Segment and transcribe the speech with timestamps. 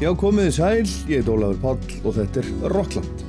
[0.00, 3.26] Já, komiði sæl, ég heit Ólafur Páll og þetta er Rockland.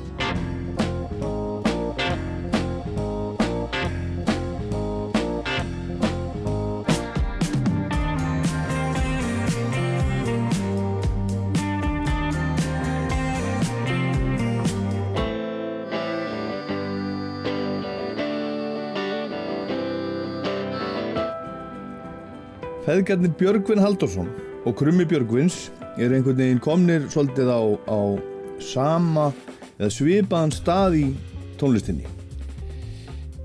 [22.88, 24.32] Feðgarnir Björgvin Haldursson
[24.64, 25.66] og Krummi Björgvins
[25.98, 28.00] er einhvern veginn komnir svolítið á, á
[28.62, 29.32] sama
[29.80, 31.06] eða svipaðan stað í
[31.60, 32.06] tónlistinni.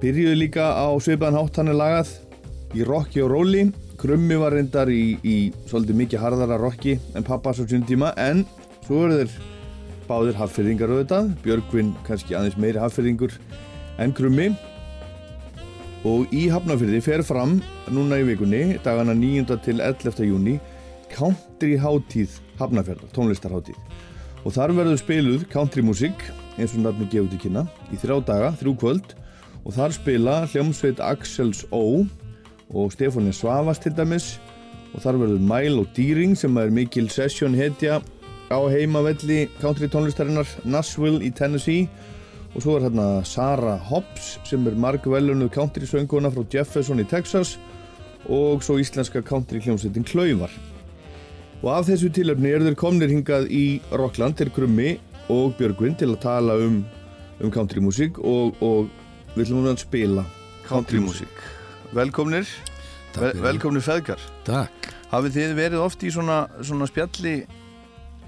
[0.03, 2.13] Byrjuðu líka á svipaðan hátt hann er lagað
[2.77, 3.67] í rocki og róli.
[3.97, 5.37] Krummi var reyndar í, í
[5.67, 8.45] svolítið mikið harðara rocki en pappa svo sínum tíma en
[8.85, 9.37] svo eru þeir
[10.07, 11.33] báðir haffyrringar auðvitað.
[11.43, 13.35] Björgvin kannski aðeins meiri haffyrringur
[13.99, 14.51] en Krummi
[16.07, 17.57] og í Hafnafyrði fer fram
[17.91, 19.57] núna í vikunni, dagana 9.
[19.65, 20.27] til 11.
[20.29, 20.61] júni
[21.13, 23.79] country hátíð Hafnafjörðar, tónlistarhátíð.
[24.47, 26.21] Og þar verður spiluð country músík
[26.57, 29.15] eins og nafnum gefur til kynna í þrjá daga, þrjú kvöld.
[29.67, 32.05] Og þar spila hljómsveit Axels O
[32.71, 34.37] og Stefáni Svavas til dæmis.
[34.95, 37.99] Og þar verður Mæl og Dýring sem er mikil session hetja
[38.47, 41.89] á heimavelli country tónlistarinnar Nashville í Tennessee.
[42.55, 47.59] Og svo er hérna Sara Hobbs sem er margvelunuð country sönguna frá Jefferson í Texas.
[48.31, 50.55] Og svo íslenska country hljómsveitin Klauvar
[51.63, 53.65] og af þessu tilöfni eru þeir komnir hingað í
[53.97, 54.97] Rockland til Krummi
[55.33, 56.81] og Björgvin til að tala um,
[57.43, 58.91] um country músík og, og
[59.35, 60.27] við ætlum að spila
[60.69, 61.45] country músík
[61.97, 62.49] velkomnir
[63.17, 67.39] Vel, velkomnir feðgar Takk hafið þið verið oft í svona, svona spjalli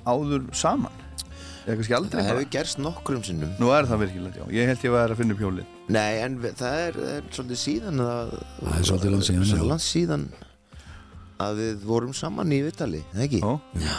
[0.09, 0.95] áður saman
[1.69, 2.39] eða kannski aldrei Það bara?
[2.39, 4.45] hefur gerst nokkrum sinnum Nú er það virkilegt, já.
[4.57, 5.67] Ég held ég væri að finna upp hjólið.
[5.93, 8.31] Nei, en við- það er, það er svolítið síðan að,
[8.63, 9.51] Það er svolítið langt síðan, já.
[9.51, 10.25] Svolítið langt síðan
[11.43, 13.41] að við vorum saman í Vitali, eða ekki?
[13.83, 13.97] Já.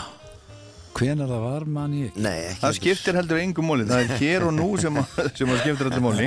[1.00, 3.86] Hvenar það var man ég ekki Nei, ekki Það skiptir heldur engum móli.
[3.88, 6.26] Það er hér og nú sem, að, sem að skiptir heldur móli.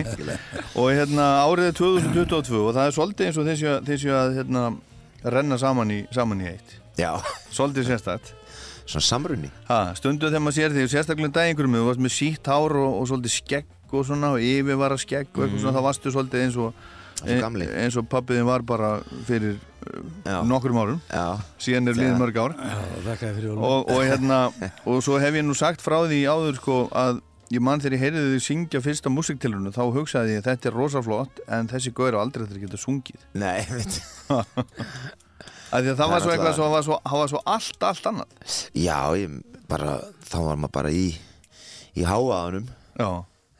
[0.81, 4.39] Og hérna árið er 2022 og það er svolítið eins og þessi að, þessi að
[4.39, 4.63] hérna,
[5.35, 6.79] renna saman í, saman í eitt.
[6.97, 7.11] Já,
[7.53, 8.33] Svolítið sérstætt.
[8.85, 12.75] svona samrunni Ha, stundu þegar maður sér því, sérstaklega dægingurum, þú varst með sítt hár
[12.77, 16.45] og, og svolítið skegg og svona og yfirvara skegg og eitthvað svona, þá varstu svolítið
[16.47, 16.83] eins og,
[17.43, 17.67] Gamli.
[17.83, 18.93] eins og pappiðin var bara
[19.29, 19.59] fyrir
[20.25, 20.39] Já.
[20.39, 21.01] uh, nokkrum árum.
[21.11, 22.55] Já, Síðan er liðið mörg ár.
[22.59, 24.41] Já, og, og, hérna,
[24.89, 27.21] og svo hef ég nú sagt frá því áður sko að
[27.53, 31.43] ég mann þegar ég heyrði þau syngja fyrsta músiktilrunu þá hugsaði ég þetta er rosaflott
[31.53, 33.27] en þessi gaur á aldrei þetta geta sungið.
[33.37, 34.01] Nei, veit.
[35.73, 37.85] Að því að það Það var svo eitthvað svo, var svo, það var svo allt,
[37.89, 38.49] allt annað.
[38.77, 39.37] Já, ég
[39.71, 39.95] bara,
[40.29, 41.07] þá var maður bara í
[41.93, 43.09] í háaðanum, já,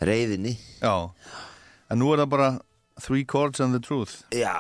[0.01, 0.93] reyðinni já.
[1.93, 2.49] En nú er það bara
[3.03, 4.23] three chords and the truth.
[4.31, 4.55] Já,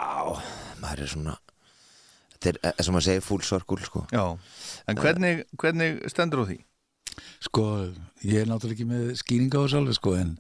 [0.82, 1.38] maður er svona
[2.42, 4.00] Þetta er, eins og maður segir, full circle, sko.
[4.10, 4.24] Já,
[4.90, 6.56] en hvernig, hvernig stendur á því?
[7.46, 7.64] Sko,
[8.26, 10.32] ég er náttúrulega ekki með skýringa á þessu alveg sko En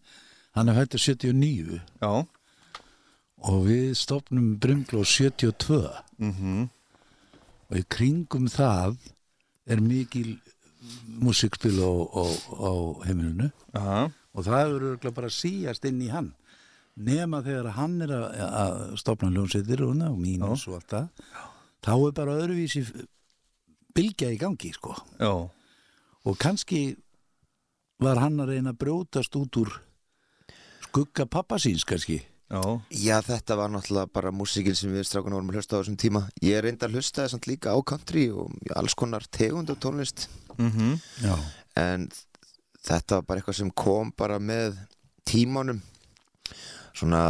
[0.56, 2.12] hann er hættur 79 já,
[3.42, 5.78] Og við stopnum Brumgló 72
[6.18, 6.66] mhm.
[7.70, 8.98] Og í kringum það
[9.70, 10.40] er mikil
[11.22, 12.24] músikspil á, á,
[12.66, 12.72] á
[13.06, 13.52] heimilinu.
[13.78, 14.08] Aha.
[14.34, 16.32] Og það eru bara síjast inn í hann
[16.96, 21.06] Nema þegar hann er að, að stopna hljómsveitir og, og mínus og allt það
[21.82, 22.82] Þá er bara öðruvísi
[23.96, 24.94] bylgja í gangi sko.
[25.18, 25.32] Já,
[26.22, 26.92] og kannski
[28.02, 29.72] var hann að reyna að brjótast út úr
[30.86, 32.20] skugga pappa síns kannski.
[32.52, 32.60] Já,
[32.92, 36.22] Já, þetta var náttúrulega bara músikinn sem við strákunar vorum að hlusta á þessum tíma.
[36.44, 40.98] Ég reyndi að hlusta þessant líka á country og alls konar tegund og tónlist mhm.
[41.24, 41.32] Já,
[41.80, 42.10] en
[42.84, 44.76] þetta var bara eitthvað sem kom bara með
[45.24, 45.80] tímanum
[46.92, 47.22] svona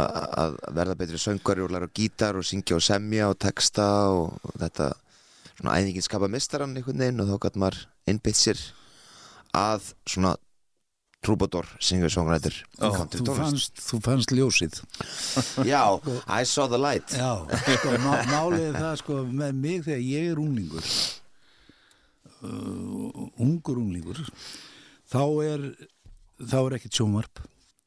[0.43, 4.91] að verða betri söngari og læra gítar og syngja og semja og texta og þetta
[5.57, 8.63] svona æðingin skapa mistarann einhvern veginn og þá gæt maður innbytt sér
[9.55, 10.35] að svona
[11.23, 14.81] trúbador syngur songrættur Já, þú fannst, þú fannst ljósið.
[15.71, 15.83] Já,
[16.27, 17.13] I saw the light.
[17.15, 17.45] Já,
[17.77, 20.89] sko, má, málið það sko með mig þegar ég er unglingur
[22.43, 24.19] uh, ungur unglingur
[25.13, 25.67] þá er
[26.43, 27.43] þá er ekkert sjónvarp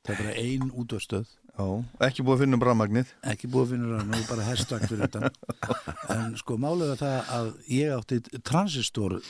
[0.07, 4.01] það er bara ein útvöstöð ekki búið að finna um bramagnið ekki búið að finna
[4.05, 5.31] nú er bara hestvagt fyrir þetta
[6.17, 9.21] en sko er það að ég átti transistor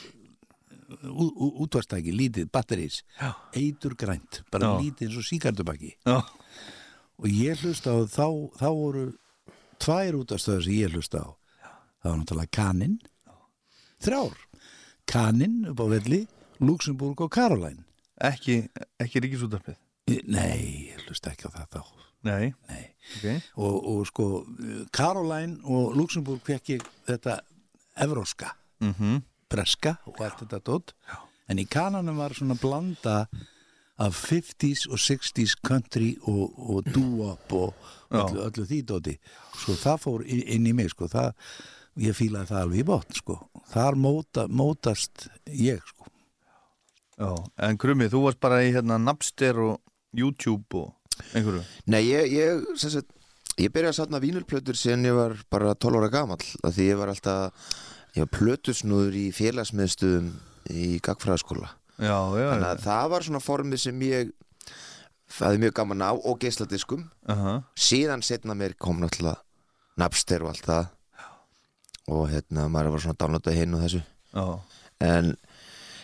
[0.87, 3.00] útvarstæki, lítið, batterís
[3.56, 4.81] eitur grænt, bara Já.
[4.82, 6.20] lítið eins og síkartubakki já,
[7.19, 8.26] og ég hlusta á, þá,
[8.61, 9.05] þá voru
[9.82, 11.28] tvær útastöður sem ég hlusta á.
[12.02, 12.96] Það var náttúrulega Kanin
[14.05, 14.37] þrjár.
[15.11, 16.23] Kanin upp á velli,
[16.62, 17.84] Luxemburg og Caroline.
[18.17, 18.62] Ekki,
[19.02, 19.76] ekki ríkisútarpið
[20.08, 22.85] Ég- Nei, ég hlusta ekki á það þá nei, Nei.
[23.17, 23.27] ok.
[23.63, 24.29] Og, og sko,
[24.95, 27.41] Caroline og Luxemburg fekk ég þetta
[28.03, 28.55] evróska
[28.85, 29.23] mhm.
[29.47, 30.97] Breska og allt þetta dótt
[31.47, 33.27] en í kananum var svona blanda
[33.97, 37.75] af 50s og 60s country og, og doo-wop og
[38.11, 39.15] öllu, öllu því dóti.
[39.57, 41.33] Sko það fór inn, í mig sko það,
[42.05, 43.39] ég fílaði það alveg í botn sko.
[43.73, 46.11] Þar móta, mótast ég sko.
[47.17, 47.31] Já,
[47.65, 49.79] en Krummi, þú varst bara í hérna Napster og
[50.12, 50.93] YouTube og
[51.33, 51.63] einhverju?
[51.93, 53.13] Nei, ég, ég, sagt,
[53.57, 57.01] ég byrjaði að satna vínulplötur síðan ég var bara 12 ára gamall af því ég
[57.01, 57.71] var alltaf,
[58.17, 60.33] ég var plötusnúður í félagsmiðstöðum
[60.73, 61.71] í gagfræðaskóla.
[61.97, 64.35] Þannig að það var svona formið sem ég
[65.33, 69.41] fæði mjög gaman á og geisladiskum uh síðan setna mér kom náttúrulega
[69.97, 70.89] Napster og allt það.
[72.12, 74.03] Og hérna maður var svona downloadað hinn og þessu.
[74.37, 74.45] Já,
[75.07, 75.31] en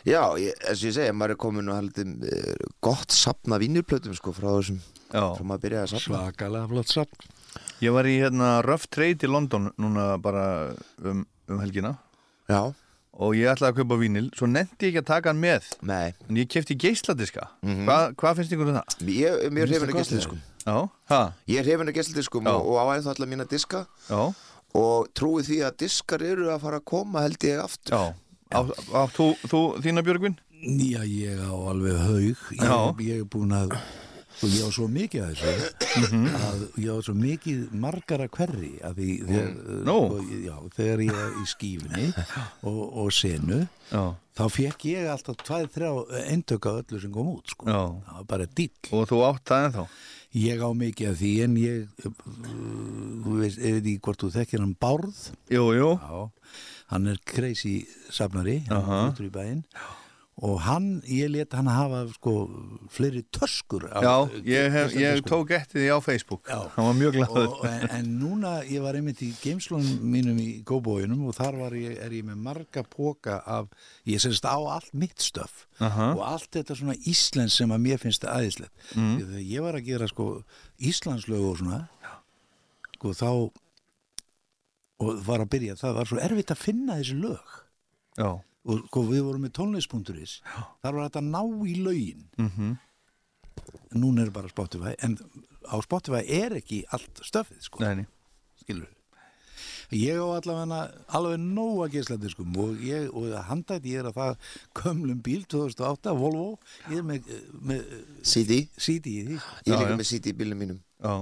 [0.08, 4.16] já, ég, eins og ég segja, maður er komin og haldið eh, gott sapna vínulplötum
[4.16, 4.80] sko frá þessum,
[5.12, 7.26] svakalega flott samt
[7.82, 10.44] Ég var í hérna Rough Trade í London núna bara
[11.02, 11.96] um, um helgina.
[12.46, 12.70] Já,
[13.12, 15.66] og ég ætlaði að kaupa vínil svo nefndi ég ekki að taka hann með.
[15.90, 17.48] Nei, en ég kefti geisladiska.
[17.66, 17.82] Mhm.
[17.88, 19.02] Hvað hvað finnst ykkur um það?
[19.10, 20.40] ég, mér hefur það að gott geisladiskum.
[20.62, 20.76] Já,
[21.10, 21.20] ha,
[21.50, 22.52] Ég er hefinn að geisladiskum Já.
[22.54, 23.82] og, og á ennþá alla mína diska.
[24.06, 24.22] Já,
[24.78, 27.98] og trúi því að diskar eru að fara að koma held ég aftur.
[27.98, 28.14] Já.
[28.52, 28.60] Á,
[28.94, 30.38] á, þú, þú, þína Björgvin?
[30.62, 32.46] Já, ég á alveg haug.
[32.54, 33.74] Ég, ég er búin að
[34.42, 38.96] og ég á svo mikið að þessu að ég á svo mikið margara hverri að
[39.02, 39.52] því þegar,
[39.88, 39.96] Nú.
[40.06, 42.08] og, já, þegar ég er í skífunni
[42.64, 43.60] og, og senu
[43.92, 44.02] Já,
[44.38, 45.90] þá fekk ég alltaf tvæð, þrjá
[46.32, 47.66] eindöka öllu sem kom út sko.
[47.68, 47.82] Já.
[48.06, 48.70] það var bara dýll.
[48.96, 49.84] Og þú átt það ennþá?
[50.40, 52.12] Ég á mikið af því en ég uh,
[53.26, 55.18] þú veist, ef því hvort þú þekkir hann Bárð?
[55.52, 56.22] Jú, jú, Já,
[56.94, 57.74] hann er crazy
[58.08, 59.60] safnari, hann er út í bæinn
[60.42, 62.32] og hann, ég let hann hafa sko
[62.90, 66.48] fleiri töskur af- já, ég, hef, ég tók eftir því á Facebook.
[66.50, 66.66] Já.
[66.74, 67.46] Hann var mjög glaður.
[67.46, 71.76] Og, en, en núna ég var einmitt í geimslunum mínum í góbóinum og þar var
[71.78, 73.70] ég, er ég með marga póka af,
[74.04, 76.10] ég semst á allt mitt stöf Aha.
[76.16, 78.74] og allt þetta svona Íslands sem að mér finnst það æðislegt.
[78.98, 79.16] Mm.
[79.22, 80.28] þegar ég var að gera sko
[80.82, 81.84] Íslandslög og svona
[82.98, 83.28] sko þá
[85.02, 87.54] og var að byrja, það var svo erfitt að finna þessi lög.
[88.18, 88.28] Já,
[88.64, 90.38] og sko við vorum með tónlist.is
[90.82, 92.26] þar var þetta ná í lögin.
[92.38, 92.72] Mhm.
[93.94, 95.18] Núna er bara Spotify en
[95.68, 97.84] á Spotify er ekki allt stöfið sko.
[97.84, 98.06] Nei, nei.
[98.62, 98.88] Skilur
[99.92, 100.78] ég á allavega
[101.12, 106.14] alveg nóg að geisladiskum og ég, og handætti ég er að það kömlum bíl 2008
[106.16, 106.46] Volvo,
[106.90, 107.28] ég er með,
[107.60, 107.84] með
[108.24, 110.80] CD, CD ég er líka með CD í bílum mínum.
[111.02, 111.14] Já,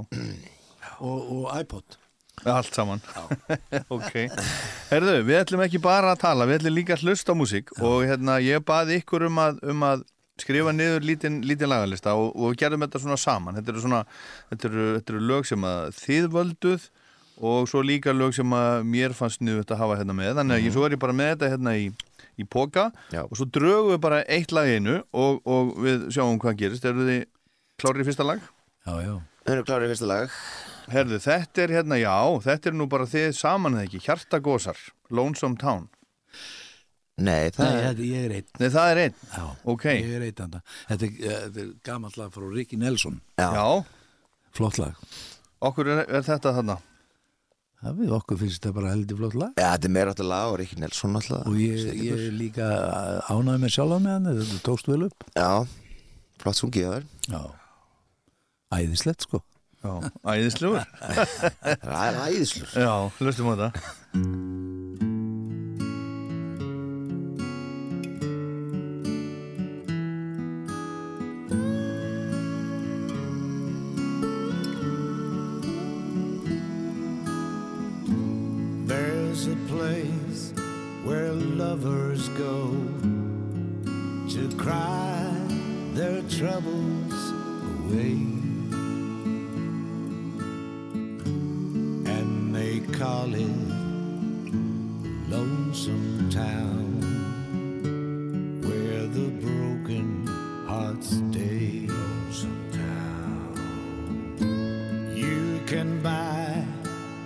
[1.01, 1.99] og, og iPod
[2.49, 3.03] allt saman.
[3.93, 4.15] Ok.
[4.91, 8.05] Herðu, við ætlum ekki bara að tala Við ætlum líka að hlusta á músík Og
[8.09, 10.05] hérna, ég baði ykkur um að, um að
[10.41, 13.59] skrifa niður lítinn lítinn lagalista og, og við gerðum þetta svona saman.
[13.59, 14.01] Þetta eru svona,
[14.53, 16.87] þetta eru, þetta eru lög sem að þið völduð
[17.51, 20.33] og svo líka lög sem að mér fannst niður að hafa hérna með.
[20.41, 21.91] Þannig að ég, svo er ég bara með þetta hérna í,
[22.41, 22.87] í póka
[23.25, 26.89] og svo drögum við bara eitt lag einu og, og við sjáum hvað gerist.
[26.89, 27.23] Eru þið
[27.81, 28.49] klárið í fyrsta lag?
[28.87, 29.15] já, já,
[29.47, 30.35] Við erum klárið í fyrsta lag.
[30.91, 32.15] Herðu, þetta er hérna, já,
[32.45, 34.81] þetta er nú bara þið saman eða ekki, Hjartagósar,
[35.15, 35.87] Lonesome Town.
[37.21, 38.47] Nei, það Nei, er þetta, ég er einn.
[38.61, 39.17] Nei, það er einn.
[39.37, 39.45] já,
[39.75, 39.85] Ok.
[39.93, 43.21] ég er einn þetta þetta er, eh, þetta er gamall lag frá Ricky Nelson.
[43.39, 43.49] Já.
[43.55, 43.85] Já,
[44.57, 44.95] flott lag.
[45.61, 46.79] Okkur er, er þetta þarna.
[47.85, 49.53] það við okkur finnst þetta bara heldur flott lag.
[49.57, 52.67] Já, þetta er meira að lag og Rikki Nelson alltaf og ég, ég er líka
[53.29, 55.25] ánægði með sjálf með hann þetta tókst vel upp.
[55.37, 55.67] Já,
[56.41, 57.43] flott sungið það er já,
[58.75, 59.43] æðislegt sko
[59.81, 59.95] Já,
[60.29, 60.83] æðislegur.
[61.01, 64.81] Það er æðislur Já, hlustum á þetta.
[78.87, 80.53] There's a place
[81.05, 82.71] where lovers go
[84.31, 85.31] to cry
[85.95, 87.15] their troubles
[87.87, 88.40] away.
[93.01, 93.41] Call it
[95.31, 97.01] Lonesome Town,
[98.61, 100.27] where the broken
[100.69, 101.87] hearts stay.
[101.89, 103.55] Lonesome Town.
[105.17, 106.63] You can buy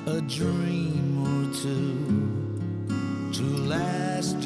[0.07, 2.61] a dream or two
[3.33, 4.44] to last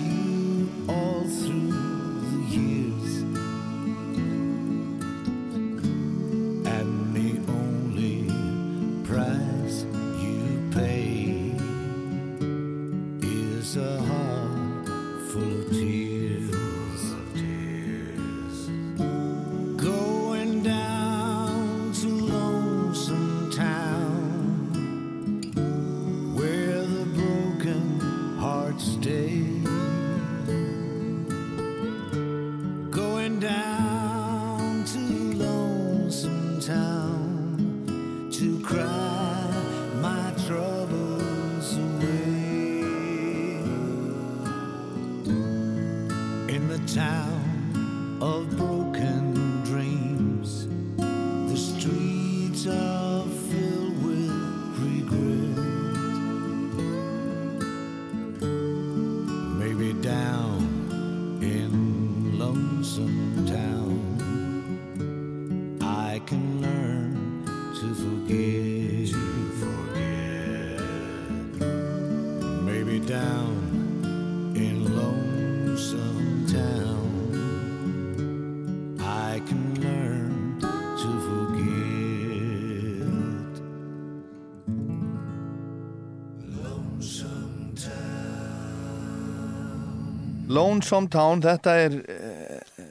[90.79, 92.83] Lonesome Town, þetta er uh,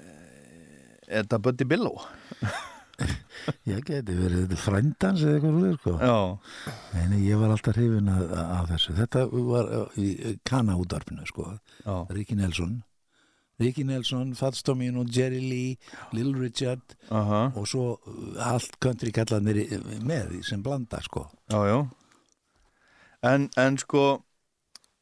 [1.07, 2.01] er þetta Buddy Billow
[3.69, 5.93] Ég geti verið er frændans eða eitthvað svona sko.
[6.97, 8.95] Nei, ég var alltaf hrifin af, af þessu.
[8.97, 11.45] Þetta var uh, í Kana útvarpinu, sko.
[11.85, 12.73] já, Ríki Nelson.
[13.61, 15.77] Ríki Nelson, Fats Domino, Jerry Lee,
[16.11, 19.61] Little Richard aha, og svo uh, allt country kallanir
[20.03, 21.29] með í sem blanda, sko.
[21.53, 21.79] já, já
[23.25, 24.01] En, en sko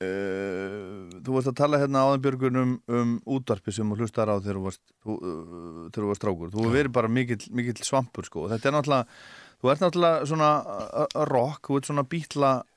[0.03, 4.35] uh, þú varst að tala hérna áðan Björgun um, um útvarpi sem þú hlustar á
[4.37, 6.53] þegar þú varst, þú, uh, varst strákur.
[6.53, 8.47] Þú verið bara mikill, mikill svampur sko.
[8.51, 9.19] Þetta er náttúrulega,
[9.61, 12.74] þú ert náttúrulega svona uh, rock, þú ert svona bítla uh,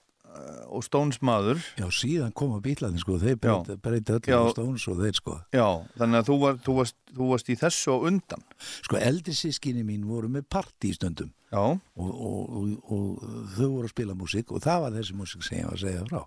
[0.69, 1.63] og Stones maður.
[1.79, 3.17] Já, síðan koma bílarnir, sko.
[3.23, 4.39] Þeir breyti, breyti öllu Já.
[4.39, 5.35] á Stones og þeir, sko.
[5.55, 5.67] Já,
[5.99, 8.47] þannig að þú, var, þú, varst, þú varst í þessu á undan.
[8.87, 11.33] Sko, eldri sískinni mín voru með partí í stundum.
[11.49, 15.47] Já, og, og, og, og þau voru að spila músík og það var þessi músík
[15.47, 16.19] sem ég var að segja frá.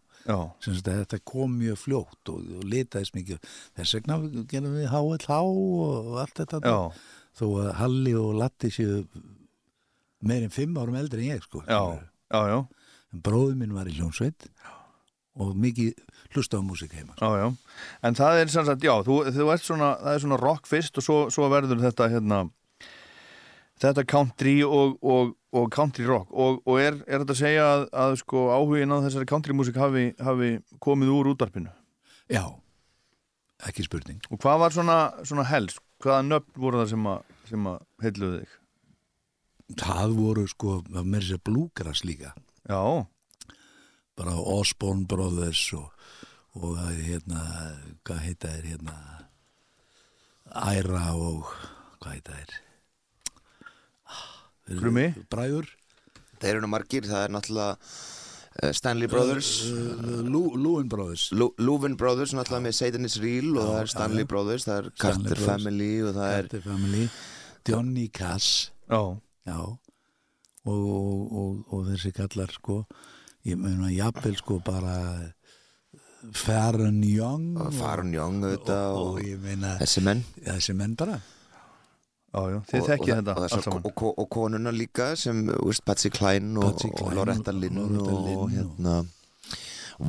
[0.98, 3.52] þetta kom mjög fljótt og, og litaðist mikið.
[3.78, 4.18] Þess vegna
[4.50, 6.80] gerum við HLH og allt þetta já,
[7.38, 9.04] þó að Halli og Latti séu
[10.26, 11.62] meirinn fimm árum eldri en ég sko.
[11.70, 12.02] Já,
[12.34, 12.60] já, já,
[13.12, 14.50] en bróður minn var í hljónsveit
[15.42, 15.94] og mikið
[16.36, 17.26] hlusta á músík heima sko.
[17.26, 17.78] já, já.
[18.04, 21.00] En það er sem sagt, já, þú, þú ert svona, það er svona rock fyrst
[21.00, 22.42] og svo, svo verður þetta hérna
[23.82, 27.86] þetta country og, og, og country rock og, og er, er þetta að segja að,
[28.04, 30.52] að sko áhugin á þessari country músík hafi, hafi
[30.84, 31.72] komið úr útvarpinu
[32.32, 32.44] já,
[33.68, 37.72] ekki spurning og hvað var svona, svona helst hvaða nöfn voru það sem að, sem
[37.72, 38.56] að heilluðu þig?
[39.82, 42.36] það voru sko, með sér blúgras líka
[42.70, 43.06] Já,
[44.18, 45.90] bara Osborne Brothers og,
[46.60, 47.42] og hérna
[48.06, 48.98] hvað heita þeir hérna
[50.52, 51.48] Æra og
[52.04, 52.58] hvað heita þeir?
[54.62, 55.06] Þeir eru Krummi?
[55.32, 55.70] Bræður.
[56.42, 59.50] Þeir eru nú margir, það er náttúrulega uh, Stanley Brothers.
[59.72, 61.30] Uh, Lú- Lúin Brothers.
[61.34, 64.28] Leuven Brothers, náttúrulega með Satan is Real og það er Stanley.
[64.30, 65.44] Brothers, það er Carter.
[65.48, 67.06] Family og það er Carter Family.
[67.70, 69.02] Johnny Cass já,
[69.46, 69.60] já
[70.66, 72.84] og, og, og, og þessi kallar sko.
[73.48, 74.96] Ég meina jafnvel sko bara
[76.38, 80.24] Farron Young og- Farron Young auðvitað og, og, og meina þessi menn.
[80.46, 81.22] þessi menn bara.
[82.32, 85.50] Já, þið og, þetta og, allt og, saman og, og, og konuna líka sem
[85.84, 86.80] Patsy Cline og,
[87.12, 89.02] Loretta Lynn og hérna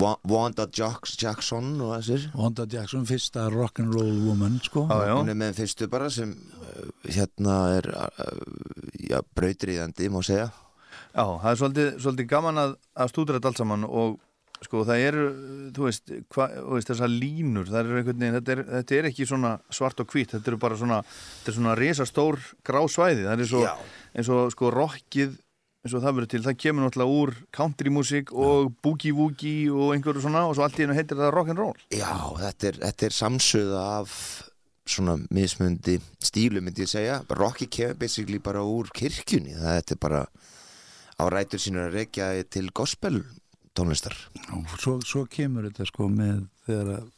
[0.00, 2.26] Wanda Jacks, Jackson og þessir.
[2.38, 4.86] Wanda Jackson, fyrsta rock'n'roll woman sko.
[4.88, 8.34] Já, hún er með fyrstu bara sem uh, hérna er uh,
[8.96, 10.50] já, brautriðandi má segja.
[11.12, 14.20] Já, það er svolítið, svolítið gaman að, að stúdra þetta allt saman og
[14.62, 15.22] sko það eru,
[15.74, 19.08] þú veist, hva, þú veist þessar línur, það eru einhvern veginn, þetta er, þetta er
[19.10, 21.00] ekki svona svart og hvít, þetta eru bara svona,
[21.40, 23.72] þetta er svona risastór grásvæði, það er Já.
[24.14, 25.34] eins og sko rockið,
[25.82, 30.44] eins og það verður til, það kemur náttúrulega úr countrymúsík og boogie-woogie og einhverju svona
[30.46, 31.84] og svo allt í hennu heitir það rock'n'roll.
[31.90, 34.16] Já, þetta er, þetta er samsöða af
[34.92, 37.20] svona mismundi stílu myndi ég segja.
[37.38, 39.56] Rocky kemur basically bara úr kirkjunni.
[39.58, 40.22] Það þetta er bara
[41.18, 43.22] á rætur sínur að rekja til gospel
[43.74, 44.14] tónlistar.
[44.54, 47.10] Og svo, svo kemur þetta sko með þegar að,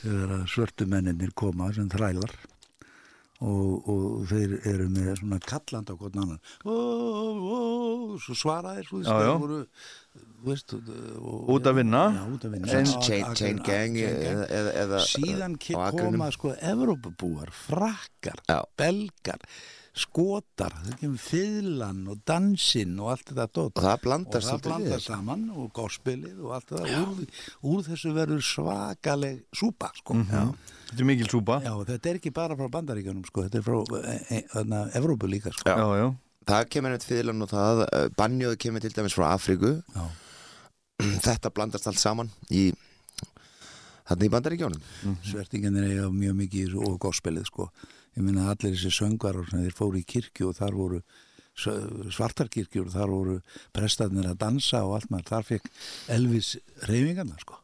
[0.00, 2.34] þegar að svörtu menninir koma sem þrælar
[3.40, 7.58] og, og þeir eru með svona kalland á hvern annan ó, ó,
[8.20, 9.60] svo svaraðir svo Já, voru
[10.10, 12.04] þú veist, og, Út að vinna.
[12.20, 14.46] að vinna Chain, Á- chain, chain gang eða,
[14.84, 15.58] eða, síðan
[15.96, 18.58] koma sko Evrópabúar, frakkar Já.
[18.76, 19.40] belgar,
[20.00, 24.84] skotar það kemur fiðlan og dansinn og allt þetta dót og það og blandast það
[24.90, 25.00] vel.
[25.04, 27.24] saman og gospelið og allt það úr,
[27.72, 30.14] úr þessu verður svakaleg súpa sko.
[30.28, 30.44] já.
[30.90, 31.60] Þetta er mikil súpa.
[31.62, 33.44] já, þetta er ekki bara frá bandaríkjunum sko.
[33.46, 35.70] þetta er frá e, e, þarna, Evrópu líka sko.
[35.70, 35.76] Já.
[35.78, 36.08] Já, já,
[36.50, 40.04] það kemur neitt fyrirlan og það uh, banjóðu kemur til dæmis frá Afríku Já.
[41.26, 42.70] þetta blandast allt saman í
[44.10, 47.70] þarna í bandaríkjónum svertingarnir eiga mjög mikið og gospelið sko.
[48.18, 51.02] ég minna allir þessi söngvarar sem þeir fóru í kirkju og þar voru
[51.60, 53.34] svartarkirkjur og þar voru
[53.76, 55.70] prestarnir að dansa og allt maður þar fekk
[56.16, 56.54] Elvis
[56.88, 57.58] reyfingarna sko.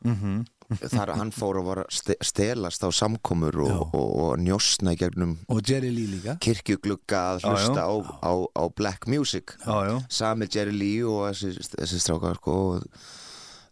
[0.93, 1.83] Þar hann fór að
[2.27, 6.35] stelast á samkomur og, og, og njósna í gegnum og Jerry Lee líka.
[6.43, 7.95] kirkjuglugga að hlusta á,
[8.27, 9.55] á, á black music.
[9.63, 12.85] Já, já, sami Jerry Lee og þessi, þessi strákar sko, og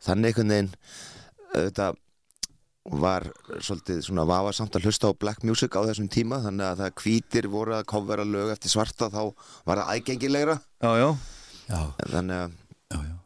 [0.06, 0.72] þannig einhvern veginn
[1.54, 1.90] þetta
[3.00, 3.24] var
[3.64, 6.96] svolítið svona vafa samt að hlusta á black music á þessum tíma þannig að það
[7.00, 9.22] hvítir voru að kofvera lög eftir svarta þá
[9.64, 10.58] var það aðgengilegra.
[11.70, 11.80] Já,
[12.12, 12.58] þannig að.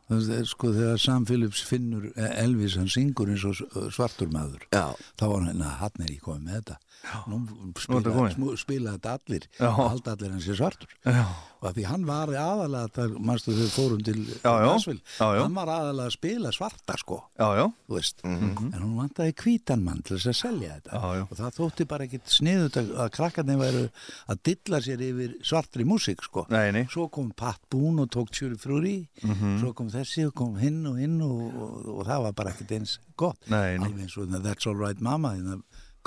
[0.09, 3.59] Það er sko þegar Sam Phillips finnur Elvis, hann syngur eins og
[3.93, 4.63] svartur maður.
[4.73, 6.79] Já, Þá var hann, að hann er í komið með þetta.
[7.29, 7.39] Nú
[7.73, 10.91] er spila, spila þetta allir, halda allir hann sé svartur.
[11.07, 11.25] Já,
[11.59, 14.67] Og því hann var aðalega, þar, mannstu þau fórum til Já, já.
[14.69, 15.41] Nashville, Já, já.
[15.43, 18.21] hann var aðalega að spila svarta sko, já, já, þú veist.
[18.23, 21.01] En hún vantaði hvítan mann til þess að selja þetta.
[21.25, 23.83] Og það þótti bara ekkit sniðut að, að krakkarnir væru
[24.31, 26.47] að dilla sér yfir svartri músík sko.
[26.55, 29.59] nei, nei Svo kom Pat Boone og tók Tjúri Frúri, Mhm.
[29.59, 32.71] svo kom þessi og kom hinn og hinn og, og, og það var bara ekkit
[32.79, 33.43] eins gott.
[33.51, 33.89] Nei, nei.
[33.89, 35.59] Alveg eins og That's All Right Mama, hérna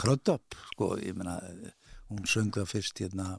[0.02, 1.38] Crud Up, sko, ég meina,
[2.10, 3.36] hún söng það fyrst hérna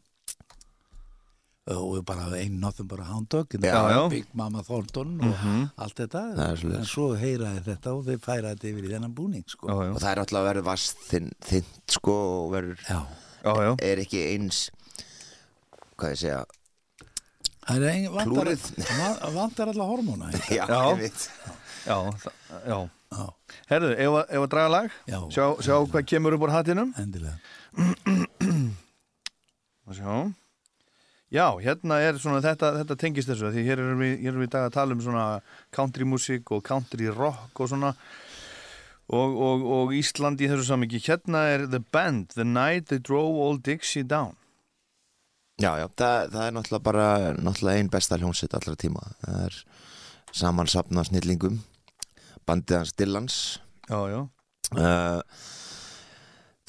[1.72, 4.08] og bara Ain't Nothing But a Hound Dog, hérna, Já, já.
[4.10, 5.44] Big Mama Thornton og
[5.78, 6.22] allt þetta.
[6.34, 6.78] Það er svoleiðis.
[6.80, 9.68] En svo heyraði þetta og þeir færaði þetta yfir í þennan búning, sko.
[9.70, 11.28] Já, já, og það er alltaf að verða vast þinn,
[11.98, 13.00] sko og verður, Já.
[13.92, 14.64] er ekki eins
[15.98, 16.42] hvað ég segja
[17.62, 18.62] Það er ein, vantar, Klúrið.
[18.98, 20.32] va- vantar alla hormóna.
[20.50, 20.66] Já.
[20.66, 21.28] ég veit
[21.86, 21.96] já,
[22.66, 22.80] já.
[23.12, 23.24] Já,
[23.68, 24.90] Herðu, ef, að- draga lag?
[25.06, 25.18] Já.
[25.28, 27.36] sjá, sjá hvað kemur upp úr hattinum endilega.
[29.92, 30.32] Sjá.
[31.32, 34.48] Já, hérna er svona þetta, þetta tengist þessu því hér erum við, hér erum við
[34.50, 35.24] í dag að tala um svona
[35.72, 37.94] country music og country rock og svona.
[39.12, 43.42] Og, og, og Ísland í þessu samingi hérna er The Band, The Night They Drove
[43.46, 44.36] Old Dixie Down.
[45.60, 49.04] Já, já, það, það er náttúrulega bara náttúrulega ein besta hljómsveit allra tíma.
[49.24, 49.58] Það er
[50.32, 51.60] samansapna snillingum
[52.48, 53.36] bandið hans Dillans.
[54.72, 55.20] Uh,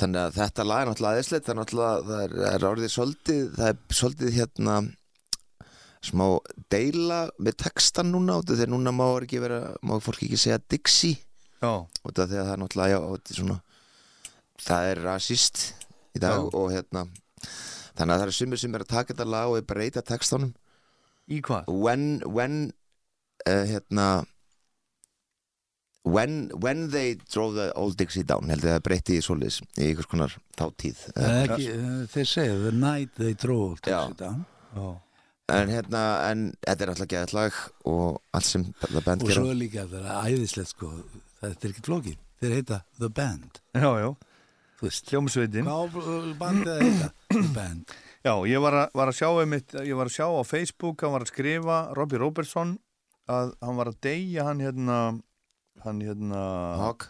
[0.02, 4.00] þannig að þetta lag er náttúrulega aðeinslegt það er er, er orðið svolítið það er
[4.00, 4.78] svolítið hérna
[6.04, 6.26] smá
[6.74, 11.22] deila með textan núna að núna má ekki vera má fólk ekki segja Dixie.
[11.64, 13.62] Að það er náttúrulega já, svona,
[14.60, 15.62] það er rasist
[16.14, 16.50] í dag Já.
[16.60, 17.06] og hérna
[17.94, 20.54] þannig að það eru sumir sem er að taka þetta lag og breyta textanum
[21.32, 21.70] í hvað?
[21.70, 22.58] when when
[23.48, 24.08] uh, hérna
[26.04, 29.62] when, when they drove the old Dixie down held ég að það breyti í svoleiðis
[29.80, 34.18] í einhvers konar þáttíð Það er ekki, eh, þeir segja, the night they drove sit
[34.20, 34.46] down.
[34.74, 34.88] Já,
[35.54, 37.62] en hérna en þetta er alltaf geðað lag
[37.94, 40.92] og allt sem það band Og gera svo er líka það er æðislegt sko,
[41.42, 42.22] þetta er ekki flókið.
[42.44, 44.10] Þeir heita The Band, já, já.
[44.80, 45.12] þú veist.
[45.14, 47.14] hljómsveitin Hvað bandið heita?
[47.32, 47.94] The Band.
[48.24, 51.12] Já, ég var að, var að sjá einmitt, ég var að sjá á Facebook, hann
[51.16, 52.78] var að skrifa Robbie Robertson
[53.32, 54.98] að hann var að deyja hann hérna
[55.86, 56.42] hann hérna,
[56.82, 57.08] Hawk?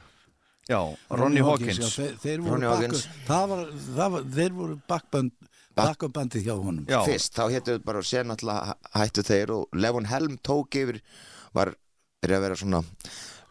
[0.69, 0.79] Já,
[1.11, 1.79] Ronnie Hawkins.
[1.81, 3.07] Já, þeir, þeir voru Ronnie bakku, Hawkins.
[3.27, 3.65] það var,
[3.97, 5.35] það var, þeir voru backband,
[5.75, 6.87] backbandið hjá honum.
[6.87, 11.01] Já, fyrst, þá héttu bara og sér náttúrulega hættu þeir og Levon Helm tók yfir
[11.53, 11.75] var
[12.23, 12.83] er að vera svona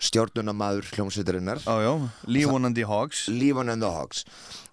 [0.02, 1.60] stjórnunamaður hljómsveitarinnar.
[1.62, 1.92] Já, já,
[2.26, 3.28] Lífónandi Hawks.
[3.30, 4.24] Leavon and the Hogs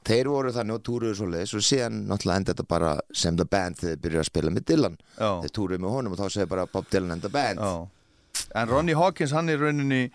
[0.07, 3.45] þeir voru þannig og túruðu svo leiðis og síðan náttúrulega enda þetta bara sem the
[3.45, 4.97] band þegar þeir byrjuðu að spila með Dylan.
[5.19, 7.59] Já, þeir túruðu með honum og þá segir bara Bob Dylan and the band.
[7.59, 8.47] Já.
[8.57, 10.09] En Ronnie Hawkins, hann er rauninni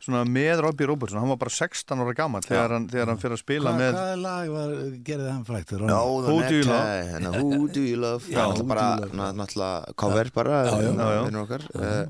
[0.00, 3.36] svona með Robbie Robertson, hann var bara 16 ára gammal þegar, hann- þegar hann fyrir
[3.36, 4.74] að spila Hvað, með hvaða lag var,
[5.08, 5.72] gerði hann frækt?
[5.80, 6.86] No, the Who do you love?
[7.10, 8.22] hérna, Who do you love?
[8.26, 8.88] Það er bara
[9.32, 11.62] náttúrulega cover bara vinnur okkar.
[11.74, 12.06] Eh,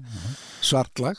[0.61, 1.17] Svart lag?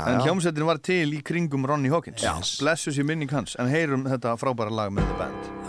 [0.00, 0.24] En já.
[0.26, 2.22] hljómsveitin var til í kringum Ronnie Hawkins.
[2.60, 5.59] Blessus í minning hans En heyrum þetta frábæra lag með The Band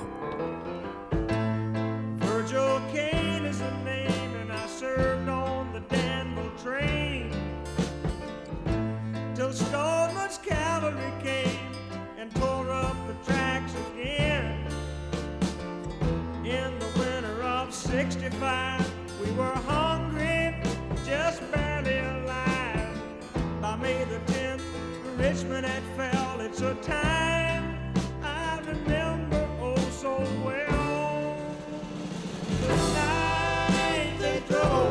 [25.42, 26.40] Richmond had fell.
[26.42, 31.58] It's a time I remember oh so well.
[32.62, 34.91] The night they drove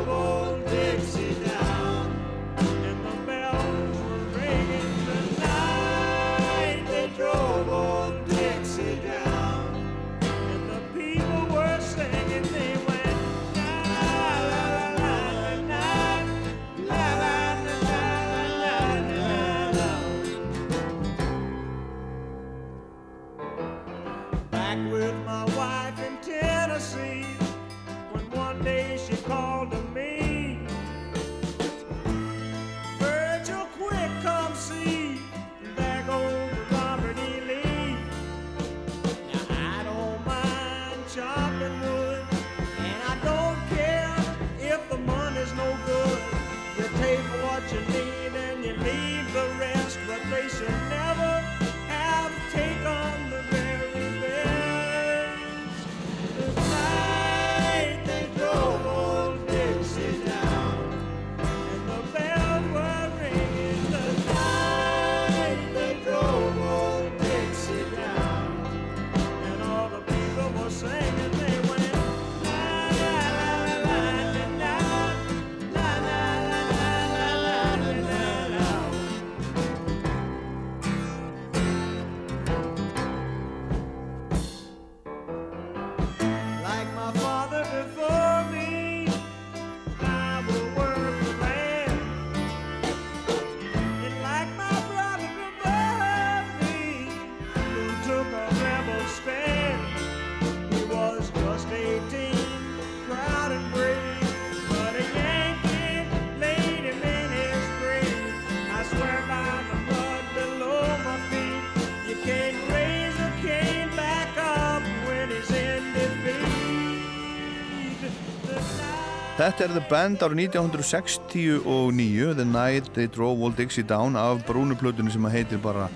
[119.41, 125.09] Þetta er The Band árið 1969 The Night They Drove Old Dixie Down af brúnuplötunni
[125.15, 125.87] sem að heitir bara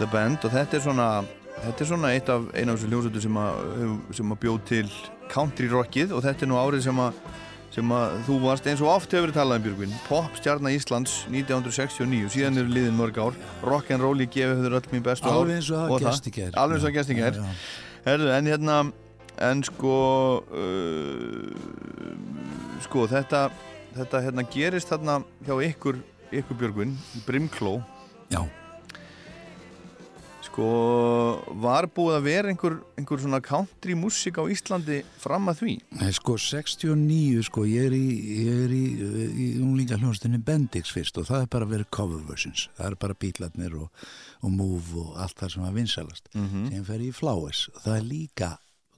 [0.00, 0.42] The Band.
[0.42, 1.06] Og þetta er svona
[1.60, 3.60] þetta er svona eitt af eina af þessu hljómsveitu sem að,
[4.18, 4.90] sem að bjóð til
[5.30, 6.16] country rockið.
[6.18, 7.22] Og þetta er nú árið sem að
[7.76, 11.14] sem að þú varst eins og oft hefur verið talað um Björgvin Pop stjarnar Íslands
[11.30, 13.38] 1969 síðan eru liðin mörg ár.
[13.62, 15.44] Rock'n'roll í gefi höfður öll mín bestu ár.
[15.44, 16.50] Alveg eins og í gær.
[16.58, 17.48] alveg eins og já.
[18.04, 18.82] Herðu, en hérna
[19.42, 19.94] en sko
[20.42, 21.93] uh,
[22.84, 23.46] sko þetta
[23.94, 26.02] þetta hérna gerist þarna hjá ykkur
[26.34, 27.78] ykkur Björgvin, í Brimkló
[28.32, 28.42] Já,
[30.54, 30.66] sko
[31.62, 36.10] var búið að vera einhver, einhver svona country músík á Íslandi fram að því Nei,
[36.14, 38.04] sko 69, sko, ég er í,
[38.44, 38.82] ég er í,
[39.30, 42.68] í unglinga hljónstinni Bendix fyrst og það er bara verið cover versions.
[42.78, 44.06] Það er bara bílarnir og,
[44.42, 46.30] og Move og allt það sem var vinsalast.
[46.34, 46.68] Mm -hmm.
[46.70, 48.52] Síðan fer í Flowers og það er líka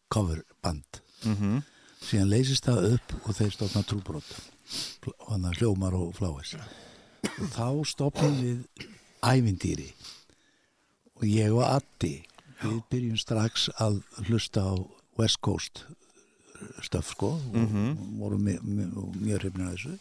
[0.09, 1.03] cover band.
[1.25, 1.62] mm
[2.04, 4.28] Síðan leysist það upp og þeir stofna trúbrot.
[5.06, 6.54] Og þannig að hljómar og Flowers.
[7.26, 8.88] Og þá stopnum við
[9.24, 9.90] ævindýri
[11.16, 12.16] og ég og Addi
[12.61, 14.74] við byrjum strax að hlusta á
[15.16, 15.87] West Coast
[16.85, 17.35] stöf sko.
[17.37, 19.96] Og vorum mjög, hrifnir að þessu.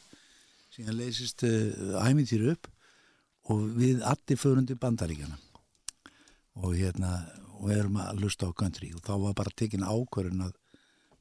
[0.76, 2.70] Síðan leysist uh, æmintýri upp
[3.52, 5.38] og við Addi förum til bandaríkjana
[6.64, 7.12] og hérna
[7.60, 8.92] og erum að hlusta á country.
[8.96, 10.56] Og þá var bara tekin ákvörðun að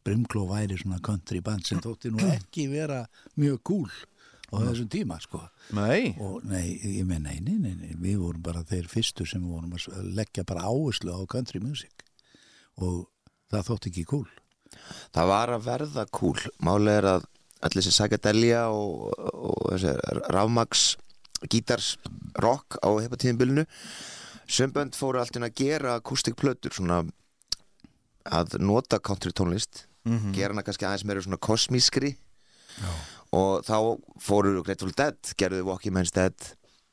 [0.05, 3.05] Brimkló væri svona country band sem þótti nú ekki vera
[3.41, 3.91] mjög cool
[4.53, 5.41] á þessum tíma sko.
[5.77, 10.11] Nei, og nei, ég með nei, nei, við vorum bara þeir fyrstu sem vorum að
[10.17, 12.05] leggja bara áherslu á country music.
[12.77, 13.07] Og
[13.53, 14.29] það þótti ekki cool.
[15.15, 16.39] Það var að verða cool.
[16.65, 17.27] Máli er að
[17.65, 19.95] allir þessi Sagadelia og, og þessi
[20.35, 20.85] Rafmax
[21.51, 21.95] gítars
[22.41, 23.65] rock á hepatíðinbylnu
[24.45, 27.03] sömbönd fóru alltaf að gera akústik plötur svona
[28.25, 29.85] að nota country tónlist
[30.37, 32.17] gera hana kannski aðeins meira svona kosmískri.
[32.75, 32.91] Já.
[33.35, 33.77] og þá
[34.23, 36.35] fóru Grateful Dead, gerðu Walking Man's Dead.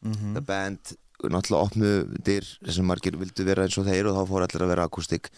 [0.01, 0.95] The Band
[1.29, 1.91] náttúrulega opnu
[2.25, 5.29] dyr sem margir vildu vera eins og þeir og þá fóru allir að vera akústik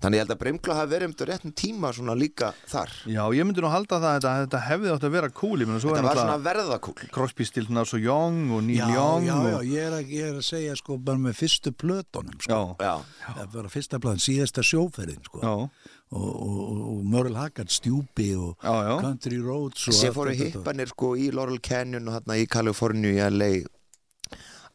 [0.00, 2.92] þannig ég held að Brimkla hafi verið um þetta réttum tíma svona líka þar.
[3.10, 5.68] Já, ég myndi nú halda það að þetta, þetta hefði átt að vera cool ég
[5.68, 8.64] meina svo þetta var svona náttúrulega að verða cool Crosby, Stills, Nash og Young og
[8.64, 11.20] Neil já, Young já, já, og, ég er, að, ég er að segja sko bara
[11.20, 12.60] með fyrstu plötunum sko.
[12.80, 15.42] já, já, það var að fyrsta platan, síðasta sjóferðin sko.
[15.44, 18.94] já, og, og, og, og Merle Haggard stjúpi og Já, já.
[19.04, 20.58] Country Roads og allt fóru þetta.
[20.58, 23.50] hippanir sko í Laurel Canyon og hérna í Kaliforníu í LA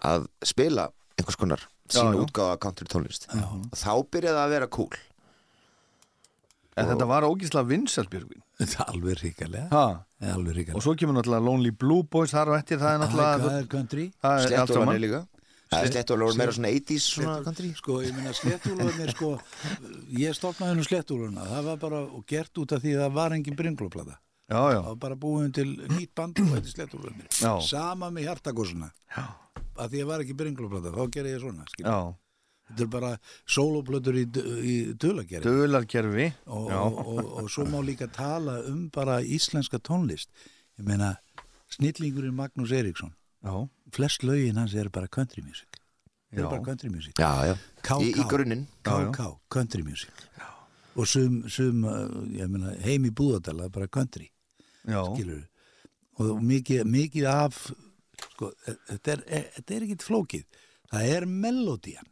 [0.06, 2.22] að spila einhvers konar sína já.
[2.24, 3.28] útgáfa country tónlist.
[3.36, 4.96] Og þá byrjaði það að vera cool.
[6.76, 8.42] En þetta var ógíslega vinsalt Björgvin.
[8.60, 9.86] Það er alveg ríkalega ha.
[10.20, 13.02] Það er alveg og svo kemur náttúrulega Lonely Blue Boys þar og eftir, það er
[13.04, 14.06] náttúrulega country?
[14.24, 15.02] Það er Sléttólanir saman.
[15.04, 15.35] líka Það er Sléttólanir
[16.26, 17.72] voru meira svona 80s svona country?
[17.78, 19.32] Sko, ég meina sléttúlunir sko,
[20.18, 23.36] ég stopnaði nú sléttúluna það var bara og gert út af því að það var
[23.38, 24.20] engin bringlóplata.
[24.46, 27.54] Já, já, það var bara búin til nýtt band og þetta sléttúlunir Já.
[27.66, 28.92] sama með hjartakosuna.
[29.76, 31.90] Að því að var ekki bringlóplata, þá gerði ég svona skilur.
[31.90, 32.14] já.
[32.66, 33.10] þetta er bara
[33.56, 34.26] soloplötur í,
[34.66, 35.46] í dölarkerfi
[36.46, 40.30] og, já, og, og, og svo má líka tala um bara íslenska tónlist.
[40.80, 41.16] Ég meina
[41.76, 43.14] snillingurinn Magnús Eriksson
[43.46, 43.54] já,
[43.94, 45.68] flest lögin hans eru bara country music.
[46.32, 46.40] Já.
[46.44, 47.14] er bara country music.
[47.20, 48.00] Já, já, KK.
[48.02, 48.68] í, í grunninn.
[48.86, 49.28] Já, já.
[49.50, 50.12] Country music.
[50.96, 54.30] Og sum, sum uh, meina, heim í Búðardala bara country,
[54.88, 55.02] já,
[56.16, 57.58] og mikið, mikið af
[58.30, 60.46] sko, e- þetta er, e, þetta er ekkit flókið.
[60.94, 62.08] Það er melodían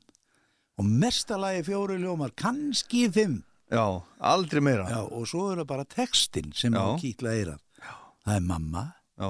[0.76, 3.40] og mestalagi fjóri ljómar kannski fimm.
[3.72, 4.90] Já, aldrei meira.
[4.92, 6.84] Já, og svo er það bara textin sem Já.
[6.84, 7.64] á kýtla eirað
[8.24, 8.84] það er mamma,
[9.20, 9.30] já,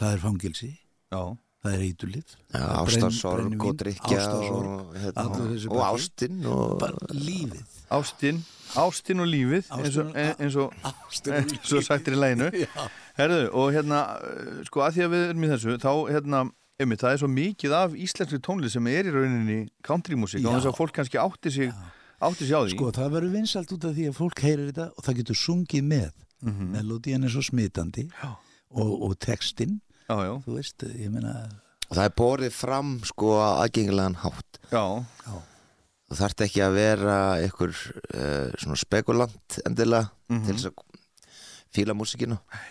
[0.00, 1.20] það er fangilsi já,
[1.64, 5.80] það er eitulif Já, ástarsorg og drikja og, hérna, og pakki.
[5.88, 7.74] ástin og lífið.
[7.90, 8.38] Ástin
[8.78, 12.50] ástin og lífið eins og, Ástin eins og, Ástin og eins og sagtir í læginu
[12.52, 12.86] Já.
[13.18, 16.42] herðu, og hérna uh, sko að því að við erum í þessu þá hérna,
[16.78, 20.70] einmitt, það er svo mikið af íslenskri tónlist sem er í rauninni countrymúsík og þess
[20.70, 21.72] að fólk kannski átti sig
[22.18, 22.76] átti sig á því.
[22.76, 25.84] Sko, það verður vinsalt út af því að fólk heyrir þetta og það getur sungið
[25.90, 26.08] með.
[26.38, 28.28] Mm Melodían er svo smitandi Já.
[28.70, 31.34] og, og textin, já, já, þú veist, ég meina,
[31.88, 34.58] og það er borðið fram sko aðgengilegan hátt.
[34.72, 34.84] Já,
[36.08, 40.44] þú þarft ekki að vera einhver uh, svona spekulant endilega Mhm.
[40.46, 40.74] til þess að
[41.72, 42.66] fíla músikina nei,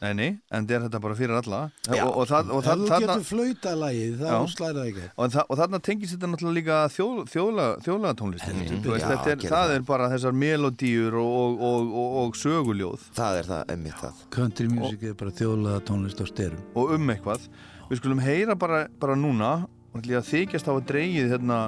[0.00, 2.04] nei en þetta er þetta bara fyrir alla Já.
[2.06, 4.36] og, og, það, og, ef það, þú þarna, getur flautalagið, þá Já.
[4.54, 5.08] slæra það ekki.
[5.10, 9.12] og, það, og þarna tengist þetta náttúrulega líka þjóð, þjóðlega, þjóðlega tónlistin Þú veist, er,
[9.12, 9.74] Já, gerir það það.
[9.76, 14.24] er bara þessar melodíur og, og, og, og, og söguljóð það er það, emmitt það
[14.38, 16.64] Country music er bara þjóðlega tónlist á styrum.
[16.74, 17.46] og um eitthvað
[17.90, 19.52] við skulum heyra bara, bara núna
[19.92, 21.62] og þykjast á að dreigið hérna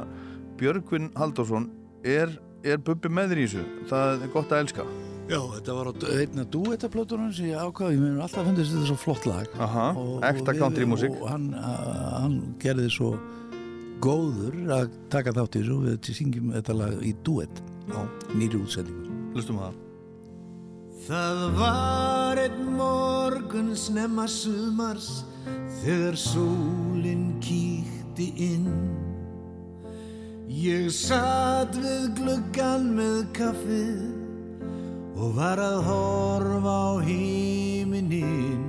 [0.57, 1.68] Björgvin Halldórsson
[2.07, 2.33] er,
[2.64, 4.87] er bubbi með þér í þessu það er gott að elska
[5.31, 8.97] Já, þetta var á einna duettaplötunum sem ég ákvaði, ég meðan alltaf fundist þetta svo
[9.01, 9.85] flott lag Aha,
[10.29, 11.15] ekta við- countrymúsík.
[11.23, 13.13] og hann, hann gerði svo
[14.03, 18.01] góður að taka þátt í þessu og við syngjum þetta lag í duett Já.
[18.35, 19.81] nýri útsendingu Lustum að það
[21.03, 25.25] Það var einn morgun snemma sumars
[25.83, 28.69] þegar sólinn kíkti inn.
[30.47, 34.22] Ég satt við gluggan með kaffið
[35.23, 38.65] og var að horfa á hímininn.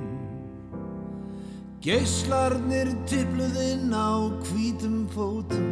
[1.82, 5.66] Geislarnir tipluðinn á hvítum fótum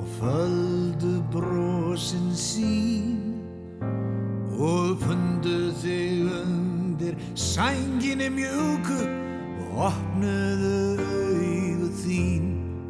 [0.00, 3.18] og földu brosin sín
[4.58, 8.98] og fundu þig undir sænginni mjúku
[9.60, 12.48] og opnuðu augu þín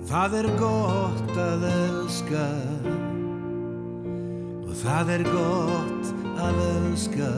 [0.08, 2.46] það er gott að elska
[4.64, 7.30] og það er gott að elska.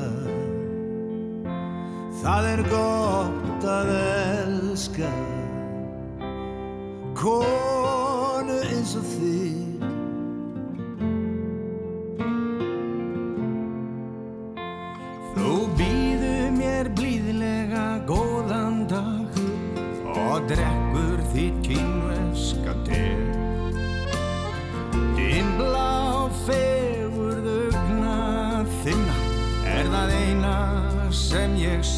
[2.21, 5.13] Það er gott að elska.
[7.21, 9.60] Konu eins og þig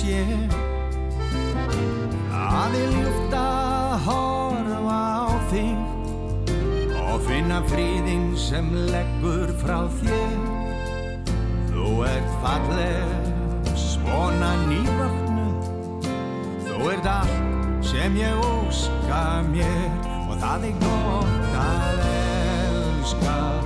[0.02, 0.22] sé.
[2.32, 10.36] Að ég ljúft að horfa á þig og finna fríðing sem leggur frá þér.
[11.72, 13.14] Þú ert falleg,
[13.78, 15.48] svona nývöknu
[16.66, 23.61] Þú ert allt sem ég óska mér Og það er gott að elska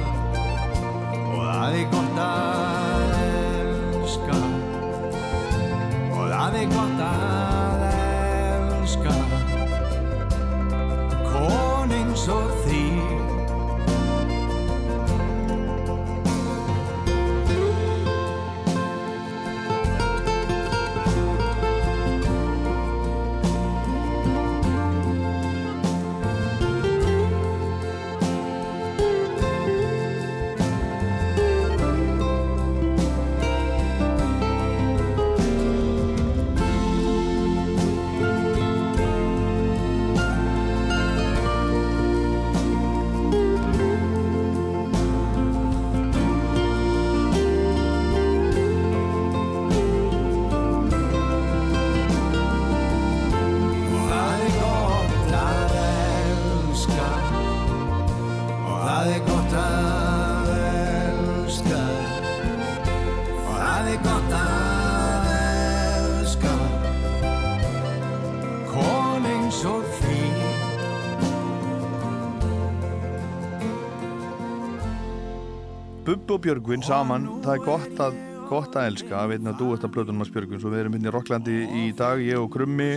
[76.37, 78.17] og Björgvin saman, það er gott að,
[78.51, 81.09] gott að elska, að veitna þú ert að plötunum að Björgvin, svo við erum hérna
[81.09, 82.91] í Rocklandi í dag, ég og Krummi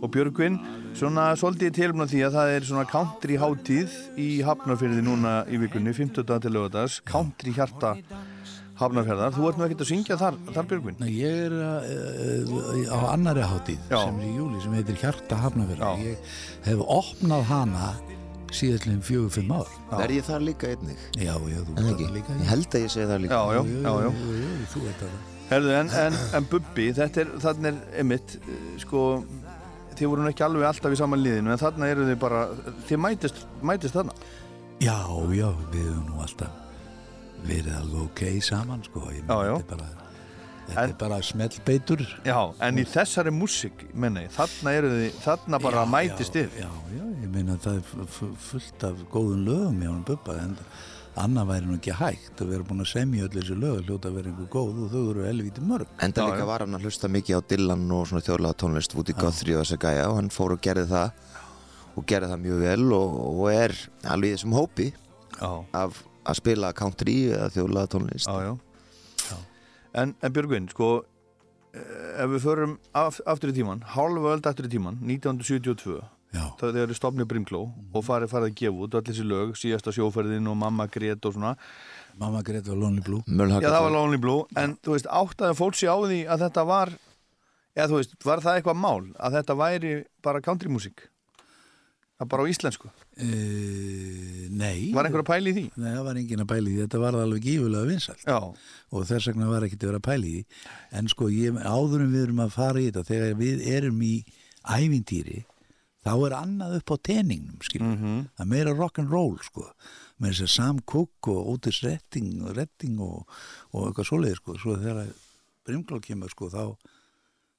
[0.00, 0.56] og Björgvin,
[0.96, 5.92] svona svolítið tilbúin því að það er svona country hátíð í Hafnarfyrði núna í vikunni,
[5.96, 7.92] 50 dag til lögadags, country hjarta
[8.80, 10.98] Hafnarfjörðar, þú ert nú ekkert að syngja þar, þar Björgvin?
[11.02, 13.98] Nei, ég er uh, á annari hátíð Já.
[14.06, 16.12] sem er í júli sem heitir Hjarta Hafnafjörð Já.
[16.12, 16.36] ég
[16.70, 17.92] hef opnað hana
[18.54, 21.00] síðastlega fjögur, fimm ár Verð ég þar líka einnig?
[21.16, 22.04] Já, já, þú ekki?
[22.04, 24.10] það líka Ég held að ég segi það líka Já, já, já, já.
[24.74, 29.02] Þú ert það Herðu, en, en, en Bubbi, þetta er, þarna er einmitt, eh, sko,
[29.94, 32.40] þið voru ekki alveg alltaf í saman liðinu, en þarna eru þið bara,
[32.88, 34.16] þið mætist, mætist þarna.
[34.82, 34.96] Já,
[35.38, 36.66] já, við höfum nú alltaf
[37.46, 39.04] verið alveg ok saman sko.
[39.14, 39.86] Ég er bara,
[40.68, 42.02] þetta En- er bara smellbeitur.
[42.24, 46.42] Já, en í þessari músík, menna ég, þarna eru þið, þarna bara Já, mætist já,
[46.42, 46.58] þið.
[46.60, 50.36] Já, já, ég meina það er fu- fu- fullt af góðum lögum hjá hann Bubba
[50.42, 50.56] en
[51.16, 54.16] annað væri nú ekki hægt að vera búin að semja öll þessi lög hljóta að
[54.18, 55.86] vera einhver góð og þau eru helviti mörg.
[56.04, 59.14] Enda Já, líka var hann að hlusta mikið á Dylan og svona þjóðlega tónlist Woody
[59.16, 61.10] Guthrie og þessa gæja og hann fór og gerði það
[61.96, 63.72] og gerði það mjög vel og, og er
[64.12, 64.90] alveg í þessum hópi
[65.40, 68.26] Já, af að spila country eða þjóðlega tónlist.
[68.28, 68.52] Já, já.
[69.96, 70.90] En, en Björgvin, sko,
[71.72, 76.02] eh, ef við förum af, aftur í tíman, hálfa öld aftur í tíman, 1972,
[76.34, 77.60] Já, það þegar þið stopnið Brimkló
[77.96, 81.36] og farið farið að gefa út öll þessi lög, síðasta sjóferðin og mamma grét og
[81.36, 81.54] svona.
[82.20, 83.22] mamma Greta var Lonely Blue.
[83.24, 86.64] Já, það var Lonely Blue, en þú veist, áttaði fólk sér á því að þetta
[86.68, 86.92] var,
[87.76, 91.08] eða þú veist, var það eitthvað mál, að þetta væri bara countrymúsík?
[92.16, 92.88] Það bara á íslensku.
[93.20, 93.26] E,
[94.56, 94.92] nei.
[94.96, 95.64] Var einhver að pæla í því?
[95.76, 98.22] Nei, það var enginn að pæli því, þetta var alveg gífulega vinsælt.
[98.24, 98.38] Já,
[98.96, 100.62] og þess vegna var ekki að vera að pæli því.
[101.00, 104.14] En sko ég, áður en við erum að fara í þetta þegar við erum í
[104.76, 105.42] ævintýri
[106.06, 108.18] þá er annað upp á teningnum skilur, Mhm.
[108.38, 109.64] það er meira rock'n'roll sko,
[110.22, 113.26] með þess að Sam Cooke og Otis Redding, Redding og,
[113.74, 115.12] og eitthvað svoleið sko, svo þegar
[115.66, 116.76] Brimgló kemur sko þá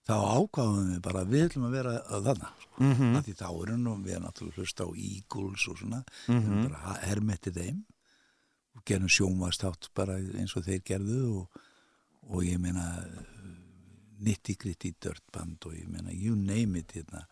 [0.08, 2.52] þá ákváðum við bara við ætlum að vera að þarna.
[2.78, 2.94] Mm.
[2.94, 3.22] -hmm.
[3.26, 6.04] því þá erum við náttúrulega hlusta á Eagles og svona.
[6.28, 6.68] Mm -hmm.
[6.70, 7.86] bara hermetti þeim.
[8.78, 11.62] Og gerum sjónvastátt bara eins og þeir gerðu og,
[12.30, 12.86] og ég meina
[14.20, 17.26] nitti gritti dirtband og ég meina you name it hérna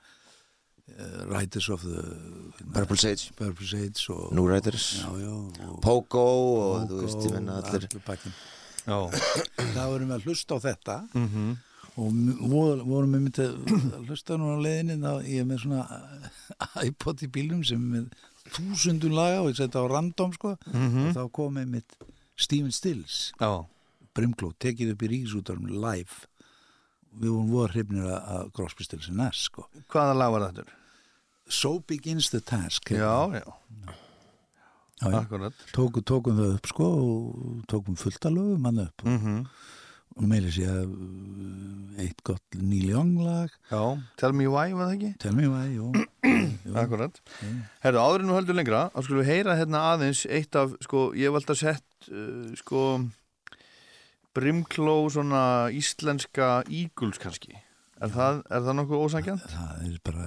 [1.00, 2.02] uh, Riders of the
[2.58, 5.02] hérna, Purple Sage, Purple Sage og, New Riders.
[5.02, 5.34] Já, já,
[5.70, 7.88] og Pogo og þú Pogo, veist, ég menna allir
[8.86, 10.98] þá erum við að hlusta á þetta.
[11.14, 11.56] Mm
[11.96, 12.12] og
[12.52, 13.52] vorum við myndið
[13.96, 15.86] að hlusta nú á leiðinni þá ég er með svona
[16.88, 18.10] iPod í bílum sem er með
[18.56, 20.56] þúsundun laga og ég setja á random sko.
[20.72, 21.08] Mhm.
[21.10, 21.96] og þá kom með mitt
[22.36, 23.66] Steven Stills Já,
[24.16, 26.24] Brimkló, tekið upp í ríkisútarum live.
[27.16, 29.66] Við vorum voru hrifnir að, Crosby, Stills and Nash sko.
[29.92, 30.76] Hvaða lag var þetta?
[31.52, 32.92] So Begins the Task.
[32.92, 35.52] Já, já, já, já.
[35.76, 39.04] Tóku, tókum það upp sko og tókum fullt að lögum hann upp.
[39.06, 39.46] Mm
[40.16, 43.82] og meili sé að uh, eitt gott Neil Young lag Já,
[44.20, 45.10] Tell Me Why var það ekki?
[45.24, 45.90] Tell me why, jú,
[46.66, 46.74] jú.
[46.80, 47.20] Akkurat
[47.84, 51.06] Herðu, áður en við höldum lengra þá skulum við heyra hérna aðeins eitt af, sko,
[51.20, 52.86] ég hef alltaf sett uh, sko
[54.36, 57.54] Brimkló svona íslenska Eagles kannski
[58.04, 59.46] Er það, er það nokkuð ósangjönd?
[59.48, 60.26] það er bara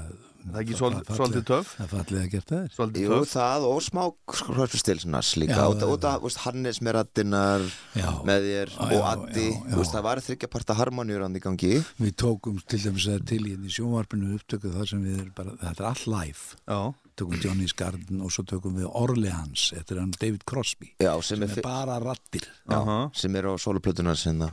[0.49, 1.73] Það er ekki svolítið töff?
[1.79, 2.71] það er fallega að gert það er.
[2.77, 4.03] Svolítið Jú, það og smá
[4.39, 5.57] hróspustilsnas líka.
[5.59, 7.67] Já, já, þú veist, Hannes með rattinnar
[7.99, 8.09] Já.
[8.29, 9.83] með þér Já, og já, Addi já, já.
[9.93, 11.75] það var þryggjaparta harmonjur hann í gangi.
[11.99, 15.85] Við tókum til dæmis að til í sjónvarpinu upptöku þar sem við erum bara þetta
[15.85, 16.59] er all live.
[16.69, 16.81] Já,
[17.19, 21.41] tökum Johnny's Garden og svo tökum við Orleans þetta er hann David Crosby Já, sem,
[21.41, 22.99] sem er, er bara rattir já, Aha.
[23.13, 24.53] sem er á soloplötunar sinna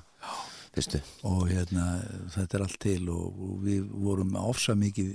[0.76, 1.00] fyrstu.
[1.30, 1.86] Og hérna
[2.34, 5.14] þetta er allt til og, og við vorum ofsa mikið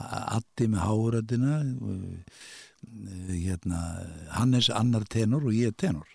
[0.00, 1.58] Addi með háröddina
[3.28, 3.80] hérna
[4.36, 6.08] Hannes annar tenor og ég tenor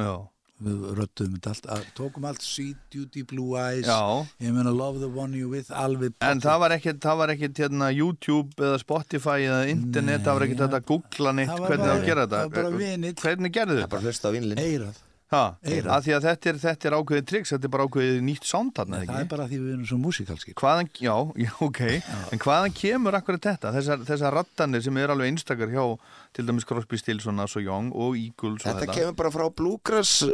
[0.00, 0.12] já,
[0.62, 3.98] við röttum þetta allt, að, tókum allt Sweet Duty Blue Eyes já
[4.40, 7.60] ég meina Love the One You With alveg En það var ekkert, það var ekkert
[7.66, 10.66] hérna YouTube eða Spotify eða internet, Nei, það var ekkert ja.
[10.68, 13.22] þetta að googla neitt Það var hvernig það bara- að gera það var bara þetta.
[13.26, 13.94] Hvernig gerðu Það er þetta?
[13.96, 15.02] bara hlusta á vínlinn eirað.
[15.32, 18.74] Að því að þetta er, þetta er ákveðið triks, þetta er bara ákveðið nýtt sound
[18.76, 21.14] þarna, það er bara því við erum svo músikalski Hvaðan, já,
[21.46, 21.80] já, ok,
[22.32, 25.84] en hvaðan kemur akkurat þetta, þessar, þessar rattanir sem er alveg einstakar hjá
[26.32, 29.44] til dæmis Crosby, Stills og Nass og Young og Eagles og Þetta kemur bara frá
[29.52, 30.30] Bluegrass uh,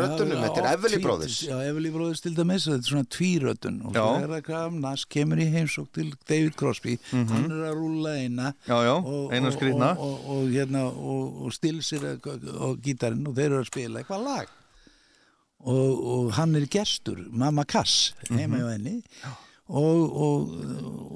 [0.00, 1.42] röttunum, þetta er Everly Brothers.
[1.44, 4.22] Já, Everly Brothers til dæmis, þetta er svona tvíröttun og svo Já.
[4.22, 6.96] er það hvað Nas kemur í heimsók til David Crosby.
[7.12, 8.54] Hann er að rúla eina.
[8.64, 9.92] Já, já, og, eina skrýtna.
[9.98, 14.28] og, og, og, hérna, og, og stilsir og gítarinn og þeir eru að spila eitthvað
[14.30, 14.58] lag.
[15.64, 18.98] Og, og hann er gestur Mamma Kass heima hjá henni.
[19.64, 20.50] Og, og,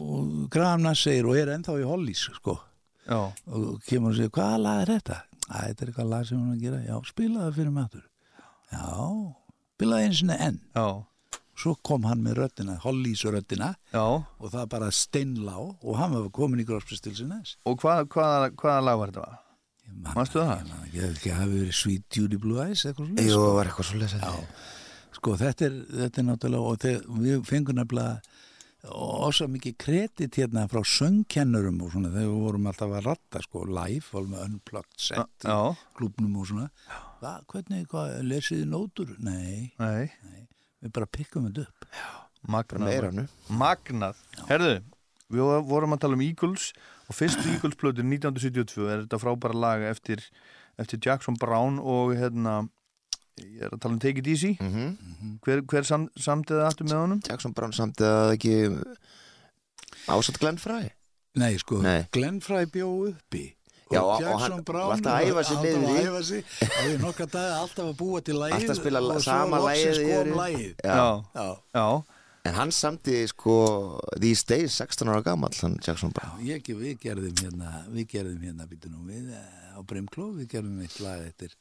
[0.08, 2.56] og Graham Nass segir og er ennþá í Hollís sko
[3.08, 5.20] Já, og kemur og segir, hvaða lag er þetta?
[5.48, 6.80] Æ, þetta er eitthvað lag sem hún er að gera.
[6.84, 8.08] Já, spila það fyrir mig aftur.
[8.68, 8.88] Já,
[9.78, 10.60] spila það eins og enn.
[10.76, 10.88] Já,
[11.58, 16.30] svo kom hann með röddina, Hollís röddina já, og það bara steinlá og hann var
[16.34, 19.38] komin í gróspristilsins og hvað, hvaða, hvaða lag var þetta?
[20.14, 20.74] Manstu það?
[20.92, 23.54] Ég man ekki, hafi verið Sweet Judy Blue Eyes eitthvað svona sko.
[23.56, 24.34] var eitthvað svo lesa
[25.18, 28.37] sko þetta er, þetta er náttúrulega og þeir, við fengum nefnilega
[28.94, 33.64] ósa mikið kredit hérna frá söngkennurum og svona þegar við vorum alltaf að ratta sko
[33.68, 35.58] live, vorum með unplugged set í Já,
[35.98, 36.68] klubnum og svona.
[37.22, 39.14] Hva, hvernig, hvað, lesiði nótur?
[39.24, 40.46] Nei, nei,
[40.84, 41.88] við bara pikkum þetta upp.
[42.48, 42.86] Magnað.
[42.86, 43.26] meira nú.
[43.58, 44.20] Magnað.
[44.48, 44.74] Herðu,
[45.34, 46.70] við vorum að tala um Eagles
[47.08, 50.22] og fyrstu Eagles plötur 1972 er þetta frábæra lag eftir,
[50.80, 52.62] eftir Jackson Brown og hérna,
[53.42, 54.56] ég er að tala um Take It Easy.
[54.60, 55.38] Mhm.
[55.44, 57.20] Hver, hver sam, samtiði aftur með honum?
[57.28, 58.54] Jackson Brown samt að ekki
[60.08, 60.88] ásatt Glenn Fry
[61.38, 62.06] Nei, sko, Nei.
[62.12, 63.54] Glenn Fry bjó uppi
[63.90, 66.08] Já, og- og Jackson hann Brown alltaf að æfa sig niður í.
[66.08, 69.58] og við nokkra dag alltaf að búa til lagið Alltaf að spila og sama
[70.84, 71.24] Já.
[71.34, 72.04] Já, Já,
[72.44, 77.34] En hann samti sko These Days 16 ára gamall hann Jackson Brown ég, við gerðum
[77.42, 81.52] hérna við gerðum hérna býtum nú við eh, á Brimkló, við gerðum eitt lag eftir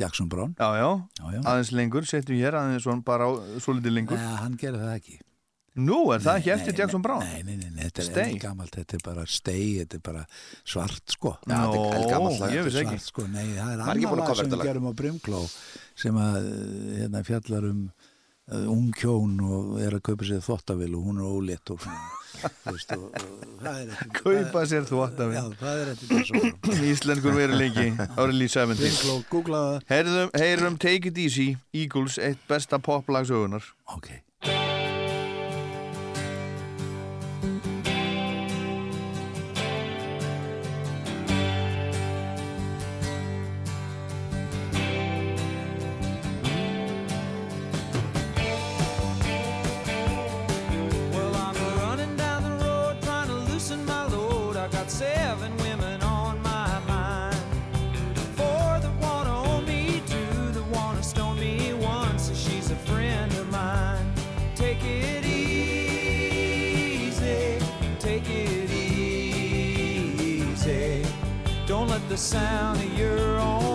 [0.00, 0.88] Jackson Brown já, já,
[1.20, 3.30] Já, aðeins lengur, setjum hér aðeins bara á
[3.60, 4.16] svolítið lengur.
[4.20, 5.18] Nei, hann gerði það ekki
[5.72, 7.22] Nú, er það ekki Nei, eftir nei, Jackson Brown?
[7.24, 10.24] Nei, nei, nei, nei þetta er enn gammalt þetta er bara stay, þetta er bara
[10.68, 11.30] svart sko
[12.36, 12.52] er lag.
[12.52, 12.98] ég veist ekki.
[12.98, 14.92] svart sko, nei, það er Var ekki búin annar að lag sem við gerum á
[15.00, 15.40] Brimkló
[16.02, 17.68] sem að eh, hérna fjallar
[18.50, 21.84] um uh, hjón og er að kaupa sér þvottavill og hún er ólétt og
[22.66, 25.36] veist, og, og er ekki Kaupa sér þvottavél.
[25.36, 26.82] Já, það er ekki svona.
[26.90, 27.86] Íslenskur veruleiki
[28.16, 29.86] árið líf 70 Ringló, googla það.
[29.92, 33.72] Heyrðum, heyrum Take It Easy, Eagles, eitt besta poplagsögunar.
[33.94, 34.10] Ok
[72.12, 73.71] the sound of your own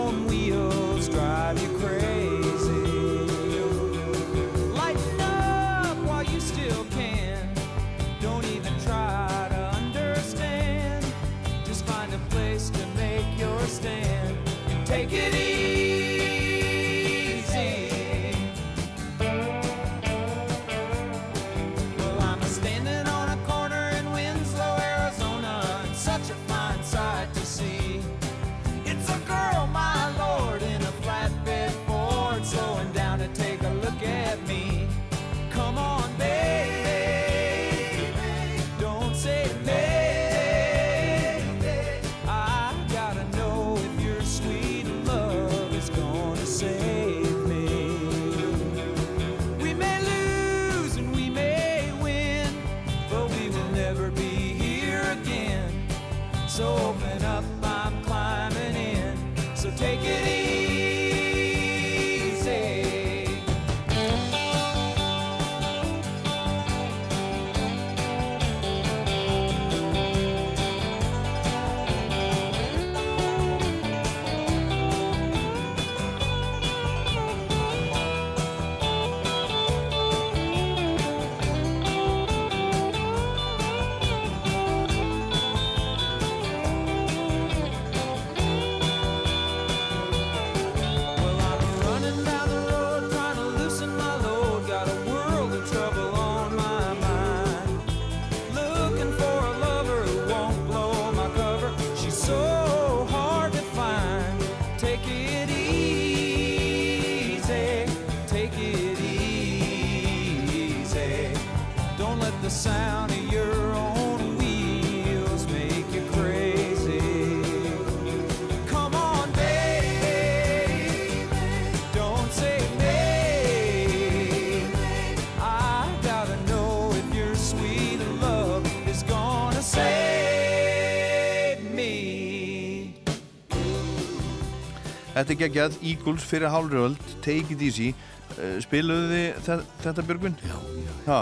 [135.17, 137.89] Þetta er geggjað, Eagles fyrir hálfröld Take It Easy.
[138.37, 140.35] Uh, Spiluðu þið þe- þetta Björgvin?
[140.45, 141.19] Já, já, Ha?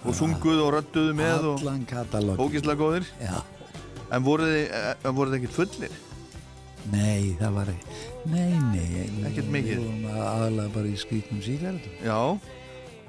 [0.00, 3.06] Og sunguðu og rödduðu með allan katalóg ógislega góðir.
[3.20, 3.42] Já,
[4.10, 5.98] En voruð þið, eh, voruð þið ekkert fullir?
[6.90, 7.98] nei, það var ekki
[8.32, 9.78] Nei, nei Ekkert mikið?
[9.78, 12.40] Við vorum aðalega bara í skrýtnum sígaretum Já,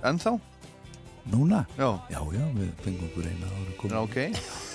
[0.04, 0.32] en þá?
[1.32, 1.62] Núna?
[1.80, 4.18] Já, Já, já, við fengum okkur eina ára já komið ok.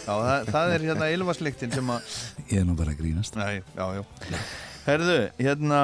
[0.06, 2.16] Já, það, það er hérna ylvarsliktin sem að
[2.48, 3.36] Ég er nú bara að grínast.
[3.36, 4.02] Nei, já, já
[4.86, 5.80] Herðu, hérna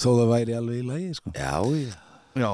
[0.00, 1.32] Þó það væri alveg í lagi, sko.
[1.36, 1.98] Já, já.
[2.32, 2.52] Já,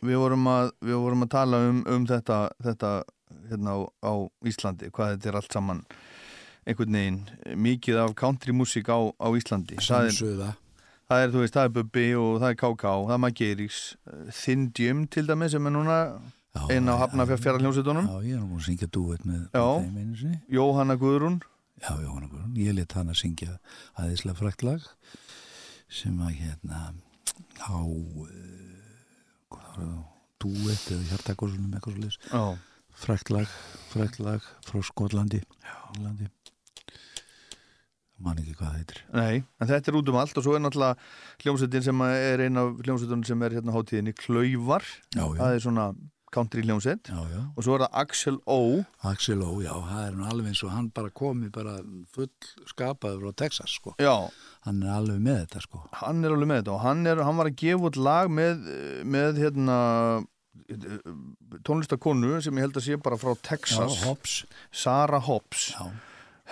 [0.00, 2.92] við vorum að, við vorum að tala um, um þetta, þetta
[3.50, 4.12] hérna á, á
[4.48, 5.84] Íslandi, hvað þetta er allt saman.
[6.64, 7.20] Einhvern veginn
[7.68, 9.76] mikið af country-músík á, á Íslandi.
[9.82, 10.54] Samsuða
[11.12, 13.80] það er, þú veist, það er Bubbi og það er KK, það er Mageiríks,
[14.42, 15.98] Thin Jim til dæmi sem er núna
[16.72, 19.64] einn á já, Hafnarfjara hljómsveitunum, Já, ég er nú að syngja dúet með, Já.
[19.64, 20.38] með þeim einu sinni.
[20.52, 21.38] Jóhanna Guðrún,
[21.82, 23.56] Já, Jóhanna Guðrún, ég let hann að syngja
[23.98, 24.84] aðeinslega frækt lag
[25.92, 26.82] sem að hérna
[27.58, 27.82] á
[29.74, 29.96] það,
[30.42, 32.42] dúet eða hjartakórsunum eitthvað svo leys já,
[33.02, 33.50] frækt lag,
[33.90, 35.42] frækt lag frá Skotlandi.
[35.96, 36.30] Englandi.
[38.22, 39.02] Man ekki hvað það heitir.
[39.18, 42.62] Nei, en þetta er út um allt og svo er náttúrulega hljómsveitin sem er einn
[42.62, 44.86] af hljómsveitunum sem er hérna á hátíðinni Klauvar,
[45.18, 45.88] það er svona
[46.32, 47.10] country hljómsveit.
[47.12, 47.42] Já, já.
[47.56, 48.58] Og svo er það Axel O.
[49.10, 51.78] Axel Ó, já, það er alveg eins og hann bara komi bara
[52.14, 52.30] full
[52.70, 53.94] skapaður frá Texas, sko.
[54.02, 54.14] Já,
[54.66, 55.82] hann er alveg með þetta, sko.
[56.02, 58.70] Hann er alveg með þetta og hann, er, hann var að gefa út lag með,
[59.16, 59.80] með hérna
[61.66, 64.38] tónlistakonu sem ég held að sé bara frá Já, Texas Hobbs.
[64.72, 65.70] Sarah Hobbs.
[65.76, 65.90] Já,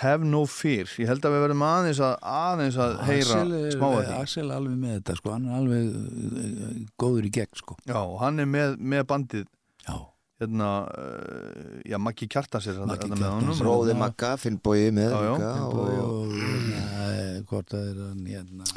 [0.00, 0.88] Have no fear.
[0.96, 4.44] Ég held að við verðum aðeins að, aðeins að heyra Axel smá að því Axel
[4.46, 7.76] er alveg með þetta sko, hann er alveg uh, góður í gegn sko.
[7.84, 9.48] Já, og hann er með, með bandið
[9.86, 9.96] Já,
[10.40, 13.42] hérna, uh, já, Maggi Kjartans er Maggi þarna með Kjartans.
[13.42, 13.98] honum Bróði Já.
[14.04, 18.70] Magga, Finnbói með Já, já, líka og, hérna, hvort það er hann hérna?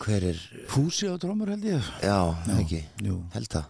[0.00, 0.38] Hver er,
[0.72, 1.90] Fúsi á trómur held ég.
[2.00, 2.16] Já,
[2.56, 2.80] ekki?
[3.04, 3.66] Jú, held það.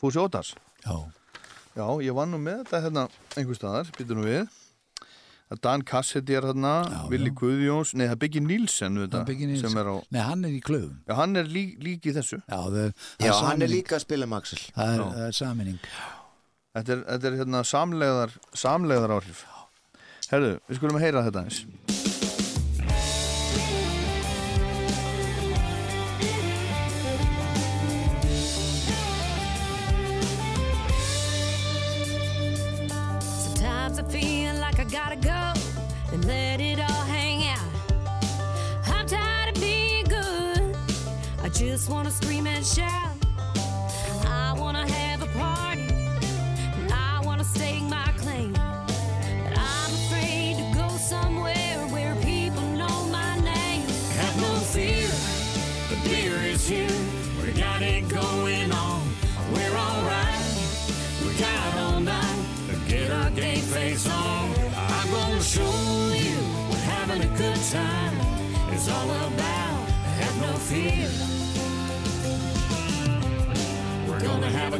[0.00, 0.54] Fúsi Ótars
[0.84, 0.96] já,
[1.76, 3.04] Já, ég var nú með þetta hérna
[3.38, 4.42] einhver staðar, býtur nú við.
[4.42, 4.59] að
[5.58, 6.72] Dan Cassidy er hérna
[7.10, 7.36] Willi já.
[7.40, 9.68] Guðjóns, nei það er Biggi Nílsen Það er Biggi Nielsen.
[9.72, 12.38] sem er á, nei hann er í klöfum já hann er lík, lík í þessu.
[12.46, 15.32] Já, það það Já, er hann er líka að spila með Axel Það er, er
[15.40, 15.80] saminning
[16.70, 19.42] Þetta er, þetta er hérna samlegðar samlegðar áhrif
[20.30, 21.64] Herðu, við skulum heyra þetta eins
[41.60, 43.09] just wanna scream and shout.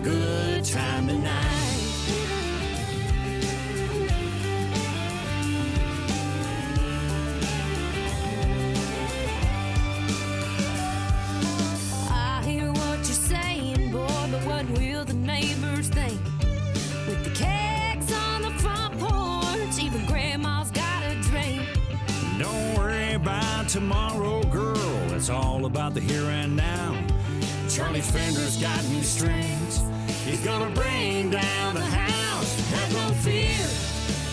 [0.00, 1.34] A good time tonight.
[12.10, 16.20] I hear what you're saying, boy, but what will the neighbors think?
[17.06, 21.66] With the kegs on the front porch, even grandma's got a drink.
[22.38, 25.12] Don't worry about tomorrow, girl.
[25.12, 27.09] It's all about the here and now.
[27.70, 29.80] Charlie Fender's got new strings.
[30.24, 32.58] He's gonna bring down the house.
[32.70, 33.62] Have no fear,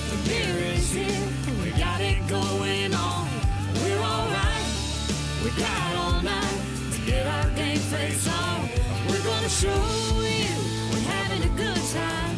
[0.09, 1.27] the beer is here.
[1.63, 3.29] We got it going on.
[3.75, 4.65] We're alright.
[5.43, 6.59] We got all night
[6.93, 8.69] to get our game face on.
[9.07, 10.49] We're gonna show you
[10.89, 12.37] what having a good time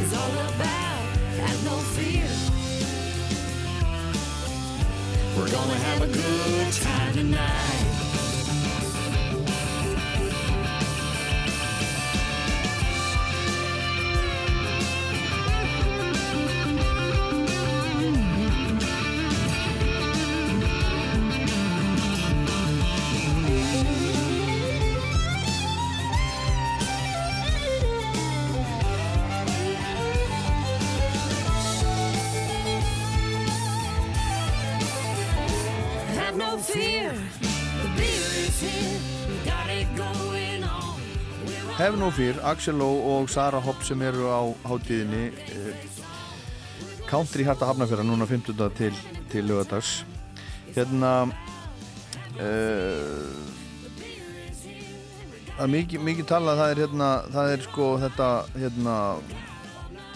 [0.00, 1.02] is all about.
[1.38, 2.26] Have no fear.
[5.38, 7.91] We're gonna have a good time tonight.
[41.82, 45.74] Have no fear, Axel Ó og Sara Hopp sem eru á hátíðinni eh,
[47.10, 48.54] Country Harta Hafnafjara núna 15.
[48.78, 48.94] til,
[49.32, 50.04] til lögadags
[50.76, 51.10] hérna
[52.38, 53.34] uh,
[55.56, 58.96] það er mikið, mikið talað það er hérna, það er sko þetta hérna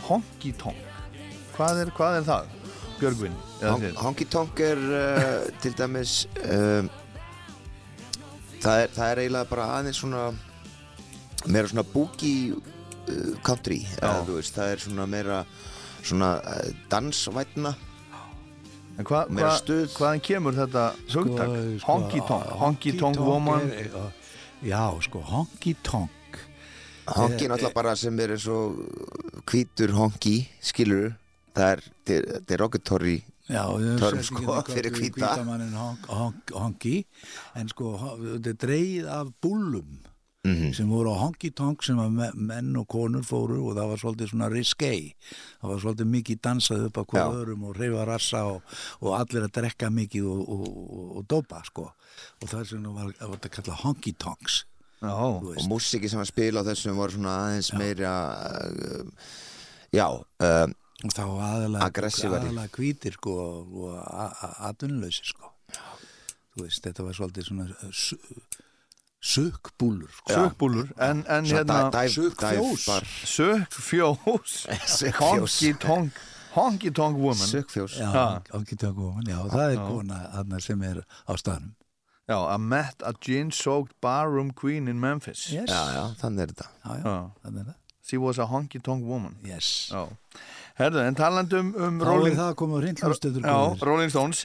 [0.07, 1.21] honky tonk
[1.59, 2.57] hvað er, hvað er það?
[3.03, 3.91] Björgvin Hon-?
[4.07, 6.95] Honky Tonk er uh, til dæmis um,
[8.63, 10.29] það, er, það er eiginlega bara aðeins svona
[11.53, 15.41] meira svona boogie uh, country eða, þú veist, það er svona meira
[16.07, 17.75] svona uh, dansvætna
[18.97, 19.91] En hva, meira hva, stuð.
[19.99, 20.83] hvaðan kemur þetta
[21.13, 21.51] hugtak?
[21.83, 23.67] sko, honky tonk, honky tonk woman.
[23.69, 23.91] er,
[24.65, 26.39] Já, sko, honky tonk.
[27.07, 28.81] Honky er náttúrulega bara sem er eins og
[29.47, 31.13] hvítur honky skilur
[31.55, 33.63] það er, rocketory Já,
[34.01, 35.21] sett sko, það fyrir hvíta.
[35.21, 36.97] hvítamannin honk, honk, honky.
[37.55, 39.29] En sko, þetta er dreigð af
[40.47, 40.75] búllum Mhm.
[40.79, 43.99] sem voru á honky tonk sem að me- menn og konur fóru og það var
[44.03, 44.91] svolítið svona risque
[45.61, 47.27] það var svolítið mikið dansað upp á Já.
[47.33, 48.63] öðrum og reyfa rassa og,
[49.03, 51.93] og allir að drekka mikið og, og, og, dopa sko.
[52.43, 54.65] Og það er sem var, var þetta kallað honky tonks.
[55.03, 58.13] Já, þú og músiki sem að spila á þessum voru svona aðeins meira
[58.57, 59.05] uh,
[59.93, 60.67] já uh,
[61.05, 61.91] og þá aðalega,
[62.41, 63.35] aðalega hvítir sko
[63.67, 63.99] og
[64.65, 65.53] atvinnuleysi sko.
[66.57, 67.67] Þú veist, þetta var svolítið svona
[69.27, 70.33] sökbúlur sko.
[70.33, 72.87] sökbúlur en, en hérna Sökfjós.
[73.37, 74.67] sökfjós.
[75.19, 76.13] Honky tonk
[76.57, 77.47] honky tonk woman.
[77.47, 77.99] Sökfjós.
[78.53, 81.75] Honky tonk woman, já, það er kona þarna sem er á staðnum.
[82.27, 85.47] Já, I met a gin-soaked barroom queen in Memphis.
[85.53, 85.71] Yes.
[85.71, 86.71] já, já, þannig er þetta.
[86.83, 87.13] Já, já,
[87.45, 87.83] þannig er það.
[88.07, 89.37] She was a honky tonk woman.
[89.47, 89.91] Yes.
[89.93, 90.09] já.
[90.77, 93.55] Herðu, en talandi um, um Þá Rolling, er það komið hreint hljómstöður já,
[93.87, 94.43] Rolling Stones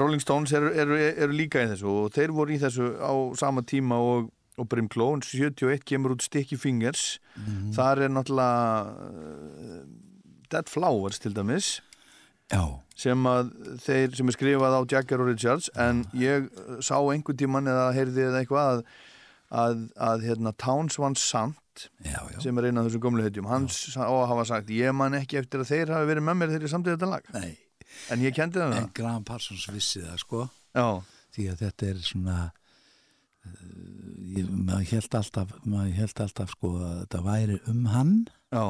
[0.00, 3.62] Rolling Stones eru, eru, eru líka í þessu og þeir voru í þessu á sama
[3.66, 7.18] tíma og, og Brimkló 71 kemur út Sticky Fingers.
[7.36, 7.72] Mhm.
[7.76, 9.82] þar er náttúrulega uh,
[10.50, 11.78] Dead Flowers til dæmis.
[12.48, 12.62] Já,
[12.96, 13.50] sem að
[13.84, 17.90] þeir sem er skrifað á Jagger og Richards en ég uh, sá einhvern tíman eða
[17.92, 18.84] heyrði eða eitthvað að,
[19.52, 22.38] að, að hérna, Towns Van Sant já, já.
[22.42, 25.38] sem er einn af þessum gömlu hetjum hann sá að hafa sagt ég man ekki
[25.42, 27.28] eftir að þeir hafi verið með mér þegar ég samtið þetta lag.
[27.36, 27.52] Nei,
[28.12, 30.46] en ég kendi það en Graham Parsons vissi það sko.
[30.76, 30.88] Já,
[31.36, 33.54] því að þetta er svona uh,
[34.38, 38.12] ég, maður held alltaf maður held alltaf sko að þetta væri um hann.
[38.54, 38.64] Já,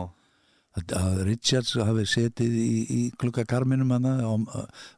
[0.79, 2.69] að, að Richards hafi setið í,
[2.99, 4.33] í klukkakarminum hann á,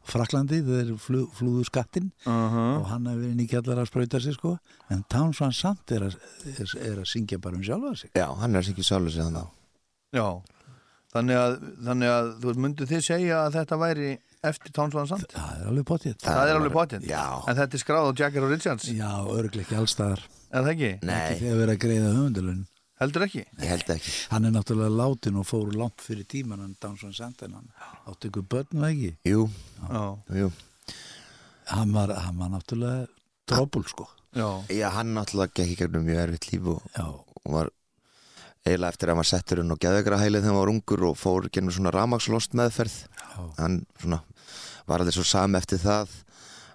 [0.08, 2.10] Fraklandi þegar flu, flúðu skattinn.
[2.26, 4.56] Uh og hann hafi verið nýkjallar að sprauta sig sko.
[4.90, 6.20] En Towns Van Sant er að,
[6.56, 8.12] er, er að syngja bara um sjálfa sig.
[8.18, 9.56] Já, hann er ekki sjálfur sig þannig
[10.10, 10.42] já
[11.14, 11.54] þannig að,
[11.86, 14.10] þannig að þú myndu þið segja að þetta væri
[14.50, 16.16] eftir Towns Van Sant það er alveg potið.
[16.22, 17.22] Það, er alveg potinn Já.
[17.44, 18.88] en þetta er skráð á Jagger og Richards.
[18.94, 20.92] Já, örglega ekki allstaðar er það ekki?
[21.06, 22.62] Nei, ekki þegar verið að greiða höfundalun
[23.00, 23.42] heldur ekki?
[23.60, 24.14] ég held ekki.
[24.30, 27.68] Hann er náttúrulega látin og fór langt fyrir tíman hann Towns Van Sant en hann.
[28.08, 29.12] Átti ykkur börn og ekki?
[29.28, 29.46] Jú,
[29.88, 30.04] já,
[30.40, 30.50] jú.
[31.70, 33.06] Hann var, hann var náttúrulega
[33.50, 34.08] drópul sko.
[34.36, 37.70] Já, Já, hann náttúrulega gekk í gegnum mjög erfitt líf og, og var
[38.66, 41.18] eiginlega eftir að hann var settur inn og geðvegra heilið þegar hann var ungur og
[41.18, 42.96] fór gennum svona ramakslost meðferð.
[43.16, 44.22] Já, hann svona
[44.88, 46.12] var alveg svo sami eftir það.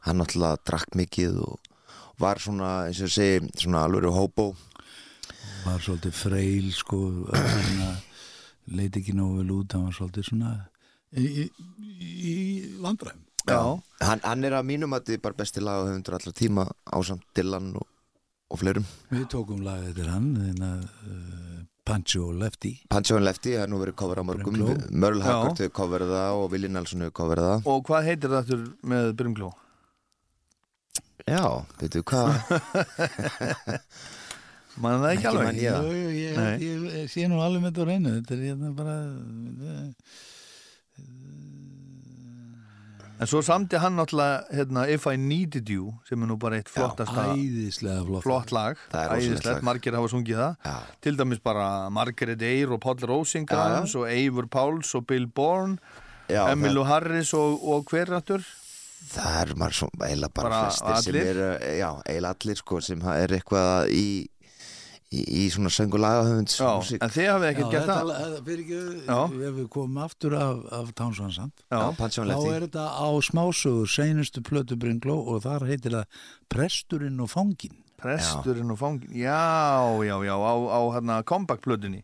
[0.05, 1.71] Hann náttúrulega drakk mikið og
[2.21, 4.53] var svona, eins og segi, svona alveg hóbó
[5.65, 6.99] var svolítið freil sko
[7.33, 7.97] hann
[8.77, 10.51] leiti ekki nógu vel út hann var svolítið svona
[11.15, 11.45] í, í,
[12.29, 12.35] í
[12.83, 13.23] vandræðum.
[13.45, 13.59] Já,
[14.01, 16.65] hann, hann er að mínum að þið bara besti lag og höfundur allar tíma
[16.97, 17.85] ásamt Dylan og,
[18.49, 18.87] og fleirum.
[19.11, 21.54] Við tókum lagið eftir hann þeirna, uh,
[21.85, 24.23] Pancho Lefty Pancho and Lefty, það er nú verið cover á.
[24.25, 25.27] Merle Já.
[25.29, 28.63] Haggard hefur coverað það og Willi Nelson hefur coverað það og hvað heitir það aftur
[28.93, 29.51] með Brimkló?
[31.25, 31.43] Já,
[31.81, 32.29] veitu hvað
[34.83, 35.85] mann það ekki Ekki alveg man ég það.
[35.85, 36.55] Jú, jú, ég, Nei.
[36.65, 38.95] ég, ég sé nú alveg með þetta á reynu þetta er hérna bara
[43.19, 46.69] en svo samti hann náttúrulega hérna, If I Needed You sem er nú bara eitt
[46.71, 47.27] flottasta
[48.03, 48.23] flott.
[48.25, 50.57] flott lag, er æðislegt, margir hafa sungið það.
[50.65, 55.77] Já, til dæmis bara Margaret Eyre og Paul Rosengrantz og Eivor Páls og Bill Bourne
[56.27, 58.43] já Emilu það, Harris og, og hver rættur
[59.05, 61.27] það er svo eiginlega bara, Bara flestir sem allir?
[61.29, 64.05] eru Já, eiginlega allir sko sem er eitthvað í
[65.13, 67.03] í, í svona söngu lagahöfunds Já, músík.
[67.03, 69.35] en þið hafið ekkert gert það?
[69.49, 73.07] ef við komum aftur af, af Townsvansand Já, Já, Pancho and þá er þetta á
[73.29, 79.39] smásögur seinustu plötu Bringló og þar heitir það Presturinn og fangin presturinn og fangin Já,
[80.05, 82.03] já, já, á, á hérna comeback-plötunni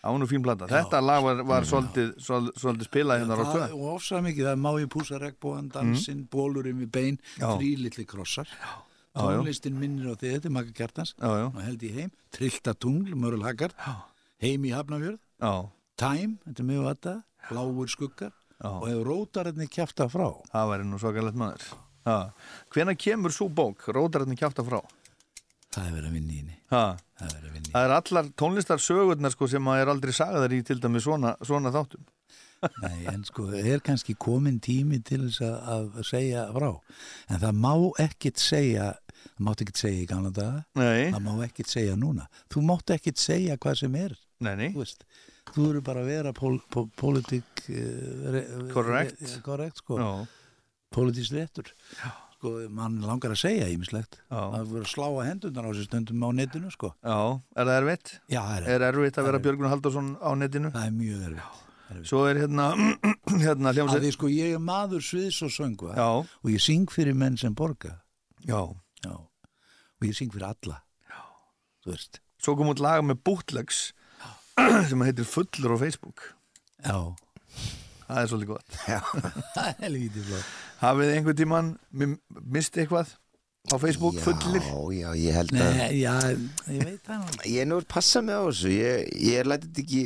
[0.00, 0.64] á nú fín plata.
[0.64, 4.70] Þetta lag var, var svolítið, svolítið, spilað hérna stöð og ofsað mikið, það er má
[4.80, 7.58] ég púsa regnbóðan dansinn, bólurinn við bein Mm.
[7.60, 8.48] Þrý litli krossar.
[8.48, 8.70] Já.
[9.16, 11.14] Tónlistin minnir á þig, þetta er Magga Kjartans.
[11.20, 13.74] Og held ég heim, Trillta tungl, Mörul Haggard.
[14.40, 15.54] Heim í Hafnafjörð, já,
[16.00, 17.16] Time þetta er mjög vata,
[17.50, 18.32] Bláur skuggar.
[18.60, 18.68] Já.
[18.76, 20.26] og hefur rótarinn kjafta frá.
[20.52, 21.62] Það væri nú svakalegt maður.
[22.04, 22.16] Ha.
[22.72, 24.80] Hvenær kemur svo bók, Róðarættin kjáta frá?
[25.70, 26.56] það er verið að vinna í henni.
[26.70, 31.36] Það er í allar tónlistarsögurnar sko, sem að er aldrei sagaðar í til dæmis svona,
[31.46, 32.04] svona þáttum
[32.82, 36.70] Nei, en sko, er kannski komin tími til þess að, að segja frá.
[37.32, 37.72] En það má
[38.04, 38.90] ekkit segja
[39.20, 40.62] það mátt ekkit segja í gamla daga.
[40.80, 42.26] Nei, það má ekkit segja núna.
[42.52, 44.70] Þú mátt ekkit segja hvað sem er nei, nei.
[44.74, 45.04] þú veist.
[45.50, 48.40] Þú eru bara að vera pól, pól, politik uh,
[48.72, 49.22] Correct.
[49.44, 49.80] korrekt.
[49.82, 50.10] sko, Já,
[50.94, 51.72] politísk réttur.
[52.36, 54.38] Sko, mann langar að segja ímislegt Já.
[54.40, 56.92] að vera að slá að hendurnar á sér stundum á netinu sko.
[57.04, 57.18] Já,
[57.56, 58.12] er það erfitt?
[58.32, 60.70] já, það er, Er erfitt að vera Björgun Halldórsson á netinu?
[60.72, 61.66] það er mjög erfitt
[62.06, 62.68] Svo er hérna,
[63.44, 64.04] hérna hljómsveit.
[64.04, 67.54] Því sko ég er maður sviðs og söngu Já, og ég syng fyrir menn sem
[67.56, 67.96] borga.
[68.46, 68.60] Já.
[69.04, 70.80] Já, og ég syng fyrir alla.
[71.10, 71.96] Já.
[72.40, 73.90] Svo kom út lag með bootlegs
[74.90, 76.30] sem heitir Fullur á Facebook.
[76.86, 77.00] Já,
[78.10, 78.76] Það er svolítið gott.
[79.54, 80.54] Það er lítið flott.
[80.80, 82.16] Hafið tímann mi-
[82.50, 83.12] mistið eitthvað
[83.70, 84.64] á Facebook, fullir?
[84.64, 86.14] Já, já, ég held að Nei, já,
[86.74, 87.28] ég veit það.
[87.52, 88.72] Ég er nú að passa mig á þessu.
[88.74, 90.02] Ég, ég læti ekki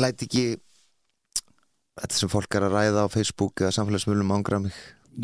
[0.00, 0.44] læti ekki
[2.00, 4.76] þetta sem fólk er að ræða á Facebook eða samfélagsmiðlum ángra mig.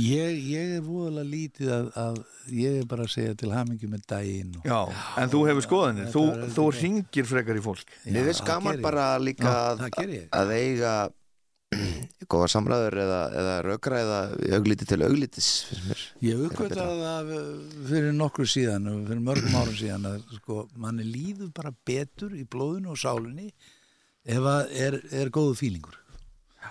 [0.05, 2.17] Ég, ég er voðalega lítið að, að
[2.53, 6.11] ég er bara að segja til hamingi með daginn og, Já, en þú hefur skoðanir.
[6.13, 6.25] Þú,
[6.59, 7.95] þú ringir frekar í fólk.
[8.05, 10.93] Mér finnst gaman bara líka Já, að, að eiga
[12.29, 14.19] góða samræður eða, eða rökræða
[14.59, 16.05] augliti til auglitis finnst mér.
[16.25, 17.33] Ég uppgötaði það
[17.89, 22.45] fyrir nokkru síðan og fyrir mörgum árum síðan að sko, manni líður bara betur í
[22.49, 23.49] blóðinu og sálinni
[24.29, 25.97] ef að er, er góðu fílingur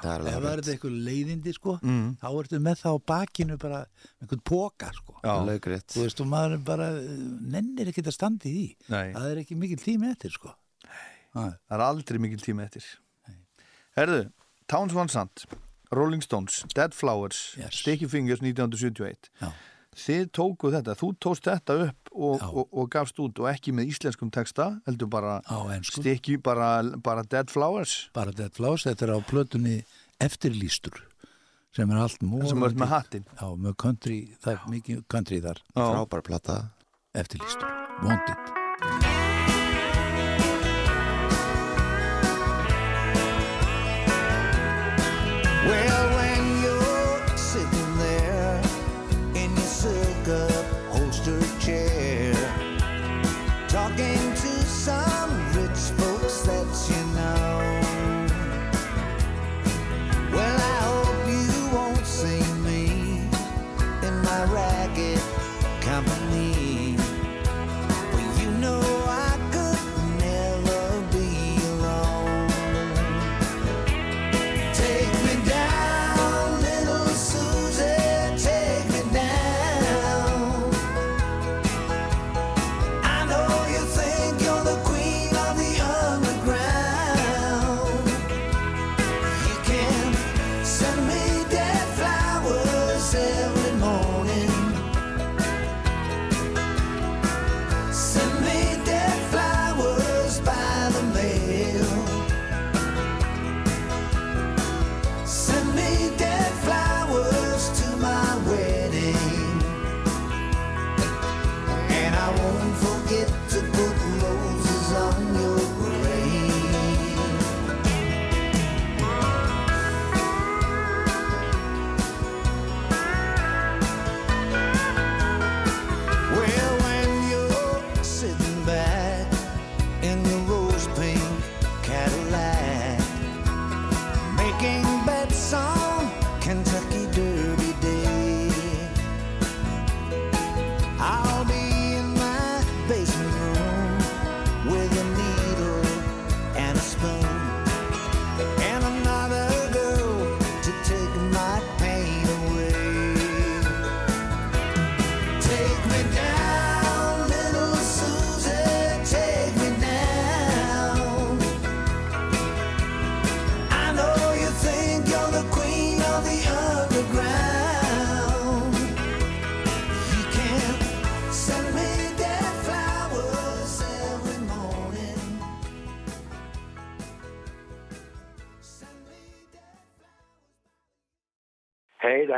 [0.04, 2.18] ef það er eitthvað leiðindi sko Mm.
[2.22, 3.80] þá ertu með það á bakinu bara
[4.22, 5.34] einhvern póka sko Já.
[5.94, 7.12] Þú veist og maður er bara eh,
[7.56, 9.14] nennir ekkert að standa í því Nei.
[9.14, 10.54] það er ekki mikil tími eftir sko
[11.36, 11.52] Nei.
[11.68, 12.86] Það er aldrei mikil tími eftir
[13.98, 14.30] Herðu,
[14.70, 15.46] Towns Van Sant
[15.92, 17.80] Rolling Stones, Dead Flowers Yes.
[17.82, 19.52] Sticky Fingers 1971 Já.
[19.98, 23.92] Þið tókuð þetta, þú tókst þetta upp og, og, og gafst út og ekki með
[23.96, 25.40] íslenskum texta, heldur bara
[25.86, 26.70] Sticky, bara,
[27.04, 28.08] bara Dead Flowers.
[28.18, 29.78] Bara Dead Flowers, þetta er á plötunni
[30.24, 31.02] eftirlýstur
[31.78, 33.28] sem er allt mór sem er með hattinn.
[33.38, 35.62] Já, með country, það er mikið country þar.
[35.74, 35.84] Já.
[35.84, 36.62] Frábær plata.
[37.18, 37.70] eftirlýstur,
[38.06, 39.07] Wanted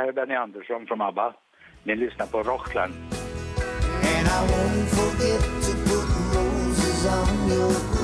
[0.00, 1.34] här är Benny Andersson från ABBA.
[1.82, 2.94] Ni lyssnar på Rockland.
[2.94, 7.99] And I won't forget to put roses on your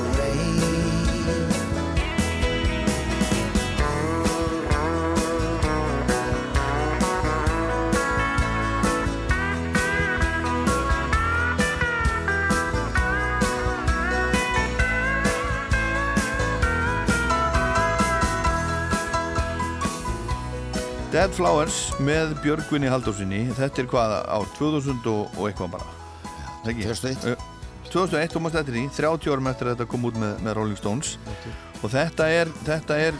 [21.27, 24.45] Dead Flowers með Björgvinni Haldósinni þetta er hvað ár?
[24.55, 25.87] 2000 og, og eitthvað bara.
[26.71, 26.85] Ekki?
[26.87, 27.25] 2001.
[27.27, 30.79] Ö, 2001 komast þetta í 30 árum eftir að þetta kom út með, með Rolling
[30.79, 31.17] Stones.
[31.81, 33.19] Og þetta er þetta er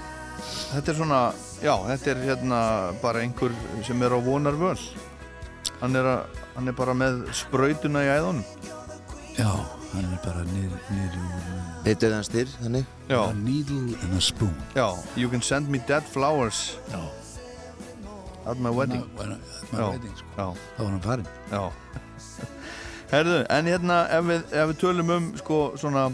[0.70, 1.20] þetta er svona
[1.60, 2.62] já, þetta er hérna
[3.04, 4.80] bara einhver sem er á vonar völ.
[5.82, 8.74] Hann er, að, hann er bara með sprautuna í æðunum.
[9.36, 9.52] Já,
[9.98, 12.88] hann er bara niður, niður úr Eitt döðan styr, þannig.
[13.12, 14.56] já, a needle and a spoon.
[14.80, 16.78] Já, you can send me dead flowers.
[16.88, 17.04] Já,
[18.52, 19.04] at my wedding.
[19.14, 19.92] Sko.
[20.38, 21.30] þá var hann farinn.
[21.52, 21.64] Já.
[23.14, 26.08] Herðu, en hérna ef við, ef við tölum um sko svona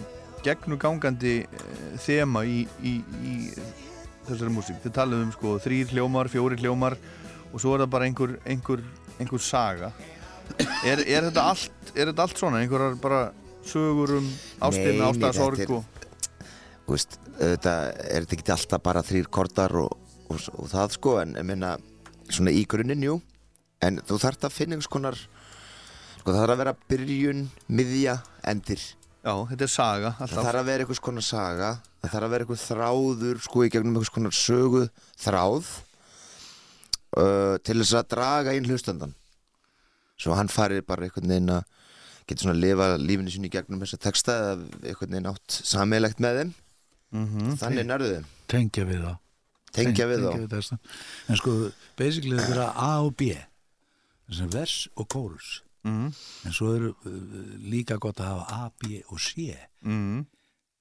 [0.46, 1.62] gegnugangandi e,
[2.04, 3.36] þema í, í, í
[4.28, 6.98] þessari músík, þið talum um sko þrýr hljómar, fjóri hljómar
[7.54, 8.84] og svo er það bara einhver, einhver,
[9.18, 9.90] einhver saga.
[10.84, 13.24] Er, er, þetta allt, er þetta allt svona, einhverjar bara
[13.66, 14.30] sögur um
[14.60, 15.90] þetta er- og
[16.84, 17.74] Þú veist, þetta
[18.12, 19.94] er þetta ekki alltaf bara þrýr kortar og,
[20.28, 21.78] og, og það sko, en ég meina
[22.30, 23.20] svona í grunninn, jú.
[23.84, 25.18] En þú þarft að finna einhvers konar
[26.20, 28.18] sko það þarf að vera byrjun, miðja,
[28.48, 28.84] endir.
[29.24, 31.72] Já, þetta er saga það alltaf, þarf að vera einhvers konar saga
[32.04, 34.82] það þarf að vera einhver þráður sko í gegnum einhvers konar sögu
[35.24, 35.70] þráð
[37.16, 39.14] uh, til þess að draga inn hlustandan
[40.20, 41.64] svo hann farið bara einhvern veginn að
[42.28, 44.54] geta svona að lifa lífinu sínu í gegnum þessa texta eða
[44.92, 46.54] einhvern veginn átt sammeilegt með þeim.
[47.14, 48.30] Mm þannig nærðu þeim.
[48.54, 49.18] Tengja við það
[49.74, 50.48] Tengja við þá.
[50.52, 50.78] texta.
[51.30, 53.34] en sko, basically þetta er A og B
[54.54, 56.14] vers og kórus Mhm.
[56.46, 56.96] en svo er uh,
[57.60, 59.52] líka gott að hafa A, B og C
[59.84, 60.26] mm.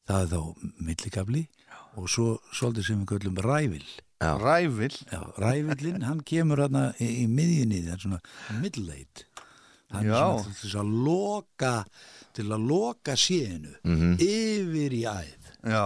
[0.07, 1.49] það er þá millikafli
[1.97, 3.83] og svo svolítið sem við köllum rævil
[4.23, 4.37] Já.
[4.39, 8.21] Rævill Já, rævillinn, hann kemur hérna í, í miðjunni, það er svona
[8.63, 9.25] middleit
[9.91, 10.21] hann Já.
[10.39, 11.75] er svona til að loka
[12.33, 14.15] til að loka sénu Mhm.
[14.23, 15.83] yfir í æð Já,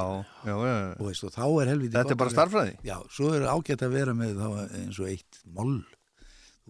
[0.46, 3.32] já, já og veist, og þá er helviti Þetta er bara að starffræði Já, svo
[3.36, 4.46] er ágætt að vera með þá
[4.80, 5.74] eins og eitt moll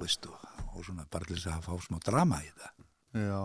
[0.00, 2.72] veist, og, og svona bara til þess að fá smá drama í það
[3.16, 3.42] Já,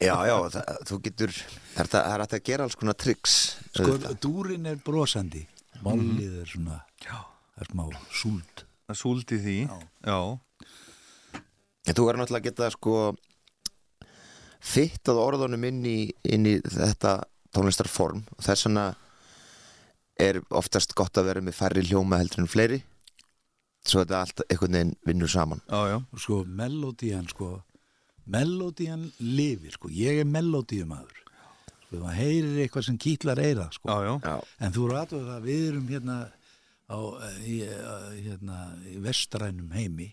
[0.00, 3.34] Já, já, það, þú getur það er, það er að gera alls konar tricks
[3.74, 5.44] Sko, dúrin er brosandi.
[5.84, 7.20] Mollið er svona Já.
[7.54, 7.84] það er smá
[8.14, 8.64] súld.
[8.88, 9.58] Það súldi því.
[10.06, 10.18] Já,
[11.84, 12.96] En þú verður náttúrulega að geta sko
[14.64, 17.18] fittað orðunum inn í, inn í þetta
[17.54, 18.24] tónlistarform.
[18.36, 18.88] Og þess vegna
[20.20, 22.80] er oftast gott að vera með færri hljóma heldur en fleiri.
[23.84, 25.60] Svo þetta allt einhvern veginn vinnur saman.
[25.68, 27.50] Já, já, og sko melodían sko
[28.24, 29.90] melodían lifir sko.
[29.92, 31.24] Ég er melodíumadur
[31.94, 33.88] sko það heyrir eitthvað sem kýtlar eira sko.
[33.90, 34.14] Já, já.
[34.24, 36.18] Já, en þú eru aðtöðu það við erum hérna
[36.90, 36.98] á,
[37.44, 37.56] í,
[38.24, 38.58] hérna,
[38.90, 40.10] í vestrænum heimi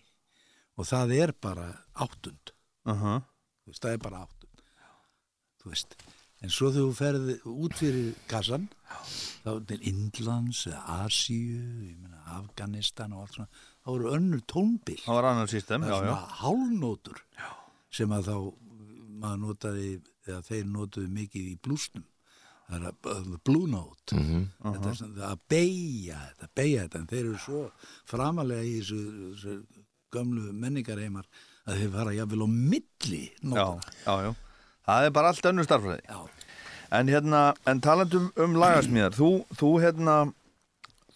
[0.78, 2.54] og það er bara áttund.
[2.88, 3.20] Uh
[3.62, 4.62] þú veist, það er bara áttund.
[5.62, 5.96] Þú veist
[6.42, 8.68] en svo þegar þú ferði út fyrir kassan
[9.42, 13.48] þá er Indlands eða Asíu, ég meina Afganistan og allt svona,
[13.82, 14.98] þá eru önnur tónbil.
[15.04, 16.14] Það var annar system, það já, er já.
[16.14, 17.22] svona hálnótur
[17.92, 18.36] sem að þá
[19.22, 19.90] maður notaði,
[20.26, 22.06] eða þeir notuðu mikið í blúsnum.
[22.68, 24.16] Það er að, uh, blue note.
[24.16, 24.44] Mhm.
[24.62, 27.00] þetta er svona að beigja þetta, beigja þetta.
[27.02, 27.62] En þeir eru svo
[28.08, 29.00] framalega í þessu,
[29.34, 29.56] þessu
[30.12, 31.26] gömlu menningarheimar
[31.66, 33.92] að þeir fara jafnvel á milli Já, nótana.
[34.06, 34.32] já, já
[34.88, 36.20] Það er bara allt önnur starffræði Já.
[36.92, 40.16] En hérna, en talandum um lagasmíðar Þú, þú hérna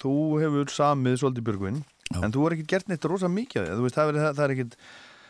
[0.00, 1.82] Þú hefur samið svolítið Björgvin
[2.14, 2.20] Já.
[2.22, 3.76] En þú er ekki gert neitt rosa mikið af því.
[3.76, 4.76] Þú veist, það er, það er ekkit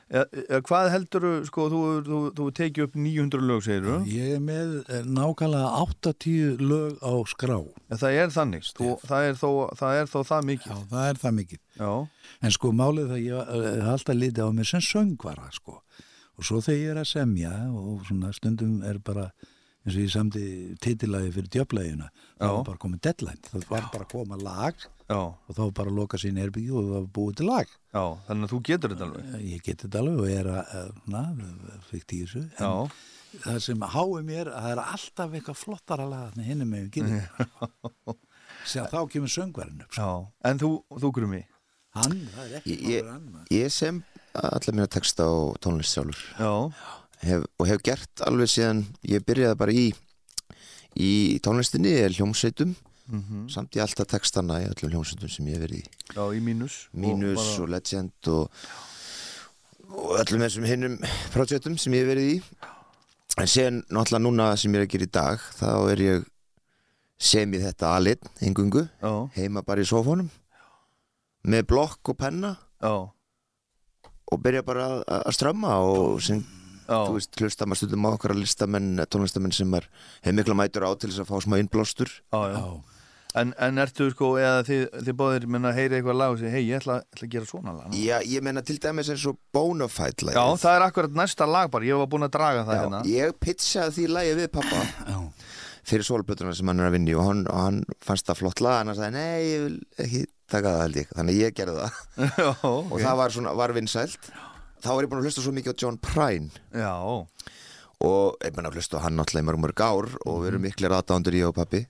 [0.06, 4.42] eða, Hvað heldur sko, þú, þú, þú tekið upp 900 lög, segir þú Ég er
[4.44, 7.56] með eh, nákvæmlega 80 lög á skrá
[7.88, 11.08] En það er þannig þú, það, er þó, það er þó það mikið Já, það
[11.08, 11.90] er það mikið Já,
[12.42, 15.80] En sko málið það ég eh, hef alltaf litið á mig sem söngvara sko.
[16.36, 19.30] Og svo þegar ég er að semja og svona stundum er bara
[19.86, 20.42] eins og ég samti
[20.82, 23.42] titilagi fyrir djöflægina þá var bara komið deadline.
[23.46, 24.74] Það var bara koma lag
[25.06, 27.66] já, og þá var bara loka sín herbyggi og það var búið til lag.
[27.94, 30.74] já Þannig að þú getur þetta alveg Eh, Ég geti þetta alveg og er að,
[30.74, 31.22] eh, na.
[31.30, 32.72] En Já,
[33.46, 36.92] það sem háið mér að það er alltaf eitthvað flottara lag hinum með við
[38.66, 39.94] Sér þá kemur söngvarinn upp.
[39.94, 40.10] já
[40.50, 41.44] En þú, þú grumi
[41.96, 43.12] Hann, það er ekki Ég-.
[43.56, 44.02] Ég sem
[44.36, 46.50] allar mína texta og tónlist sjálfur Já,
[47.24, 49.86] hef, og hef gert alveg síðan ég byrjaði bara í
[50.96, 51.12] í
[51.44, 52.74] tónlistinni er hljómsveitum.
[53.06, 55.90] Mm samt í alltaf textana í öllum hljómsveitum sem ég hef verið í.
[56.16, 58.64] Já í mínus Mínus og, og, Legend og,
[59.92, 60.96] og öllum þessum hinnum
[61.34, 62.38] projektum sem ég hef verið í.
[63.36, 66.26] En sen náttúrulega núna sem ég er að gera í dag þá er ég
[67.16, 68.82] sem í þetta alit, engungu
[69.36, 70.26] heima bara í sófónum
[71.46, 72.94] með blokk og penna já,
[74.26, 76.42] og byrja bara að, að strömma og sem,
[76.88, 79.88] já þú veist, hlusta maður stundum á okkar að listamenn, tónlistamenn sem er
[80.24, 82.60] hefur mikla mætur á til þess að fá smá innblástur já, já.
[82.60, 82.92] Já.
[83.36, 86.52] En, en ertu sko, eða þið, þið báðir minna að heyra eitthvað lag og segja,
[86.54, 89.24] hei, ég ætla, ætla að gera svona lag núna." Já, ég meina til dæmis eins
[89.28, 90.38] og Bonafide lagið.
[90.38, 93.34] Já, það er akkurat næsta lag bara, ég var búinn að draga það hérna ég
[93.44, 94.80] pitchaði því lagið við pappa
[95.12, 95.18] Já.
[95.90, 98.64] fyrir sólblötuna sem hann er að vinna í og hann, og hann fannst það flott
[98.64, 99.76] lag en hann sagði, nei, ég vil
[100.06, 101.12] ekki taka það held ég.
[101.18, 102.02] Þannig ég gerði það.
[102.42, 103.00] Já, og ok.
[103.02, 104.30] það var, svona, var vinsælt.
[104.84, 106.64] Þá var ég búin að hlusta svo mikið á John Prine.
[106.76, 106.94] Já,
[108.06, 110.94] og ég búin að hlusta hann náttúrulega í mörg mörg ár og við erum miklir
[110.96, 111.86] aðdándur ég og pappi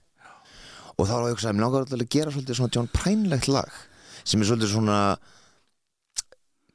[0.97, 3.73] og þá var ég að langar alltaf að gera svolítið svona John Prine-legt lag
[4.23, 4.99] sem er svolítið svona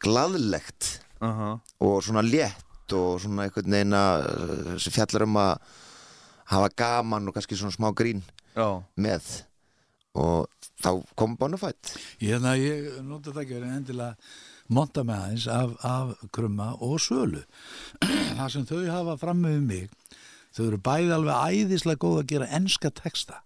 [0.02, 0.90] glaðlegt
[1.22, 5.52] aha, og svona létt og svona einhvern veginn að uh, sem fjallar um að
[6.52, 8.20] hafa gaman og kannski svona smá grín
[8.52, 9.28] já, með.
[10.20, 10.50] Og
[10.82, 14.16] þá kom Bonafide Ég, ég nota það ekki verið endilega
[14.72, 17.42] monta með aðeins af, af krumma og sölu.
[18.38, 19.90] Það sem þau hafa fram með mig,
[20.56, 23.40] þau eru bæði alveg æðislega góð að gera enska texta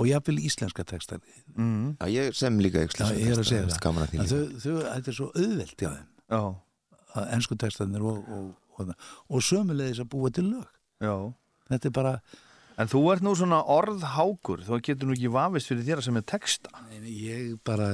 [0.00, 1.18] og jafnvel íslenska texta.
[1.54, 3.80] mm, Já, ég sem líka Já, ég er að segja það.
[3.84, 4.32] Gaman að því En líka.
[4.32, 6.42] þau, þau, þetta er svo auðvelt já,
[7.20, 8.46] að ensku textanir og, og,
[8.80, 8.92] og,
[9.28, 10.66] og sömulegis að búa til lög.
[11.04, 11.14] já
[11.70, 12.12] Þetta er bara,
[12.80, 16.24] En þú ert nú svona orðhákur, þá getur nú ekki vafist fyrir þér sem er
[16.32, 16.70] texta.
[16.96, 17.90] En ég bara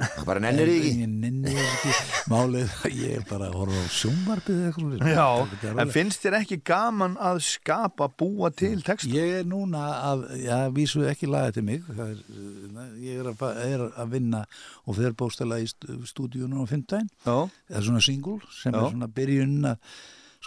[0.00, 3.88] Það bara nennir ekki Ég nenni þess ekki Málið að ég bara að horfa á
[3.92, 5.10] sjónvarpið eða eitthvað.
[5.12, 9.10] Já, en finnst þér ekki gaman að skapa, búa til texta?
[9.12, 13.28] Ég er núna að, já, vísu ekki laga til mig Það er, uh, ég er
[13.34, 14.40] að, er að vinna
[14.86, 18.80] og fer bóstala í st- stúdíunum á fimmtæn Já, það er svona single sem Já.
[18.80, 19.92] er svona byrjun að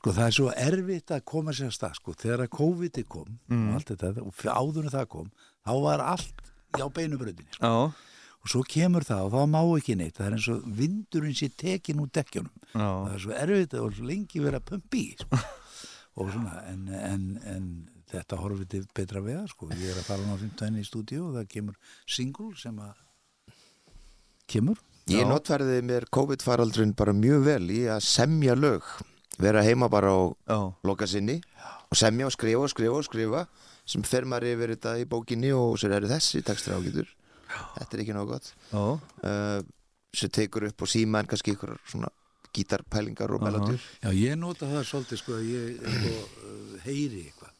[0.03, 3.37] sko það er svo erfitt að koma sér að stað sko þegar að COVID kom
[3.47, 3.69] Mm.
[3.69, 4.33] og allt þetta og
[4.83, 5.29] en það kom
[5.63, 6.41] þá var allt
[6.75, 7.69] á beinubröðinni sko.
[8.43, 11.47] og svo kemur það og þá má ekki neitt það er eins og vindurinn sé
[11.55, 12.89] tekin úr dekkjunum já.
[13.07, 15.39] það er svo erfitt og svo lengi verið að pumpi sko.
[16.19, 17.69] og svona en, en, en
[18.11, 21.37] þetta horfið til betra vega sko ég er að fara á 15 í stúdíu og
[21.39, 22.91] það kemur single sem að
[24.51, 25.27] kemur Ég Já.
[25.27, 28.85] notfærði mér COVID-faraldrun bara mjög vel í að semja lög
[29.39, 30.73] vera heima bara á já.
[30.83, 31.41] loka sinni
[31.89, 33.45] og semja og skrifa og skrifa og skrifa
[33.85, 37.09] sem fer maður yfir þetta í bókinni og sér eru þessi textur ágætur.
[37.77, 38.53] Þetta er ekki nóg gott.
[38.71, 38.83] Já.
[38.97, 39.61] uh,
[40.13, 42.09] sem tekur upp og síma en kannski ykkur svona
[42.53, 47.53] gítarpælingar og melodýr Já, ég nota það svolítið sko að ég sko, uh, heyri eitthvað.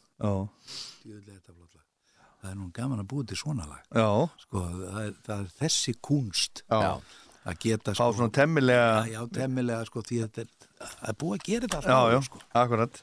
[2.44, 3.84] Það er nú gaman að búið til svona lag.
[3.90, 4.08] Já.
[4.44, 7.00] sko, það er, það er þessi kunst Já.
[7.44, 11.38] Að geta Fá sko, svona temmilega, já, já, temmilega sko, því að þetta er, búið
[11.38, 12.44] að gera þetta já, alltaf já, sko.
[12.64, 13.02] akkurat.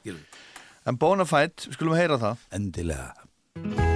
[0.90, 2.46] En Bonafide, skulum heyra það.
[2.58, 3.91] endilega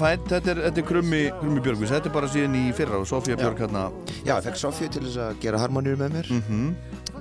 [0.00, 3.08] Bonafide, þetta er, þetta er krummi, krummi Björgvins, þetta er bara síðan í fyrra og
[3.08, 3.82] Sofía Björg hérna,
[4.24, 6.30] Já, ég fekk Sofíu til þess að gera harmonýr með mér.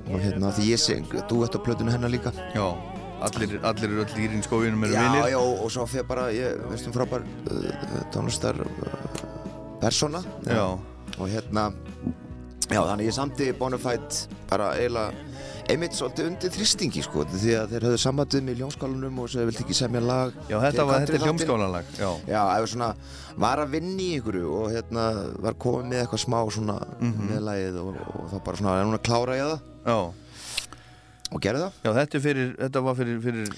[0.09, 2.31] Og hérna því ég syng duett á plötunum hennar líka.
[2.55, 2.65] Já,
[3.27, 5.27] allir, allir eru öll írin skóinum eru Já, vinir.
[5.33, 8.69] já, og Sofía bara, ég veist um frábær uh, tónlistar uh,
[9.83, 10.23] persóna.
[10.47, 10.63] Já,
[11.19, 11.69] og hérna
[12.69, 15.27] já, þannig ég samti Bonafide bara eiginlega
[15.69, 19.63] einmitt svolítið undir þrýstingi sko því að þeir höfðu samvættuð með ljónskálanum og svo vildi
[19.65, 20.31] ekki semja lag.
[20.49, 22.87] Já, þetta var, þetta er hljómskálanlag, já, ég var svona,
[23.45, 25.03] var að vinna í einhverju og hérna
[25.45, 27.27] var komið með eitthvað smá svona Mhm.
[27.29, 29.61] með lagið og, og þá bara svona, er núna að klára ég það?
[29.85, 29.99] Já,
[31.29, 31.73] og gerði það.
[31.85, 33.49] Já, þetta, fyrir, þetta var fyrir, fyrir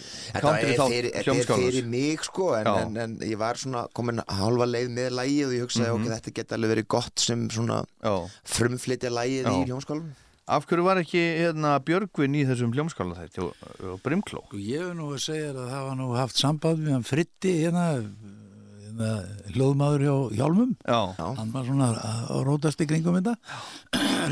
[0.41, 1.69] country þátt fyrir, þetta er hljómskálans.
[1.71, 5.53] fyrir mig sko en, en, en ég var svona komin halva leið með lægið og
[5.55, 6.01] ég hugsaði Mhm.
[6.03, 8.27] ok, þetta geti alveg verið gott sem svona Já.
[8.43, 10.11] frumflytja lægið í hljómskálum
[10.51, 14.41] Af hverju var ekki hérna, Björgvin í þessum hljómskála þetta og, og Brimkló?
[14.49, 17.53] Og ég hef nú að segja að það var nú haft samband við hann Fritti
[17.61, 17.85] hérna,
[18.83, 19.11] hérna
[19.55, 20.73] hljóðmaður hjá Hjálmum.
[20.83, 20.99] Já.
[21.39, 23.37] hann var svona að rótast í kringum þetta.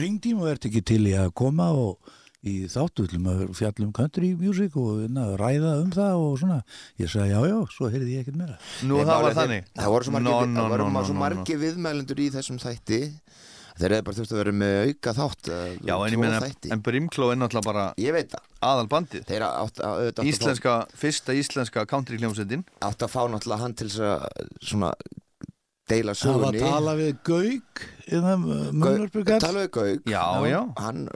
[0.02, 2.12] Ringdím og ert ekki til í að koma og
[2.44, 6.60] í þáttu viljum að fjallum country music og hérna, ræða um það og svona.
[7.00, 8.60] Ég sagði já já, svo heyrði ég ekkert meira.
[8.84, 9.72] Nú, Nei, það var þannig?
[9.80, 13.02] Það voru svo margir, Nó, no, nó, nó, margir viðmælendur í þessum þætti
[13.80, 16.40] Þeir eru bara þurft að vera með auka þátt eh, Já, en ég meina,
[16.76, 18.44] en Brimkló er náttúrulega bara Ég veit það.
[18.70, 19.24] aðal bandið.
[19.30, 20.74] Þeir átt, að- auðvitað átt að fá- Íslenska,
[21.06, 24.92] fyrsta íslenska country hljómsveitin átt að fá náttúrulega hann til þess að svona
[25.90, 26.60] deila það var sögunni.
[26.62, 30.04] að tala við Gauk hérna, munnarbyggart Tala við Gauk.
[30.12, 30.60] Já, já.
[30.84, 31.08] Hann,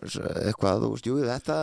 [0.47, 1.57] eitthvað, þú veist, jú, þetta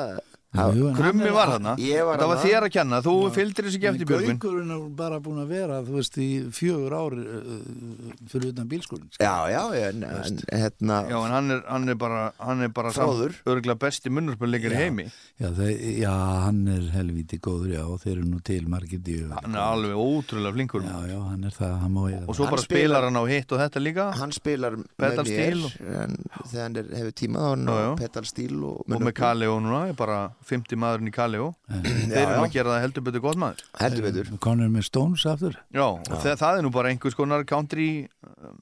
[0.51, 1.77] Krummi var þarna.
[1.79, 4.39] Ég var Það þér að kenna, þú fylgdir þessu ekki eftir Björgvin.
[4.43, 9.13] Gaukurinn er bara búin að vera þú veist í fjögur ári uh, fyrir utan bílskólinn
[9.15, 9.23] sko.
[9.23, 12.91] Já, já, en, en hérna Já, en hann er, hann er bara, hann er bara
[12.95, 13.37] Fróður.
[13.47, 15.07] örgulega besti munnurspilleikar í heimi.
[15.41, 16.15] Já, þeir, já,
[16.49, 20.03] hann er helvíti góður já, og þeir eru nú til margir djöfur Hann er alveg
[20.03, 20.83] ótrúlega flinkur.
[20.91, 22.41] Já, já, hann er það, hann má eiga Og það.
[22.41, 24.09] svo bara spilar- hann á hitt og þetta líka.
[24.19, 25.63] Hann spilar með Pedal mér stíl
[25.95, 26.19] en
[26.51, 27.91] þegar hann er, hefur tíma þá er hann Já, á já.
[28.03, 31.51] pedal stíl og, Og með Kaleo núna, er bara 50 maðurinn í Kaleo.
[31.69, 32.41] Þeir eru já.
[32.41, 33.63] að gera það heldur betur gott maður.
[33.81, 34.33] Heldur betur.
[34.43, 35.59] Conor með Stones aftur?
[35.75, 37.91] Já, og það, það er nú bara einhvers konar country
[38.25, 38.59] um,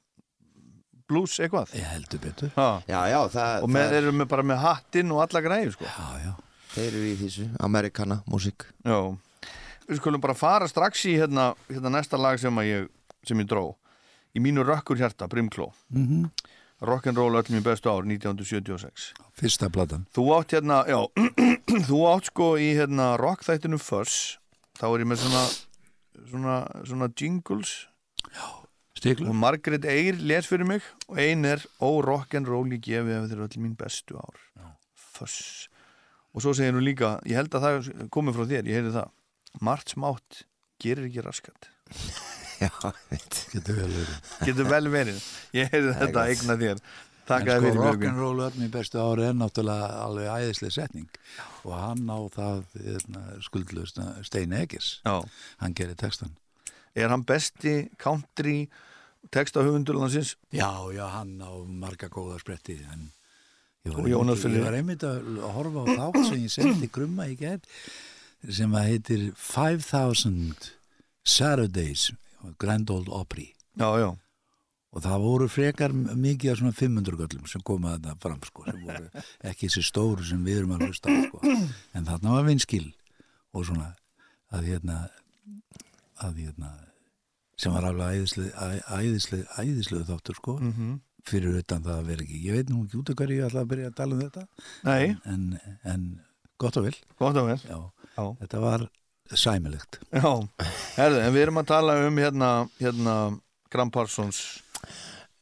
[1.08, 1.72] blues eitthvað.
[1.78, 2.52] Ég heldur betur.
[2.58, 2.68] Ha.
[2.88, 5.74] já, já, það, Og með, það þeir eru með, bara með hattinn og alla græður
[5.78, 5.88] sko.
[5.88, 6.34] Já, já.
[6.74, 8.68] Þeir eru í þessu amerikana músík.
[8.84, 8.98] Já,
[9.88, 12.90] við skulum bara fara strax í hérna, hérna næsta lag sem, að ég,
[13.26, 13.70] sem ég dró.
[14.36, 15.72] Í mínu rökkur hjarta, Brimkló.
[15.88, 16.28] Mm
[16.78, 20.04] Rock'n'roll öll mér bestu ár, 1976 Fyrsta platan.
[20.14, 21.00] Þú átt hérna, já
[21.88, 24.36] Þú átt sko í hérna rockþættinu Fuss
[24.78, 25.46] Þá er ég með svona
[26.26, 27.86] svona, svona jingles.
[28.98, 29.30] Stiklur.
[29.30, 33.44] Og Margaret Eyr les fyrir mig og ein er Ó rock'n'roll ég gefi ef þeir
[33.46, 34.38] öll mín bestu ár.
[34.94, 35.68] Fuss
[36.36, 39.08] og svo segir hún líka, ég held að það komið frá þér, ég heyri það.
[39.64, 40.42] Margt smátt
[40.78, 41.70] gerir ekki raskat
[42.64, 42.70] já,
[43.52, 44.16] Getur vel verið.
[44.48, 45.28] Getur vel verið,
[45.58, 46.24] ég heyri þetta gott.
[46.26, 46.82] eigna þér.
[47.28, 48.18] Takk að sko fyrir Björgvin.
[48.18, 51.22] rock'n'roll bestu ári er náttúrulega alveg æðislega setning.
[51.68, 55.20] Og hann á það hérna, skuldlust Stein Egis Já,
[55.60, 56.32] hann gerir textan
[56.98, 58.68] er hann besti country
[59.34, 60.36] textahöfundurlandsins?
[60.54, 63.10] Já, já, hann á marga góða spretti en
[63.86, 67.36] ég var, einmitt, ég var einmitt að horfa á þátt sem ég sendi grumma í
[67.38, 67.66] gerð
[68.54, 70.72] sem að heitir 5000
[71.28, 72.08] Saturdays
[72.58, 73.52] Grand Old Opry.
[73.78, 74.08] Já, já,
[74.92, 78.80] og það voru frekar mikið af svona 500 göllum sem koma þetta fram sko, sem
[78.86, 79.10] voru
[79.44, 81.40] ekki þessi stóru sem við erum að hlusta sko.
[81.94, 82.86] en þarna var vinskil
[83.54, 83.90] og svona
[84.52, 84.96] að hérna
[86.24, 86.70] að hérna
[87.58, 91.00] sem var alveg æðislega æðislega, æðislega þáttur sko Mhm.
[91.28, 92.38] fyrir utan það að vera ekki.
[92.46, 94.44] Ég veit nú ekki út af hverju ég ætla að byrja að tala um þetta.
[94.84, 96.04] Nei, en, en
[96.58, 96.94] gott og vel.
[97.18, 97.58] Gott og vel.
[97.68, 97.78] Já,
[98.16, 98.86] Já, þetta var
[99.36, 100.00] sæmilegt.
[100.12, 100.30] Já,
[100.96, 102.50] herðu, en við erum að tala um hérna,
[102.80, 103.14] hérna
[103.72, 104.62] Gram Parsons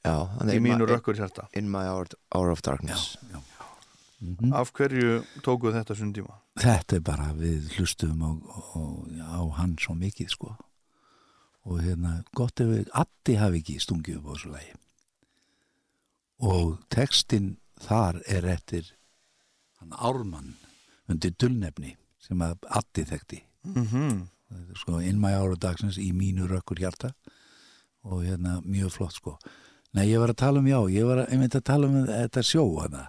[0.02, 1.46] já, hann í er mínu in my, rökkur hjarta.
[1.54, 3.16] in my hour, hour of darkness.
[3.30, 3.42] Já.
[4.56, 6.38] Af hverju tókuð þetta svona tíma?
[6.56, 8.80] þetta er bara við hlustum á, á,
[9.38, 10.54] á hann svo mikið sko.
[11.66, 14.74] Og hérna gott ef við Addi hafi ekki stungið upp á þessu lagi.
[16.46, 18.94] Og textin þar er eftir
[19.80, 20.54] hann Ármann
[21.10, 23.42] undir dullnefni sem að Addi þekkti
[23.74, 23.86] Mm
[24.70, 27.14] er sko in my hour of dagsins í mínu rökkur hjarta.
[28.06, 29.38] Og hérna mjög flott sko.
[29.96, 32.42] Nei, ég var að tala um, já, ég var að, einmitt að tala um þetta
[32.44, 33.06] sjó hana,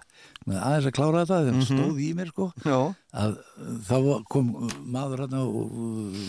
[0.48, 2.46] aðeins að klára þetta þegar mm stóð í mér sko.
[2.64, 2.78] Já,
[3.12, 3.34] að
[3.84, 3.96] þá
[4.32, 4.52] kom
[4.88, 5.74] maður hérna og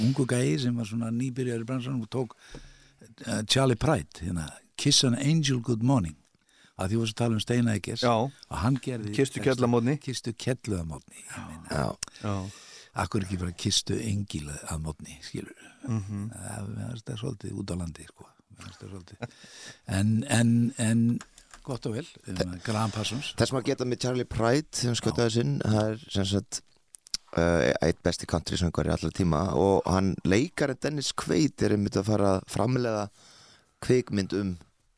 [0.03, 5.05] ungu gæi sem var svona nýbyrjar í bransan og tók uh, Charlie Pride hérna, Kiss
[5.07, 6.17] an Angel Good Morning.
[6.79, 7.43] Að því svo að tala um
[8.03, 8.13] Já.
[8.15, 10.31] og hann gerði Kistu kellamótni Kistu
[11.11, 11.87] ég meina, Já,
[12.23, 12.35] Já,
[12.95, 15.55] akkur ekki bara kistu engil að mótni skilur
[15.87, 16.31] Mhm.
[16.33, 18.25] það mér finnst það svolítið út á landi sko.
[19.87, 21.19] En, en, en
[21.63, 22.07] gott og vel.
[22.65, 23.33] Graham Parsons.
[23.39, 25.53] Þess maður geta með Charlie Pride hann skjótaði sinn.
[25.63, 26.59] Það er sem sagt
[27.37, 31.95] uh, eitt besti country söngvar í allar tíma og hann leikari Dennis Quaid er einmitt
[32.01, 33.05] að fara að framlega
[33.85, 34.53] kvikmynd um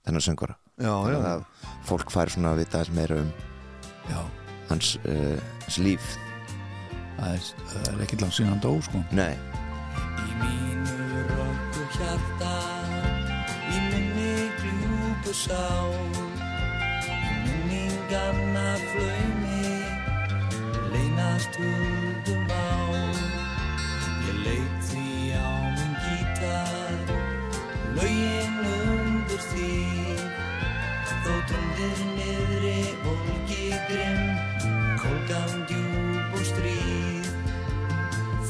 [0.08, 0.58] þennan söngvara.
[0.82, 1.02] Já, já.
[1.06, 1.46] þannig að
[1.86, 3.32] fólk fær svona að vita meira um
[4.10, 4.22] já,
[4.72, 5.38] hans, uh,
[5.68, 6.16] hans líf
[7.22, 7.44] það er,
[8.06, 8.98] ekki langt síðan dó sko.
[9.16, 9.36] Nei,
[10.26, 12.54] Í mínu rokku hjarta
[13.72, 15.64] Í minni gljúpu sá
[17.72, 17.74] Í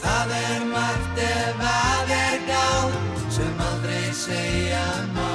[0.02, 2.92] Það er margt ef að er dál
[3.38, 5.32] sem aldrei segja má.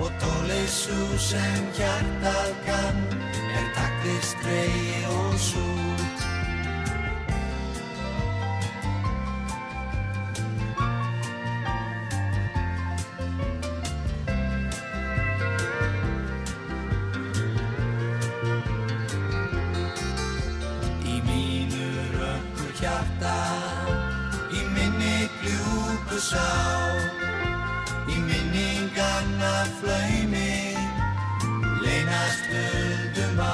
[0.00, 3.04] Og tólið svo sem hjartað kann
[3.34, 5.89] er taktist reyð og svo
[24.50, 26.50] í minni gljúpu sá,
[28.10, 30.76] í minninganna flaumi,
[31.84, 33.46] leynast höldum á.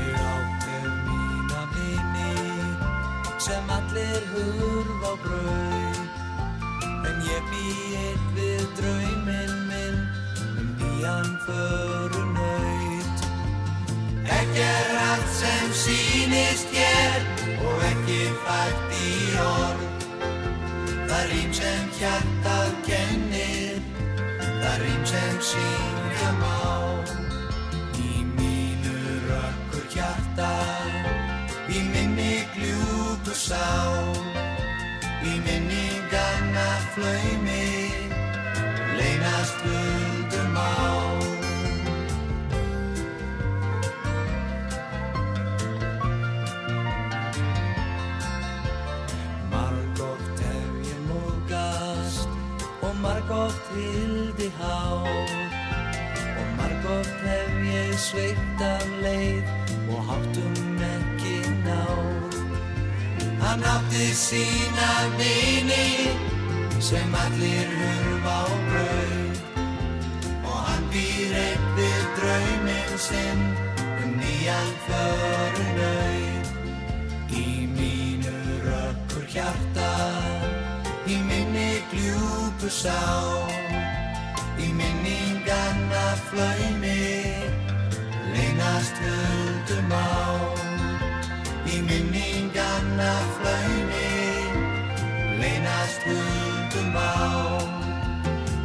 [0.00, 2.34] Ég ákveð mína vini,
[3.38, 6.12] sem allir hurf á braut,
[7.08, 7.66] en ég bý
[8.04, 9.98] eitt við drauminn minn,
[10.58, 13.24] um nýjan förunaut.
[14.24, 19.12] Ekki er allt sem sýnist hér og ekki fært í
[19.42, 19.82] orð.
[21.08, 23.80] Það rým sem hjartað kennir,
[24.40, 26.56] það rým sem syngja má.
[28.00, 28.96] Í mínu
[29.28, 30.52] rökkur hjarta,
[31.68, 33.64] í minni gljúpu sá,
[35.22, 37.43] í minninganna flaumi, leynast
[53.28, 54.80] margótt hildi há
[56.40, 59.44] og margótt hef ég sveitt af leið
[59.88, 61.84] og háttum ekki ná.
[63.40, 66.12] Hann átti sína vini
[66.80, 69.38] sem allir hurfa á braut
[70.44, 73.42] og hann býr einn við drauminn sinn
[74.04, 75.43] um nýjan förunaut.
[82.64, 82.96] Gljúpu sá,
[84.56, 87.36] í minninganna flaumi,
[88.32, 90.08] leynast höldum á.
[91.68, 94.08] Í minninganna flaumi,
[95.40, 97.60] leynast höldum á.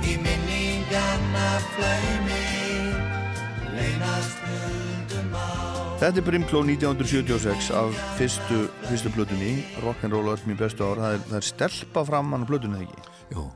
[0.08, 2.48] Í minninganna flaumi,
[3.76, 5.52] leynast höldum á.
[6.00, 11.26] Þetta er Brimkló 1976 af fyrstu, fyrstu plötunni Rock'n'Roll öll mín bestu ár það er,
[11.28, 13.50] það er stelpa fram hann á plötunni eða ekki Jú,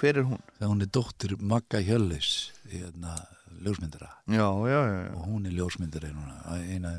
[0.00, 0.40] Hver er hún?
[0.58, 2.30] þegar hún er dóttir Magga Hjöllis
[2.68, 3.16] hérna,
[3.64, 4.10] ljósmyndara.
[4.28, 6.98] Já, já, já, já, og hún er ljósmyndari núna eina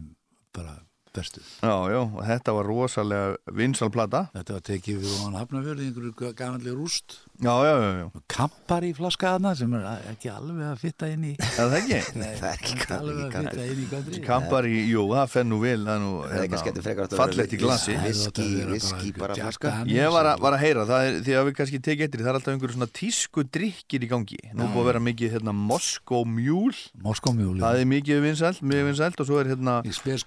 [0.56, 0.80] bara
[1.14, 1.42] bestu.
[1.62, 6.78] Já, já og þetta var rosalega vinsalplata þetta var tekið við hann hafnafjörði einhverju gamanlega
[6.78, 11.26] rúst Já, já, já, já, kampar í flaskaðna sem er ekki alveg að fitta inn
[11.30, 12.00] í er það ekki?
[12.22, 14.22] Nei, Það er ekki alveg að fitta inn í country.
[14.26, 17.14] Kampar í, jú, það fenn nú vel það er nú, Það er kannski frekar að
[17.22, 19.74] fallegt í átt Viski, að viski, bara flaska.
[19.92, 22.26] Ég var að, var að heyra, það er, því að við kannski tekið eftir, því,
[22.26, 24.42] það er alltaf einhverju svona tísku drikkir í gangi.
[24.58, 26.74] Nú búið að vera mikið hérna Moskó Mjúl,
[27.06, 30.26] Moskómjúli það er mikið vinsælt, mjög vinsælt og svo er hérna, í spes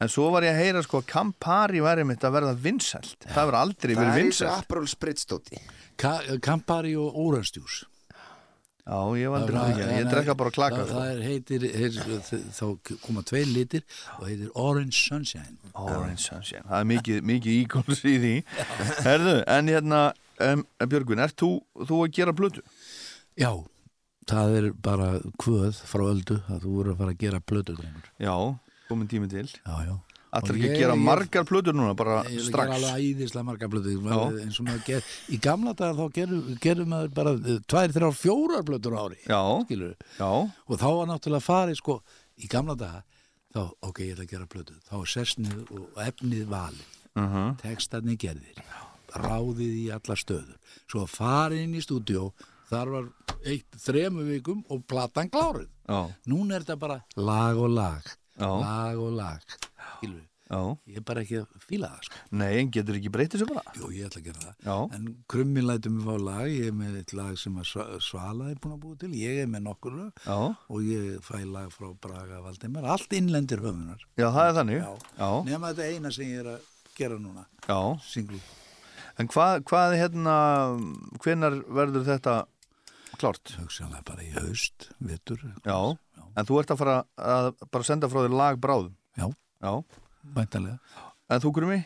[0.00, 0.08] er er Er það?
[0.08, 2.54] Það er en svo var ég að heyra sko að Campari væri mitt að verða
[2.54, 3.16] vinsælt.
[3.26, 4.64] Það verður aldrei Það verið er eins og vinsælt.
[4.64, 5.60] Aperol Spritz dóti
[5.96, 7.52] Ka Campari og Orange
[8.90, 10.76] Já, ég hef aldrei það ekki, ég drekka bara klaka.
[10.76, 10.94] það, sko.
[10.94, 13.82] það er, heitir, heitir, þá koma tveir litir
[14.18, 18.44] og heitir Orange Sunshine Orange Sunshine, það er mikið, mikið íkóls í því.
[19.04, 22.62] Herðu, en hérna, um, Björgvin, ert þú, þú að gera blötu?
[23.38, 23.64] já,
[24.26, 28.10] það er bara kvöð frá öldu að þú voru að fara að gera drengur.
[28.18, 28.58] Já,
[28.90, 29.46] komin tími til.
[29.46, 29.96] já, já
[30.30, 32.70] Allir Og ekki ég- að gera ég- margar plötur núna, bara Ég strax.
[32.70, 34.18] gera alveg æðislega marga blötu Já.
[34.44, 38.14] eins og maður ger, í gamla dagar þá gerum, gerum maður bara eh, tvær, þrjár,
[38.14, 39.40] fjórar blötur á ári Já,
[40.20, 40.30] já,
[40.68, 41.96] og þá var náttúrulega farið sko
[42.38, 43.02] í gamla daga
[43.52, 46.86] þá, ok, ég ætla að gera blötu þá er sessnið og efnið valið
[47.16, 47.58] uh -huh.
[47.58, 48.54] textarnir gerðir
[49.10, 50.56] ráðið í alla stöður
[50.86, 52.30] svo farið inn í stúdíó
[52.70, 53.04] þar var
[53.44, 55.66] eitt, þremu vikum og platan klárið
[56.30, 58.02] núna er þetta bara lag og lag.
[58.40, 59.56] Lag og lag
[60.50, 63.74] ég er bara ekki að fíla það sko Nei, en getur ekki breytið sér bara?
[63.78, 64.54] Jú, ég ætla að gera það.
[64.66, 64.76] Já.
[64.96, 68.74] En krummin lætur mig fá lag, ég er með eitt lag sem Svala er búin
[68.74, 73.14] að búa til, ég er með nokkur og ég fæ lag frá Braga Valdimar, allt
[73.14, 74.02] innlendir höfunar.
[74.18, 74.88] já, það er þannig.
[75.46, 76.68] Nefna þetta eina sem ég er að
[76.98, 77.46] gera núna,
[78.10, 78.40] singlu.
[79.20, 80.34] En hvað, hvað hérna,
[81.22, 82.40] hvenar verður þetta
[83.20, 83.54] klárt?
[83.60, 85.42] Hugsanlega bara í haust, vetur.
[85.62, 85.78] Já,
[86.36, 88.92] en þú ert að fara að bara senda frá þér lag bráðum.
[89.18, 89.26] Já,
[89.60, 89.72] Já,
[90.36, 90.78] væntanlega.
[91.30, 91.80] en þú grumi?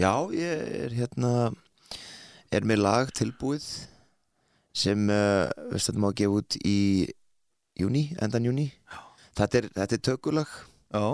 [0.00, 1.32] Já, ég er hérna
[2.52, 3.64] er með lag tilbúið
[4.72, 6.78] sem uh, við stættum að gefa út í
[7.80, 8.70] júni, endan júni
[9.36, 10.56] þetta er, þetta er tökulag.
[10.92, 11.04] Já,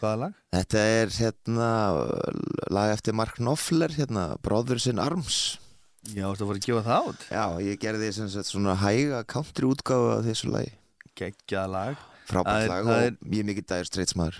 [0.00, 0.36] Hvaða lag?
[0.52, 1.66] Þetta er hérna
[2.72, 5.58] lag eftir Mark Knopfler hérna, Brothers in Arms.
[6.16, 9.68] Já, þú var að gefa það át Já, ég gerði sem sagt svona hæga country
[9.68, 10.70] útgáfu af þessu lagi
[11.20, 12.04] Geggjað lag.
[12.30, 14.38] Frábært lag og mjög mikið dægur streitsmaður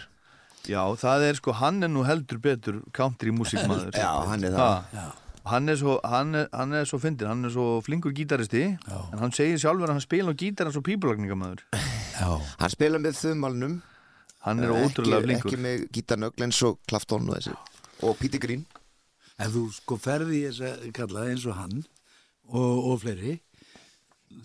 [0.69, 4.91] Já, það er sko, hann er nú heldur betur country músikmaður Já, hann er það.
[4.95, 5.05] Ha.
[5.51, 9.23] Hann er svo, hann er, hann er svo fyndin, hann er svo flinkur gítaristi en
[9.23, 11.65] hann segir sjálfur að hann spila á gítar eins og pípulagningamæður
[12.21, 12.29] Já,
[12.61, 13.79] Hann spila með þumalnum.
[14.45, 15.49] Hann er ekki, ótrúlega flinkur.
[15.55, 17.55] Ekki með gítarnögl eins og Clapton og þessi.
[18.05, 18.67] Og Peter Green.
[19.41, 23.39] Ef þú sko ferði í þess að kalla eins og hann og, og fleiri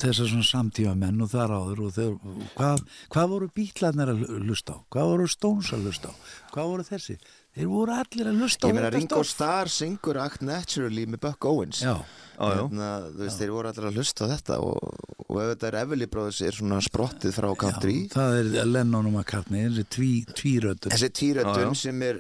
[0.02, 2.14] þessar svona samtíma menn og þar áður og þeir,
[2.58, 2.82] hvað,
[3.14, 4.78] hvað voru bítlarnir að lusta á?
[4.92, 6.14] Hvað voru Stones að lusta á?
[6.56, 7.16] Hvað voru þessi?
[7.56, 9.22] Þeir voru allir að lusta á Ég meina Ringo.
[9.24, 11.94] Starr syngur Act Naturally með Buck Owens Já,
[12.36, 12.58] Já, já.
[12.66, 15.00] Hérna, veist, þeir voru allir að hlusta á þetta og,
[15.30, 19.16] og ef þetta er Everly Brothers er svona sprottið frá country það er Lennon og
[19.22, 21.18] McCartney þessi tví, tvírötur Þessi Já, já.
[21.22, 22.20] týrötun sem er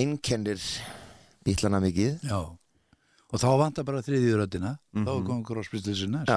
[0.00, 0.62] einkennir
[1.44, 2.40] bílana mikið Já,
[3.34, 6.32] og þá vantar bara þriðjurötina þá er komið crossbystilsin næst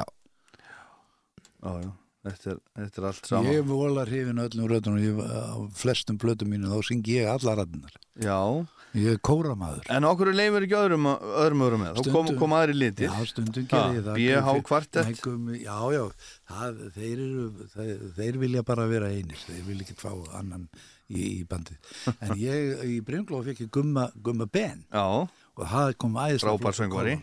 [1.68, 1.91] Já.
[2.27, 6.49] Þetta er, þetta er allt saman Ég vola hrifin öllum rötunum ég, á flestum blötum
[6.52, 8.65] mínu þá syngi ég alla rættinar Já,
[8.98, 9.84] ég er kóramaður.
[9.94, 13.11] En okkur leifur ekki öðrum öðrum öðrum með, þá kom, kom aðri litir.
[13.11, 14.18] Já, stundum gerir ég það.
[14.18, 15.22] BH kvartett.
[15.61, 16.02] Já, já,
[16.49, 19.38] það, þeir, eru, þeir, þeir vilja bara vera einir.
[19.45, 21.94] Þeir vilja ekki fá annan í, í bandið.
[22.26, 24.81] En ég í Brimglóð fekk ég gumma, gumma Ben.
[24.89, 27.19] Já, og það kom æðislega Frábær söngvari.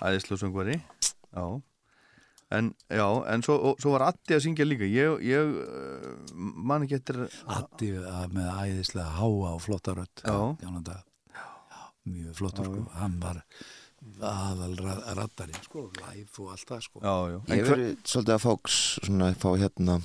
[0.00, 0.80] æðislu söngvari.
[1.28, 1.44] Já
[2.50, 4.86] En, já, en svo, og, svo var Addi að syngja líka.
[4.88, 9.92] Ég, ég uh, man ekki eftir Addi að- með æðislega háa og flotta.
[10.24, 10.38] Já,
[12.08, 12.86] mjög flottur sko.
[12.96, 13.42] Hann var
[14.24, 17.02] aðal ra- raddari sko, live og allt það sko.
[17.04, 17.38] Já, já.
[17.58, 18.52] Ég verið svolítið að fá,
[19.04, 19.98] svona, fá hérna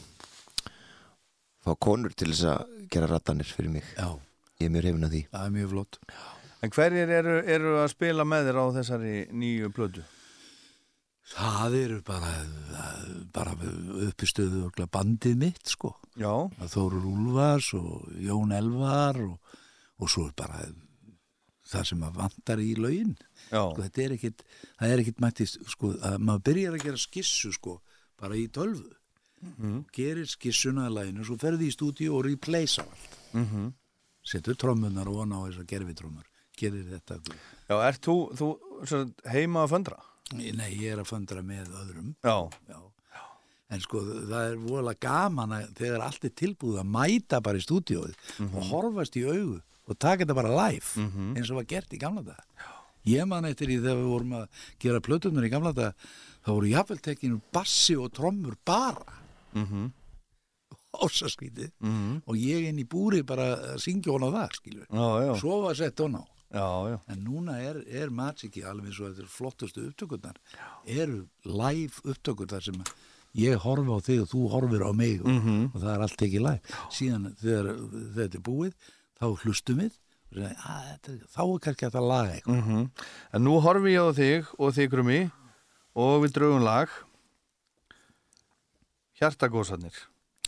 [1.64, 3.88] fá konur til þess að gera rattanir fyrir mig.
[3.96, 4.10] Já,
[4.60, 5.22] Ég er mjög hrifin af því.
[5.32, 5.98] Það er mjög flott.
[6.64, 10.04] En hverjir eru, eru að spila með þér á þessari nýju plödu?
[11.24, 12.32] Það eru bara,
[13.34, 13.54] bara
[14.10, 15.94] uppistöðu örugglega bandið mitt sko.
[16.20, 19.54] Já, Það Þórur Úlfars og Jón Elvar og,
[20.04, 20.60] og svo er bara
[21.74, 23.16] það sem að vantar í laugin.
[23.50, 24.44] já, Sko, þetta er ekkit,
[24.82, 27.78] það er ekkit mættist, sko, að maður byrjar að gera skissu sko,
[28.20, 28.92] bara í tölvu.
[29.96, 33.18] Gerir skissuna að læginu, svo ferði í stúdíu og replace á allt.
[33.34, 33.72] mm
[34.24, 36.24] Setur trommunar og á þessar gerfitrómmur.
[36.56, 37.18] Gerir þetta.
[37.68, 39.98] já ert þú, þú heima að föndra?
[40.34, 42.16] Nei, ég er að föndra með öðrum.
[42.24, 42.80] Já, Já.
[43.74, 47.64] En sko það er voðalega gaman að þegar allt er tilbúið að mæta bara í
[47.66, 48.14] stúdíóið
[48.46, 52.22] og horfast í augu og taka þetta bara live eins og var gert í gamla
[52.28, 52.44] dag.
[53.10, 56.06] Ég man eftir því þegar við vorum að gera plötunar í gamla dag
[56.46, 59.20] þá voru jafnvel tekinu bassi og trommur bara
[59.56, 59.92] mm
[60.94, 62.22] ósaskvítið -hmm.
[62.26, 64.88] og ég inn í búri bara að syngja hún á það skilur.
[64.90, 66.24] já, já, Svo var sett hún á.
[66.54, 67.00] Já, já.
[67.10, 70.38] En núna er, er Magic alveg eins og þetta er flottustu upptökurnar
[70.86, 72.84] eru live upptökur þar sem
[73.34, 75.22] ég horfi á þig og þú horfir á mig.
[75.26, 76.62] Og, og það er allt ekki live.
[76.94, 77.72] Síðan þegar
[78.20, 78.74] þetta er búið
[79.18, 79.96] þá hlustum við
[80.34, 82.68] og segja, "Að, þetta er- þá er kannski laga eitthvað.
[82.68, 82.92] Mm
[83.34, 85.32] En nú horfi ég á þig og þig krummi
[85.96, 86.90] og við draugum lag.
[89.20, 89.94] Hjartagósarnir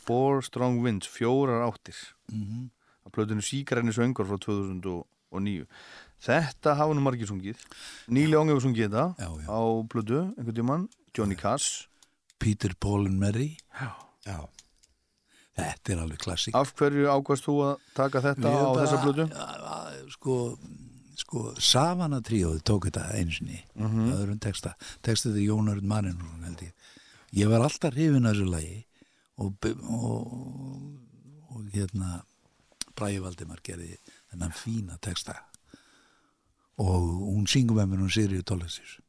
[0.06, 1.95] Four Strong Winds, fjórar áttir.
[2.32, 2.69] Mm
[3.06, 4.38] að plötinu Síkarenni söngur frá
[5.31, 5.65] 2009
[6.26, 7.60] Þetta hafa nú margir sungið
[8.10, 9.47] Níli Óng hefur sungið þetta Já, já.
[9.52, 9.60] á
[9.91, 10.85] plötu, einhvern tímann
[11.18, 11.88] Johnny Cass
[12.39, 13.91] Peter, Paul and Mary Já.
[14.26, 14.39] Já.
[15.56, 19.27] þetta er alveg klassik Af hverju ákvæmst þú að taka þetta á þessa plötu?
[20.15, 20.35] sko,
[21.15, 24.11] sko Savana tríóði tók þetta einu sinni Mhm.
[24.15, 26.19] öðrum texta, textið er Jónarud Marinn
[26.61, 26.73] ég
[27.35, 28.85] ég var alltaf hrifin að þessu lagi
[29.38, 29.53] og,
[29.91, 30.99] og,
[31.52, 32.22] og hérna
[32.95, 33.97] Bræði Valdimar gerði
[34.35, 35.39] þennan fína texta.
[36.75, 37.01] Og
[37.31, 38.99] hún syngur með mér hún Sigriður Tólasís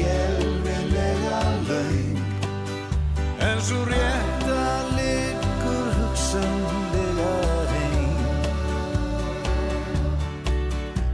[0.00, 2.16] Skelvilega laun.
[3.40, 4.64] En svo rétta
[4.96, 7.34] liggur hugsanlega
[7.72, 8.22] heim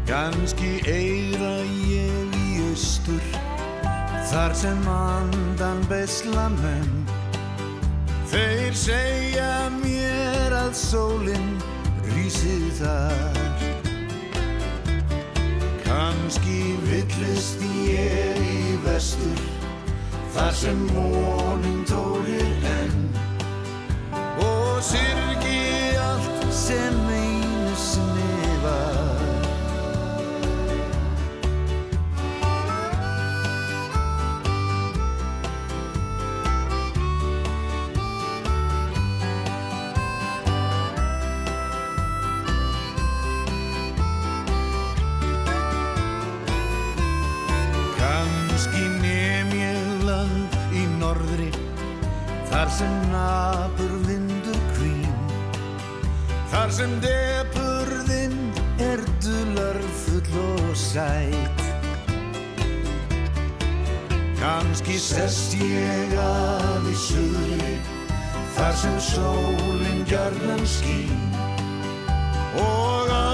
[0.06, 1.56] Kanski eira
[1.90, 3.26] ég í austur
[4.30, 6.94] Þar sem andan besla menn.
[8.30, 11.52] Þeir segja mér að sólinn
[12.10, 13.42] rísi þar.
[15.86, 19.40] Kanski villist ég í vestur
[20.36, 22.96] Þar sem mónin tórir enn.
[24.44, 27.15] Og syrgi allt sem einu
[52.56, 55.16] Þar sem napur vindur kvín
[56.48, 58.36] Þar sem depurðin
[58.80, 61.60] er dular full og sæt.
[64.40, 67.76] Kanski sest ég að í suðri
[68.56, 71.28] Þar sem sólinn gjörnan skín.
[72.56, 73.25] Og aldunum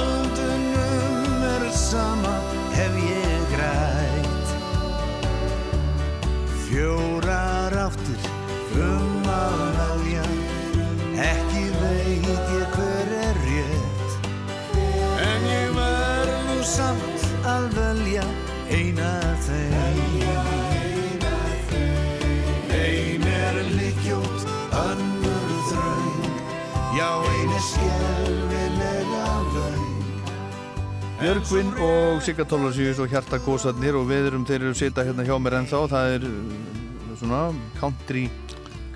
[31.22, 35.36] Björgvin og Sigga Tólasíus og Hjarta Gósarnir og við erum þeir eru sita hérna hjá
[35.38, 37.42] mér ennþá það er uh, svona
[37.76, 38.24] country,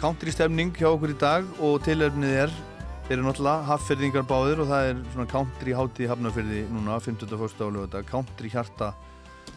[0.01, 2.57] country stemning hjá okkur í dag og tilöfnið er
[3.07, 7.63] þeir eru náttúrulega haffyrðingar báðir og það er svona country hátíð hafnafyrði núna 51.
[7.63, 8.91] álöfata, country hjarta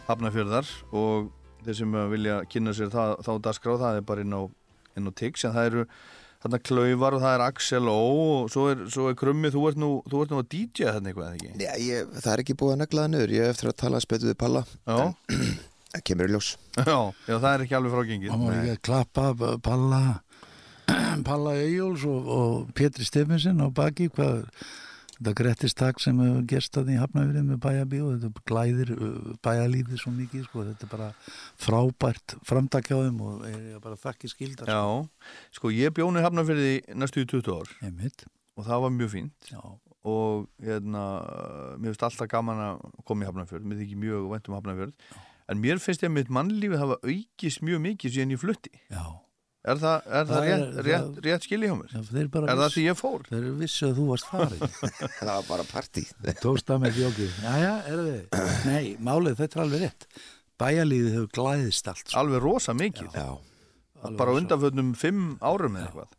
[0.06, 1.32] hafnafyrðar og
[1.66, 5.42] þeir sem vilja kynna sér það, þá dagskrá það er bara inn á, á Tix
[5.42, 5.88] en það eru
[6.40, 9.80] þarna Klauvar og það er Axel Ó og svo er, svo er Krummi, þú ert
[9.80, 11.50] nú, þú ert nú að DJ þarna eitthvað eða ekki?
[11.66, 14.02] Já, ég, það er ekki búið að negla það niður, ég hef eftir að tala
[14.04, 14.98] spötu við Palla Já.
[15.90, 16.48] Það kemur í ljós
[16.78, 18.30] Já, já, það er ekki alveg frágengið.
[18.30, 20.02] Það má ekki að klappa Palla
[21.28, 24.44] Palla Eyjóls og, og Pétri Stefensen á baki hvað
[25.20, 28.92] þetta grettist takk sem hefur gerst að því hafnafyrir með bæjabíu þetta glæðir
[29.44, 30.64] bæjalífið svo mikið sko.
[30.70, 31.08] þetta er bara
[31.60, 34.80] frábært framtak hjá þeim og er bara þakki skildar Já,
[35.52, 38.24] sko ég bjónu hafnafyrði næstu í 20 ár Einmitt.
[38.56, 39.60] og það var mjög fínt Já.
[40.08, 41.04] og hérna,
[41.76, 44.94] mér finnst alltaf gaman að koma í hafnafjörð, mér þykir mjög vænt um hafnafjörð,
[45.52, 48.72] en mér finnst ég að mitt mannlífið hafa aukist mjög mikið síðan ég flutti.
[48.88, 49.04] Já.
[49.60, 51.90] Er það, er það, Það er- rétt, rétt, það- rétt skilji hjá mér?
[51.92, 53.24] Já, þeir bara er það viss- því ég fór?
[53.28, 54.62] Þeir vissu að þú varst farin
[55.20, 56.04] Það var bara partí
[56.40, 57.34] Tókst það með fjókið?
[58.70, 60.06] Nei, málið þetta er alveg rétt
[60.60, 62.16] Bæjalífið hefur glæðist allt sko.
[62.20, 63.14] Alveg rosa mikið.
[63.16, 63.28] Já.
[64.04, 66.10] Alveg Bara undanfötnum fimm árum eða eitthvað.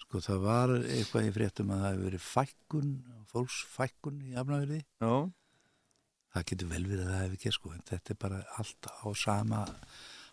[0.00, 2.94] Sko það var eitthvað í fréttum að það hefur verið fækkun,
[3.32, 4.80] fólksfækkun í afnafyrði.
[5.04, 5.12] Já.
[6.36, 9.08] Það getur vel verið að það hefur ekki sko, en þetta er bara allt á
[9.20, 9.60] sama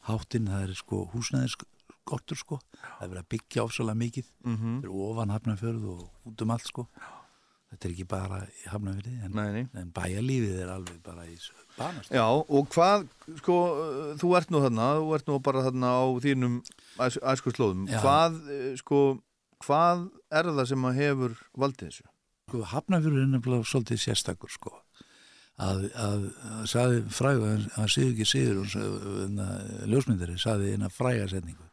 [0.08, 1.02] hátinn, það er sko
[2.04, 4.82] húsnæðiskortur sko, það er verið að byggja ofsalega mikið, Mhm.
[4.82, 6.88] það er ofan hafnafjörð og út um allt sko.
[7.74, 11.38] Þetta er ekki bara í hafnafyrði, en, en bæjalífið er alveg bara í
[11.78, 12.10] banast.
[12.12, 13.08] Já, og hvað,
[13.38, 16.62] sko, uh, þú ert nú þarna, þú ert nú bara þarna á þínum
[17.00, 17.88] æs, æskuslóðum.
[17.90, 18.00] Já.
[18.00, 19.20] Hvað, uh, sko,
[19.64, 22.04] hvað er það sem að hefur valdið þessu?
[22.50, 24.74] sko, hafnafjörður er nefnilega svolítið sérstakur sko
[25.58, 31.64] að, að, að saði fræga að síður ekki síður ljósmyndari saði eina fræga setningu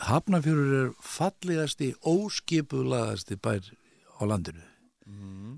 [0.00, 3.62] hafnafjörður er fallegasti óskipulaðasti bær
[4.18, 4.62] á landinu.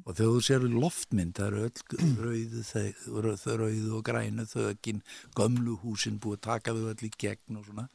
[0.07, 5.01] Og þegar þú sér loftmynd það eru öll rauðu, þau- rauð, rauðu og grænu þökin
[5.35, 7.89] gömlu húsin búið að taka þau öll í gegn og svona.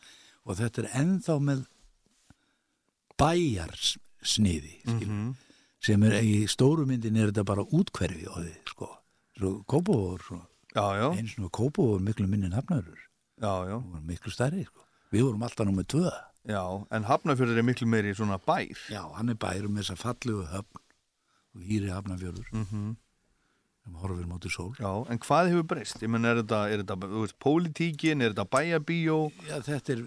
[0.46, 1.66] Og þetta er ennþá með
[3.22, 4.98] bæjarsniði mm
[5.82, 8.88] sem er í stóru myndin er þetta bara útkverfi á því sko.
[9.66, 10.22] Kópavóður
[11.18, 12.54] eins og Kópavóður miklu minni en
[13.66, 14.84] já, miklu stærri sko.
[15.12, 16.12] við vorum alltaf nummið tvö
[16.48, 18.78] já, en Hafnarfjörður er miklu meiri svona bær.
[18.90, 20.82] já, hann er bærum með þessa fallegu höfn
[21.52, 22.98] og hýri hafnarfjörður Mm
[23.82, 26.02] sem horfir móti sól Já, en hvað hefur breyst?
[26.04, 29.16] Ég menn, er þetta, er þetta, þú veist, pólitíkin, er þetta bæjabíó?
[29.48, 30.04] Já, þetta er,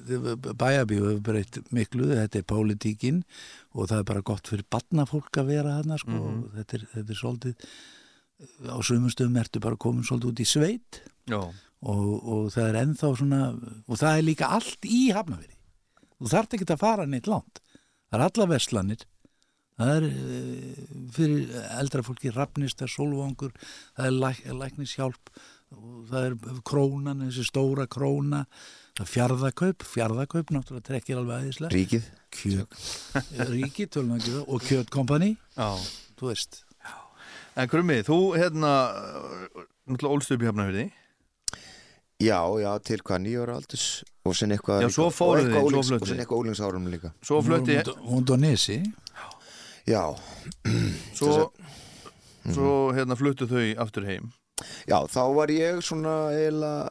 [0.60, 3.22] bæjabíu hefur breytt miklu, þetta er pólitíkin
[3.74, 7.14] og það er bara gott fyrir barnafólk að vera þarna, sko, og þetta er, þetta
[7.16, 7.66] er svolítið,
[8.70, 11.00] á sömustöðum ertu bara komin svolítið út í sveit
[11.82, 13.42] og, og það er ennþá svona,
[13.90, 15.53] og það er líka allt í hafnaveri.
[16.24, 17.60] Þú þarft ekki að fara neitt langt.
[18.08, 19.02] Það er alla verslanir,
[19.76, 20.78] það er eh,
[21.12, 23.52] fyrir eldra fólki rafnistar, sólvangur,
[23.98, 25.32] það er læk, læknishjálp,
[25.74, 28.44] og það er krónan, þessi stóra króna,
[28.94, 31.74] það er fjarðakaup, fjarðakaup náttúrulega trekkir alveg aðeinslega.
[31.76, 32.80] Ríkið Kjöt,
[33.52, 35.68] ríki, tölum ekki það, og kjötkompani, já.
[36.18, 36.62] þú veist.
[37.54, 38.72] En Krummi, þú hérna
[39.84, 40.88] náttúrulega ólst upp í Hafnafjörði
[42.22, 43.86] Já, já, til hvað nýjóra aldurs
[44.24, 44.84] og sen eitthvað
[46.38, 47.10] ólingsárum líka.
[47.24, 48.78] Svo flutti Hún og Nesi.
[49.84, 50.04] Já,
[51.18, 51.50] Svo,
[52.46, 54.30] svo hérna fluttu þau aftur heim.
[54.88, 56.90] Já, þá var ég svona eiginlega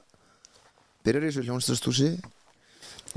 [1.03, 2.09] byrjar í þessu hljónstastúsi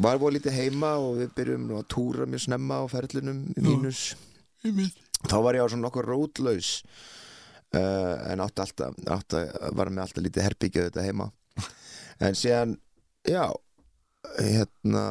[0.03, 4.01] var búið lítið heima og við byrjum að túra mjög snemma á ferlinum í mínus
[5.31, 6.71] þá var ég á svona nokkur rótlaus
[7.75, 9.43] uh, en átti alltaf, átti,
[9.79, 11.29] var með alltaf lítið herbyggja þetta heima
[12.21, 12.77] en síðan,
[13.27, 13.45] já
[14.39, 15.05] hérna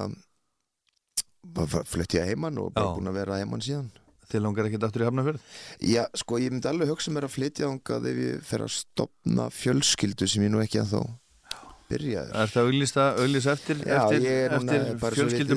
[1.86, 3.92] flutti ég heimann og bara búin að vera heimann síðan.
[4.26, 5.42] Þið langar ekkert aftur í Hafnafjörð
[5.86, 9.46] Já, sko, ég myndi alveg hugsa mér að flytja þangað ef ég fer að stopna
[9.54, 11.02] fjölskyldu sem ég nú ekki að þó
[11.92, 12.32] byrjaður.
[12.42, 12.70] Er það
[13.22, 15.52] auglýsa eftir, eftir, er eftir er bara svo vitið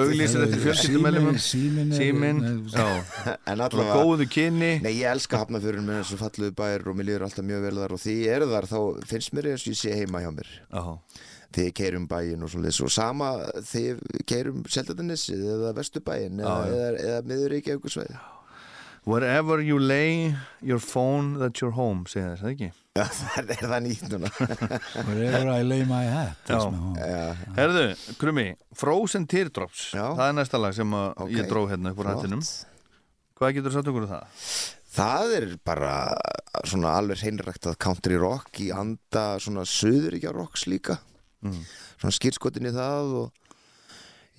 [0.00, 0.46] auglýsir það.
[0.46, 2.40] eftir fjölskyldumeðlumum Símin
[3.50, 7.26] En allavega, góðu kynni nei, ég elska hafnafjörun með þessu falluðu bæir og mér líður
[7.28, 8.78] alltaf mjög vel þar og því ég er þar, þá
[9.12, 10.52] finnst mér eins og ég sé heima hjá mér.
[11.50, 13.30] Þegar ég keirum bæin og svoleiðis og sama
[13.66, 18.20] þegar ég keirum Seldatanesi eða Vesturbæin eða, eða, eða miður ekki eitthvað sveið.
[19.08, 22.70] Wherever you lay your phone that's your home segja þess, það ekki?
[23.30, 24.30] það er það nýtt núna.
[25.08, 26.70] Wherever I lay my hat that's Já.
[26.74, 26.98] my home.
[27.00, 27.84] Já, Herðu,
[28.20, 28.44] Krummi,
[28.76, 30.04] Frozen Teardrops Já.
[30.18, 31.32] Það er næsta lag sem að ok.
[31.38, 32.20] ég dró hérna upp úr Flott.
[32.26, 32.44] hættinum
[33.40, 34.46] Hvað getur þú sagt okkur um það?
[34.90, 35.92] Það er bara
[36.68, 40.98] svona alveg hreinræktað country rock í anda svona söðuríkja rocks líka
[41.40, 41.62] Mm.
[41.96, 43.30] svona skýrskotin í það og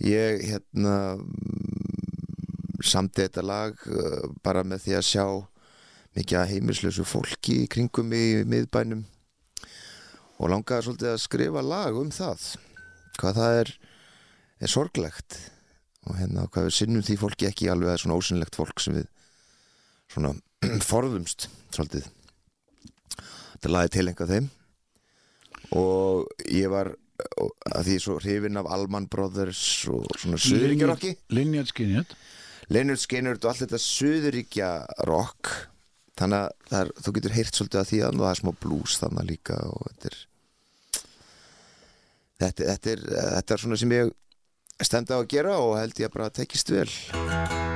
[0.06, 1.81] ég hérna mm,
[2.88, 5.26] samti þetta lag uh, bara með því að sjá
[6.18, 9.06] mikið heimilslösu fólki í kringum í miðbænum.
[10.42, 12.46] Og langaði svolítið að skrifa lag um það
[13.20, 13.74] hvað það er,
[14.66, 15.38] er sorglegt.
[16.10, 19.12] Og hérna hvað við sinnum því fólki ekki alveg að svona ósynlegt fólk sem við
[20.12, 20.34] svona
[20.92, 22.10] forðumst svolítið.
[23.54, 24.50] Þetta lagi tilenga þeim.
[25.78, 26.96] Og ég var
[27.72, 30.40] að því svo hrifinn af Allman Brothers og svona
[31.30, 32.16] Lineage Skinhead
[32.72, 34.72] Leonard Skinner og allt þetta Suðuríkja
[35.10, 35.52] rock.
[36.20, 39.30] Þannig að er, þú getur heyrt svolítið að því og það er smá blues þannig
[39.32, 40.20] líka og þetta er
[42.42, 44.14] þetta, þetta er þetta er svona sem ég
[44.82, 47.71] stend á að gera og held ég að bara tekist vel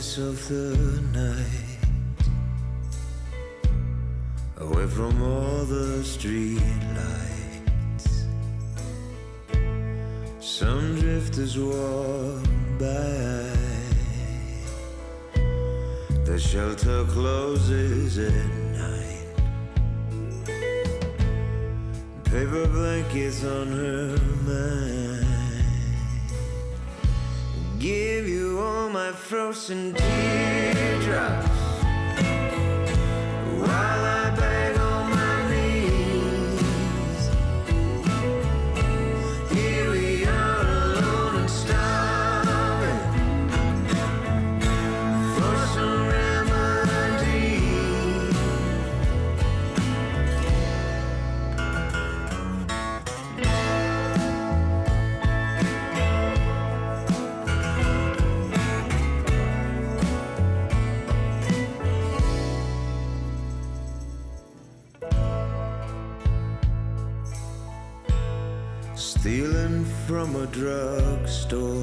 [0.00, 1.78] darkness of the night.
[4.58, 6.62] Away from all the street
[6.96, 8.26] lights
[10.40, 12.44] Some drifters walk
[12.78, 13.50] by.
[16.24, 18.46] The shelter closes at
[18.78, 19.26] night.
[22.24, 24.99] Paper blankets on her mind
[27.80, 31.48] Give you all my frozen teardrops.
[33.56, 34.79] While I beg
[70.36, 71.79] a drugstore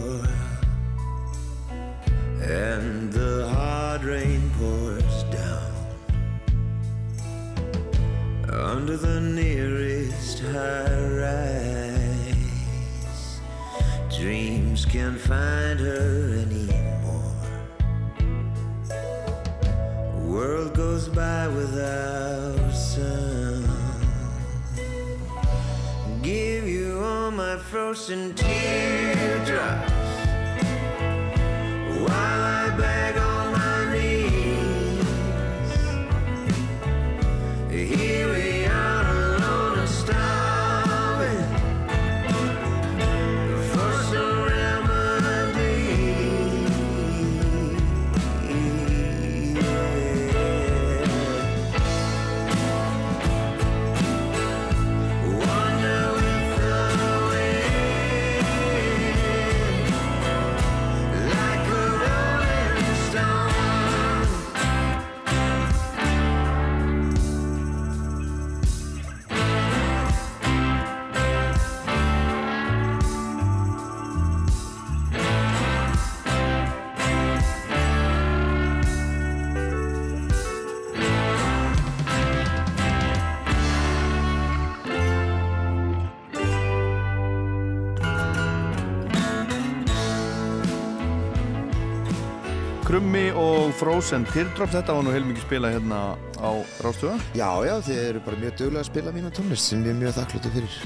[92.97, 95.97] Krummi og Frozen Teardrops þetta var nú heilmikið spila hérna
[96.41, 96.49] á
[96.81, 99.99] Rástöða Já, já, þið eru bara mjög duglega að spila mína tónlist sem ég er
[99.99, 100.77] mjög þakkláttu fyrir.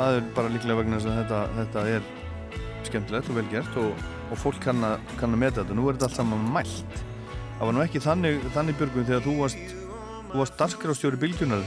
[0.00, 2.08] Það er bara líklega vegna þess að þetta, þetta er
[2.88, 4.02] skemmtilegt og vel gert og,
[4.34, 5.76] og fólk kann að, kann að meta þetta.
[5.78, 6.98] Nú er þetta allt saman mælt.
[7.44, 9.76] Það var nú ekki þannig, þannig Björgum þegar þú varst
[10.32, 11.62] þú varst darskrástjóri bylgjunar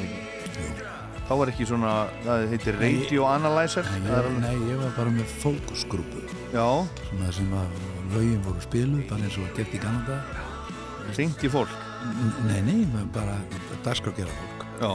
[1.29, 1.93] þá var ekki svona,
[2.25, 6.25] það heitir Radio Analyzer Nei, ég, alveg, nei, ég var bara með fókusgrúpu.
[6.51, 6.67] Já,
[7.37, 10.22] sem að lögin voru spiluð bara eins og gert í Kanada
[11.14, 11.76] hringt í fólk?
[12.48, 12.80] Nei, nei,
[13.14, 13.36] bara
[13.84, 14.65] dagskrákjara fólk.
[14.80, 14.91] Já,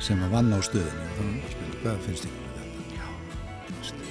[0.00, 4.02] sem að vann á stöðinu og þannig að spila, hvað finnst ykkur um þetta?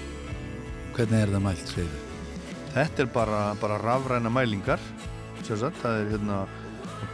[0.93, 2.03] Hvernig er það mælt, segir þið?
[2.73, 4.81] þetta er bara, bara rafræna mælingar
[5.43, 6.39] sem sagt, það er hérna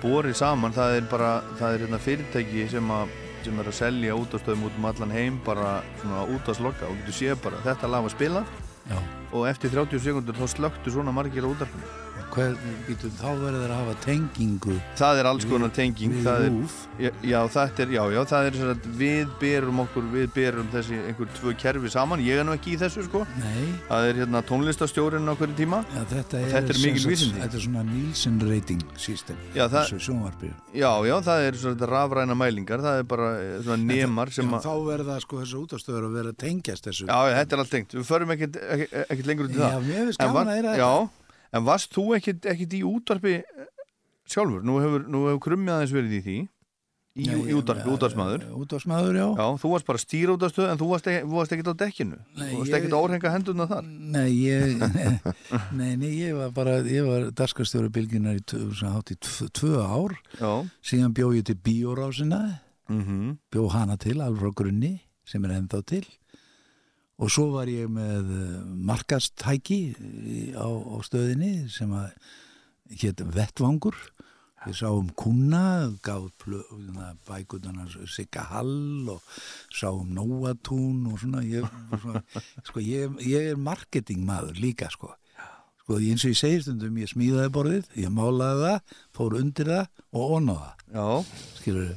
[0.03, 4.15] borið saman, það er bara það er hérna fyrirtæki sem að sem er að selja
[4.19, 8.14] útastöðum út um allan heim bara svona útaslokka og getur séð bara þetta lag var
[8.14, 8.57] spilað
[8.89, 8.97] Já,
[9.31, 12.56] og eftir 30 sekundur þá slöktu svona margir á útarpinu hver,
[12.88, 16.53] býtu, þá verður þeir að hafa tengingu það er alls konar tenging við það er,
[16.56, 17.39] rúf já, já,
[17.84, 22.23] er, já, já, það er við berum okkur, við berum þessi einhver tvö kerfi saman,
[22.23, 23.23] ég er nú ekki í þessu sko.
[23.39, 25.81] Nei, það er hérna tónlistastjórinn á hverju tíma.
[25.95, 27.41] Ja, þetta, er, Þetta er mikil vísindi.
[27.43, 29.93] Þetta er svona Nielsen rating system Já, það-
[30.73, 34.68] já, já, það er svona rafræna mælingar það er bara eh, svona nemar Já, að
[34.68, 37.07] þá verða sko þessu útastöður að vera að tengjast þessu.
[37.10, 38.60] Já, já, þetta er allt tengt, við förum ekkert,
[39.30, 39.88] lengur út í Já, það.
[39.89, 41.18] mér finnst gaman að heyra Já, þetta.
[41.53, 43.67] En varst þú ekkert, ekkert í útvarpi eh,
[44.30, 44.63] sjálfur?
[44.65, 46.39] Nú hefur, nú hefur krummið aðeins verið í því.
[47.19, 48.43] Í, Já, í útvarpi, útvarpsmaður.
[48.61, 49.26] Útvarsmaður, já.
[49.34, 52.19] Já, þú varst bara stýra útvarstöð en þú varst, ekki, þú varst ekkert á dekkinu.
[52.38, 53.89] Nei, Þú varst ekkert að órhenga hendurna þar.
[54.15, 54.85] Nei, ég,
[55.80, 58.45] nei, nei, ég var bara, ég var darskastjóri bylginar í
[58.85, 60.51] hátt í tvö, ár, Já,
[60.85, 62.41] síðan bjó ég til bíórásina,
[62.93, 64.93] mhm, bjó hana til alveg frá grunni,
[65.27, 66.05] sem er ennþá til,
[67.19, 68.55] og svo var ég með eh,
[68.89, 69.79] markastæki
[70.55, 72.13] á, á stöðinni sem að
[72.99, 73.97] hétt Vettvangur,
[74.65, 76.29] við sáum kuna, gáð
[77.27, 79.23] bækundana Sigga Hall og
[79.71, 82.23] sáum Nóatún og svona, ég, svona
[82.67, 85.13] sko, ég, ég er marketingmaður líka sko.
[85.83, 90.03] Sko eins og ég segi stundum ég smíðaði borðið, ég málaði það fór undir það
[90.11, 91.33] og onaði það.
[91.59, 91.89] Skilur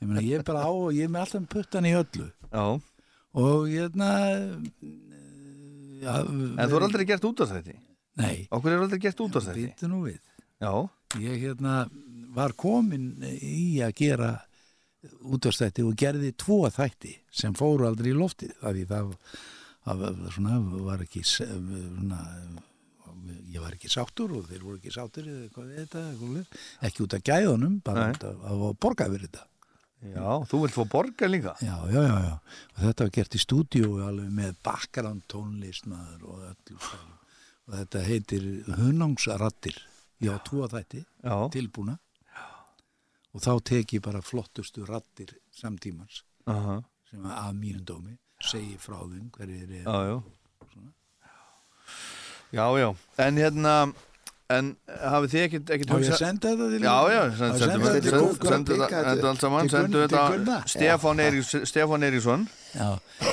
[0.00, 2.66] ég meina ég er bara á og ég er með alltaf puttan í öllu já
[3.34, 4.10] og hérna
[6.04, 7.76] ja, En þú er aldrei gert útvarstætti
[8.20, 10.20] nei, Okkur er aldrei gert útvarstætti býttu nú við.
[10.62, 10.72] Já,
[11.18, 11.84] ég hérna
[12.34, 14.30] var komin í að gera
[15.24, 19.10] útvarstætti og gerði tvo þætti sem fóru aldrei í loftið af því það,
[19.84, 22.20] það, það svona, var ekki svona,
[23.52, 27.18] ég var ekki sáttur og þeir voru ekki sáttur eða hvað við þetta, ekki út
[27.18, 28.14] af gæðunum bara Nei.
[28.16, 29.44] út af að borga fyrir þetta
[30.12, 31.54] já, þú vilt fá borga líka.
[31.64, 32.36] Já, já, já, já,
[32.74, 36.78] og þetta var gert í stúdíu alveg með bakgrand tónlistmaður og öllu
[37.64, 39.78] og þetta heitir Hunangsrattir
[40.24, 41.98] ég á tvo þætti Já, tilbúna.
[43.34, 46.78] Og þá tek ég bara flottustu rattir samtímans aha,
[47.10, 50.16] sem að að mínum dómi segi frá þeim hverjir er já, já.
[52.54, 52.88] Já, já,
[53.24, 53.72] en hérna
[54.52, 57.08] En hafið þið ekkert, ekkert Á ég að hugsað- senda þetta til Já, já, Á
[57.08, 58.10] ég að sendu senda þetta til?
[58.12, 58.52] Gunnar?
[58.52, 60.58] sendu þetta allt saman, til þetta?
[60.74, 62.42] Stefán Eiríks- Stefán Eiríksson
[62.74, 62.88] Já,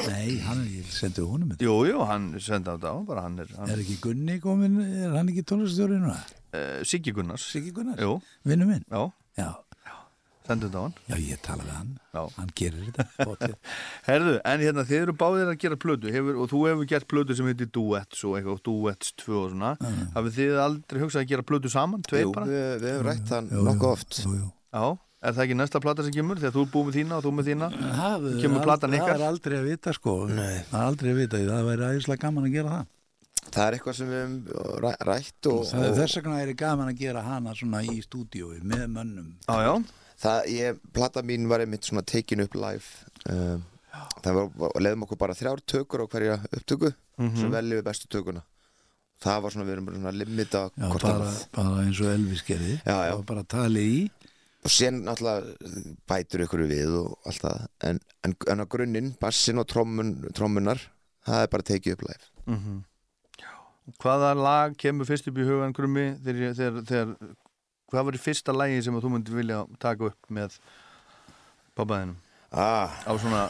[0.07, 3.39] nei, hann ég sendi honum þetta Jú, jú, hann sendi á þetta á, bara hann
[3.43, 6.15] er, Er ekki Gunni komin, er hann ekki tónlistjóri núna?
[6.53, 7.97] uh, Siggi Gunnars Siggi Gunnar?
[7.99, 8.85] Jú, Vinnu minn?
[8.89, 9.51] já, Já,
[10.47, 12.22] sendu þetta á hann já, ég tala við hann Já.
[12.35, 13.49] Hann gerir þetta.
[14.09, 17.38] Herðu, en hérna, þið eru báðir að gera plötu hefur, og þú hefur gert plötu
[17.38, 19.69] sem heitir Duets og eitthvað, Duets 2 og svona
[20.18, 22.49] hafið þið aldrei hugsað að gera plötu saman, tveir Jú, bara?
[22.49, 24.49] við, við hefum rætt það Jú, nokkuð jú, oft jú, jú.
[24.76, 24.84] Já,
[25.22, 27.31] er það ekki næsta plata sem kemur þegar þú er búið með þína og þú
[27.38, 27.69] með þína?
[28.01, 29.13] Það Kemur platan ykkar?
[29.13, 30.55] Það er aldrei að vita sko Nei.
[30.72, 32.89] Það er aldrei að vita, það væri æðislega gaman að gera það
[33.51, 36.91] Það er eitthvað sem við hefum ræ- rætt og, Það er þess vegna er gaman
[36.91, 39.73] að gera hana svona í stúdíói með mönnum Já, já,
[40.22, 43.65] það, ég, plata mín var einmitt svona taken up live um,
[44.23, 48.07] það var, og leiðum okkur bara þrjár tökur á hverja upptöku svo veljum við bestu
[48.10, 48.41] tökuna.
[49.22, 52.41] Það var svona, við erum bara svona limita Já, hvort bara, bara eins og Elvis
[52.48, 52.80] gerði.
[52.81, 53.11] Já, já.
[53.19, 53.99] Var bara talið í.
[54.65, 57.68] Og sen náttúrulega bætur ykkur við og allt það.
[57.85, 60.81] En, en, en á grunninn, bassin og trommun, trommunar
[61.27, 62.31] það er bara tekið upp live
[64.02, 67.14] hvaða lag kemur fyrst upp í hugan grummi þegar, þegar, þegar
[67.91, 70.57] hvað var í fyrsta lagi sem að þú myndir vilja taka upp með
[71.77, 72.18] pappaðinum?
[72.51, 73.45] Ah, á svona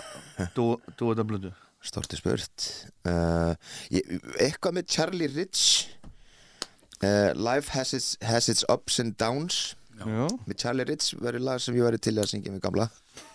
[0.57, 2.67] dú, dúeta blödu storti spurt.
[3.09, 3.55] Uh,
[3.89, 4.05] ég,
[4.37, 5.89] eitthvað með Charlie Rich.
[7.01, 9.75] Uh, Life has its, has its ups and downs.
[10.01, 12.89] Já, með Charlie Rich verður lag sem ég verður til að syngja með gamla.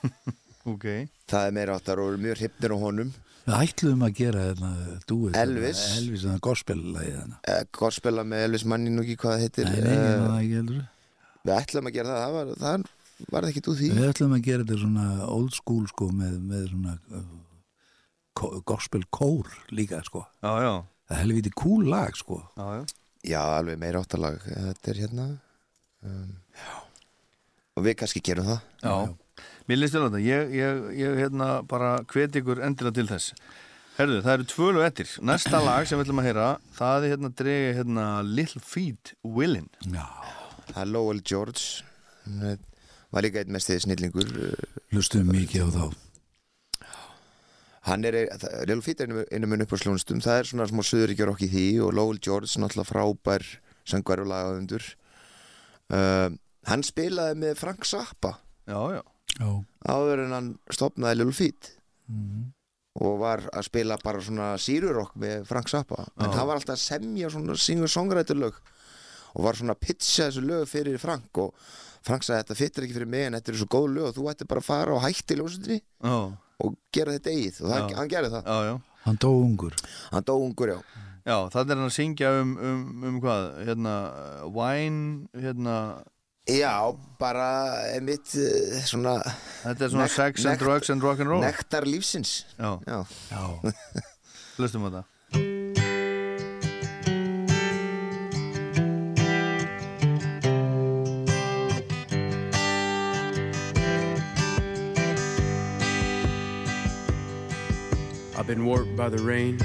[0.67, 0.83] Ok.
[1.31, 3.11] Það er meira áttar og mjög hrypnir á honum.
[3.47, 4.71] Við ætluðum að gera þetta
[5.07, 5.83] dúið Elvis.
[6.01, 9.69] Elvis, þannig gospel-lagið þannig uh, Gospela með Elvis manni nú ekki hvað það heitir.
[9.71, 10.81] Nei, nei, Eh, það ekki heldur
[11.47, 13.91] Við ætlum að gera það, það var, það var það ekki úr því.
[13.97, 19.53] Við ætlum að gera þetta svona old school sko með, með svona uh, gospel kór
[19.73, 20.27] líka sko.
[20.45, 20.73] Já, já,
[21.07, 22.41] Það er helviti cool lag sko.
[22.59, 22.83] Já, já.
[23.27, 25.25] Já, alveg meira áttalag Þetta er hérna
[26.07, 26.75] um, Já
[27.77, 28.61] Og við kannski gerum það.
[28.81, 30.21] Já, mér linnst til þetta.
[30.25, 33.35] Ég, ég, ég hérna bara hvet ykkur endilega til þess.
[33.99, 36.47] Herðu, það eru tvölu ettir Næsta lag sem við ætlum að heyra
[36.77, 39.69] það er hérna drega hérna Little Feet Willin.
[39.93, 40.05] Já,
[40.77, 41.63] Það er Lowell George.
[42.27, 42.59] Hann
[43.15, 45.85] var líka einn mest snillingur uh, hlustum mikið á þá.
[47.87, 48.17] Hann er,
[48.67, 51.51] Lil Feet er einu- mun upp á slónstum Það er svona smá söðuríkjar okk í
[51.53, 53.45] því og Lowell George er náttúrulega frábær
[53.87, 54.87] söngvar og lagaðundur
[55.95, 56.29] uh,
[56.67, 58.33] Hann spilaði með Frank Zappa
[58.67, 59.03] Já, já,
[59.39, 59.51] Já,
[59.87, 61.73] áður en hann stopnaði Lil Feet
[62.07, 62.53] Mhm.
[63.03, 66.05] og var að spila bara svona sírurokk með Frank Zappa.
[66.23, 68.61] En hann var alltaf að semja svona singer-songwriter-lög
[69.37, 71.53] og var svona að pitcha þessu lög fyrir Frank og
[72.07, 74.29] Frank sagði þetta fyttir ekki fyrir mig en þetta er svo góð lög og þú
[74.33, 76.19] ætti bara að fara og hætti ljósundinni já,
[76.63, 77.59] og gera þetta eigið.
[77.65, 78.47] Og það, hann gerði það.
[78.47, 79.01] Já, já.
[79.07, 79.79] hann dó ungur.
[80.13, 80.79] Hann dó ungur já.
[81.27, 83.95] Já, það er hann að syngja um, um, um hvað, hérna,
[84.55, 85.01] wine,
[85.43, 85.75] hérna,
[86.47, 86.71] já,
[87.19, 87.49] bara
[88.07, 89.17] mitt uh, svona
[89.65, 91.43] þetta er svona sex and drugs and rock and roll.
[91.43, 92.45] nektar lífsins.
[92.55, 93.01] Já, já,
[93.33, 93.75] Já,
[94.61, 95.16] hlustum á það.
[108.47, 109.59] I've been warped by the rain,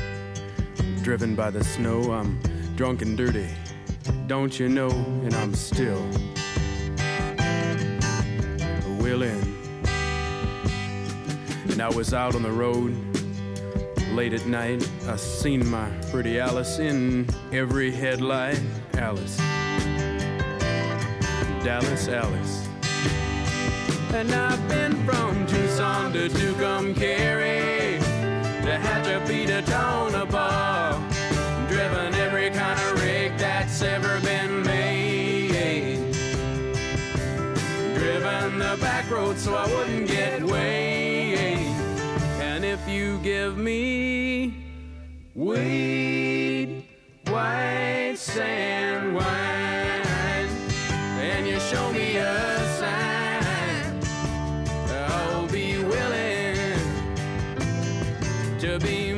[1.03, 2.14] driven by the snow.
[2.14, 2.40] I'm
[2.76, 3.48] drunk and dirty,
[4.26, 4.90] don't you know?
[4.90, 6.02] And I'm still
[8.98, 9.40] willing.
[11.70, 12.98] And I was out on the road
[14.14, 14.90] late at night.
[15.08, 18.60] I seen my pretty Alice in every headlight.
[18.95, 19.38] Alice,
[21.64, 22.68] Dallas, Alice.
[24.12, 27.81] And I've been from Tucson to Tucumcari
[28.72, 30.98] to Hatchapee to Tonopah,
[31.68, 36.14] driven every kind of rig that's ever been made.
[37.95, 41.57] Driven the back road so I wouldn't get weighed.
[42.39, 44.53] And if you give me
[45.35, 46.85] weed,
[47.27, 50.48] white sand wine,
[51.19, 52.70] and you show me a
[58.80, 59.10] be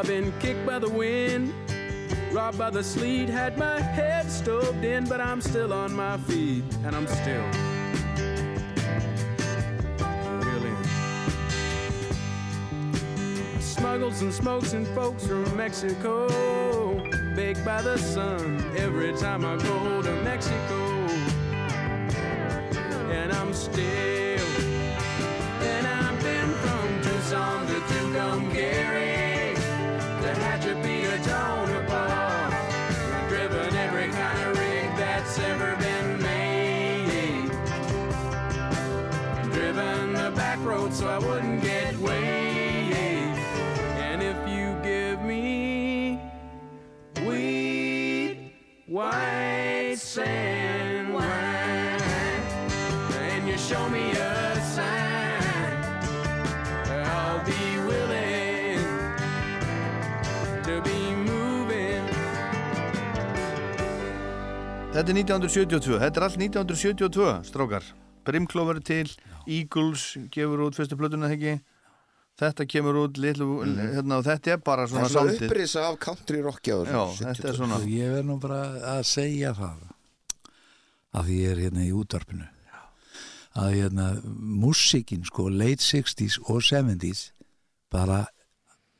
[0.00, 1.52] I've been kicked by the wind,
[2.32, 6.64] robbed by the sleet, had my head stoved in, but I'm still on my feet,
[6.86, 7.44] and I'm still
[10.40, 10.74] really
[13.60, 16.28] smuggles and smokes and folks from Mexico,
[17.36, 20.80] baked by the sun every time I go to Mexico,
[23.12, 24.19] and I'm still.
[64.90, 67.84] Þetta er 1972, þetta er allt 1972, strákar.
[68.26, 69.12] Brimklóf verður til,
[69.46, 71.52] Eagles gefur út fyrstu plötuna ekki,
[72.42, 73.46] þetta kemur út, litlu,
[73.78, 75.44] hérna, og þetta er bara það svona er svona soundið.
[75.46, 78.58] upprisa af country rocki á Já, þessu þetta er svona, ég verð nú bara
[78.96, 79.84] að segja það
[81.14, 82.48] að því ég er hérna í útvarpinu.
[83.60, 84.08] Að hérna
[84.64, 87.28] músikin sko late 60s og 70s
[87.94, 88.24] bara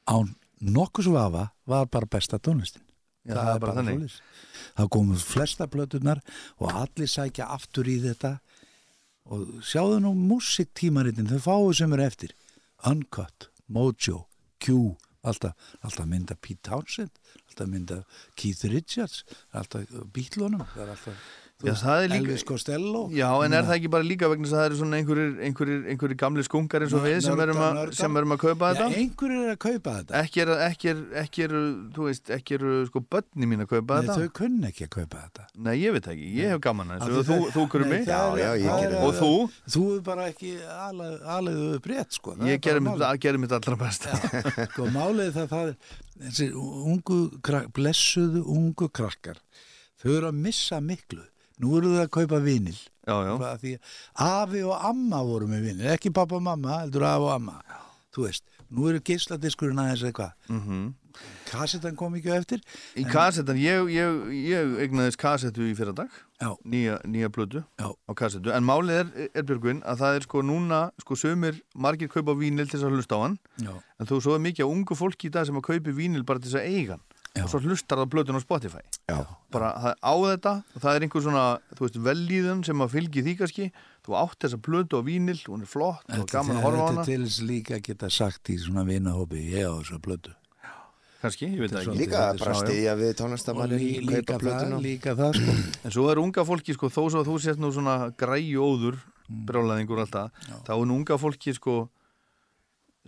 [0.06, 2.86] án nokkuð svo afa var bara besta tónlistin
[3.26, 4.16] Já, það er bara þannig.
[4.78, 6.22] það komu flesta plötunar
[6.58, 8.38] og allir sækja aftur í þetta.
[9.30, 12.34] Og sjáðu nú músiktímaritin þau fáu sem eru eftir.
[12.88, 14.24] Uncut, Mojo,
[14.60, 15.52] Q alltaf,
[15.84, 17.12] alltaf mynda Pete Townsend
[17.48, 18.00] alltaf mynda
[18.36, 21.26] Keith Richards alltaf bítlunum það er alltaf
[21.60, 21.72] Já,
[22.04, 24.68] er líka- Elvis Costello Já, en er það ekki bara líka vegna þess að það
[24.70, 28.16] eru svona einhverjir, einhverjir, einhverjir gamli skungar eins og við sem erum, að, Nördar, sem
[28.16, 29.00] erum að kaupa Já, þetta?
[29.02, 31.54] einhverjir er að kaupa þetta Ekki er, ekki er, ekki er,
[31.96, 34.16] þú veist, ekki eru sko börni mín að kaupa Nei, þetta?
[34.20, 37.20] þau kunna ekki að kaupa þetta Nei, ég veit ekki, ég hef gaman að þessu
[37.20, 37.84] og þú, þú?
[37.90, 39.04] Nei, það er- Já, já, ég er- það.
[39.04, 39.32] Og þú?
[39.76, 42.60] Þú er bara ekki aðleiðu upp rétt sko er Ég
[43.20, 44.16] gerði mitt allra besta.
[44.72, 45.76] Sko málið það, það er
[46.20, 47.18] þessi ungu,
[47.76, 49.36] blessuðu ungu krakkar
[50.00, 51.24] þau eru að missa miklu
[51.60, 52.78] nú eru þau að kaupa vinil
[53.10, 53.32] Já, já.
[53.34, 53.78] Að
[54.14, 57.56] afi og amma voru með vinil ekki pappa og mamma, heldur afi og amma
[58.14, 60.94] þú veist, nú eru geisladiskurinn aðeins eitthvað mm Mhm.
[61.50, 62.60] kassetan kom ekki eftir
[62.96, 66.08] Í kassetan, ég, ég, ég eignaðist kassetu í fyrra dag,
[66.40, 66.54] Já.
[66.64, 67.28] nýja, nýja
[67.78, 67.90] Já.
[68.08, 72.08] á kassetu, en málið er, er Björgvin, að það er sko núna, sko sömur margir
[72.08, 73.74] kaupa vínil til þess að hlusta á hann, Já.
[73.98, 76.38] en þú svo er mikið af ungu fólki í dag sem að kaupi vínil bara
[76.38, 77.02] til þess að eiga hann
[77.36, 77.44] Já.
[77.44, 78.82] og svo hlustar það plötun á Spotify.
[79.06, 79.18] Já.
[79.54, 81.44] Bara það, á þetta, og það er einhver svona,
[81.78, 83.68] þú veist, vellíðun sem að fylgi því kannski,
[84.06, 86.90] þú átt þessa plötu á vínil, hún er flott og gaman að horfa á þetta
[86.90, 90.34] hana, er til þess líka að geta sagt í svona vinahópi ég á þessu blödu
[91.20, 91.98] kannski, ég veit það ekki.
[92.00, 94.38] Líka Þetta er bara stiðja við og tónlistamannin lí, líka,
[94.80, 97.70] líka það sko En svo er unga fólki, sko, þó svo að þú sést nú
[97.76, 99.00] svona græju óður,
[99.30, 99.44] Mm.
[99.46, 100.32] brjálæðingur alltaf,
[100.66, 101.74] þá er unga fólki, sko,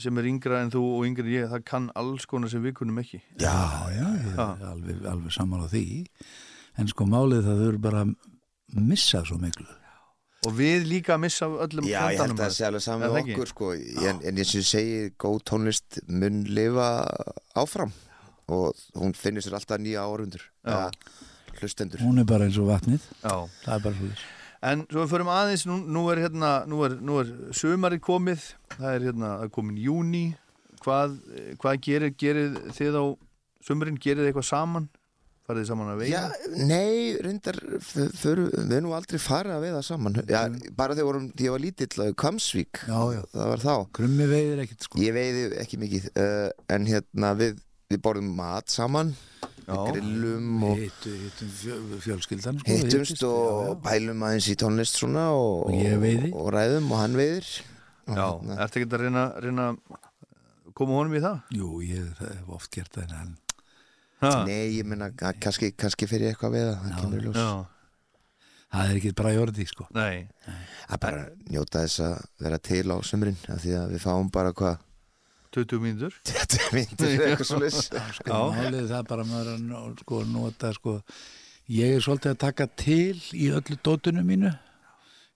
[0.00, 2.78] sem er yngra en þú og yngri en ég, það kann alls konar sem við
[2.80, 3.20] kunnum ekki.
[3.40, 3.58] já,
[3.92, 5.84] já, ég er alveg, alveg sammála því.
[6.80, 8.14] En sko málið það þau eru bara að
[8.80, 9.68] missa svo miklu.
[10.48, 13.18] Og við líka að missa öllum Já, ég held að það sé alveg saman með
[13.20, 13.68] okkur sko.
[13.78, 16.88] en, en eins og ég segi, góð tónlist mun lifa
[17.62, 17.92] áfram.
[18.50, 20.42] Og hún finnir sér alltaf nýja árundur
[21.60, 22.02] hlustendur.
[22.02, 23.04] Hún er bara eins og vatnið.
[23.22, 23.36] Já.
[23.62, 24.10] það er bara svo
[24.62, 28.44] En svo við förum aðeins, nú, nú er hérna, nú er, nú er sömarið komið,
[28.76, 30.24] það er hérna, það er komin júni,
[30.84, 31.16] hvað,
[31.62, 33.04] hvað gerir, gerir þið á
[33.66, 34.86] sömurinn, gerir þið eitthvað saman?
[35.42, 36.20] Farið þið saman að veiða?
[36.22, 40.42] Já, nei, reyndar við erum nú aldrei farið að veiða saman Já,
[40.78, 43.22] bara þegar vorum, ég var lítill á Kamsvík, Já, já.
[43.34, 47.58] það var þá krummi veiðir ekkert sko Ég veiði ekki mikið uh, en hérna við,
[47.90, 49.51] við borðum mat saman Já.
[49.66, 51.76] Grillum og hittu, hittum fjö,
[52.06, 53.74] fjölskyldan sko, hittumst og já, já.
[53.86, 56.32] pælum aðeins í tónlist svona og, Og ég veiði.
[56.34, 57.50] og, ræðum og hann veiðir.
[58.08, 59.66] Já, hérna, ertu ekki að reyna, reyna
[60.74, 61.38] koma honum í það?
[61.54, 63.32] jú, ég það hef oft gert það en hann
[64.22, 67.38] Ha, Nei, ég meina að kannski, kannski fyrir eitthvað við það, það kemur í ljós.
[67.42, 67.64] Já,
[68.70, 69.86] það er ekki bara jórdi sko.
[69.98, 70.28] Nei,
[70.86, 72.14] að bara njóta þess að
[72.46, 74.76] vera til á sömurinn af því að við fáum bara hvað
[75.52, 76.14] 20 mínútur.
[76.32, 77.80] 20 myndir eitthvað svo leys
[78.18, 80.94] sko, málið það bara maður að sko, nota sko,
[81.72, 84.52] ég er svolítið að taka til í öllu dótinu mínu.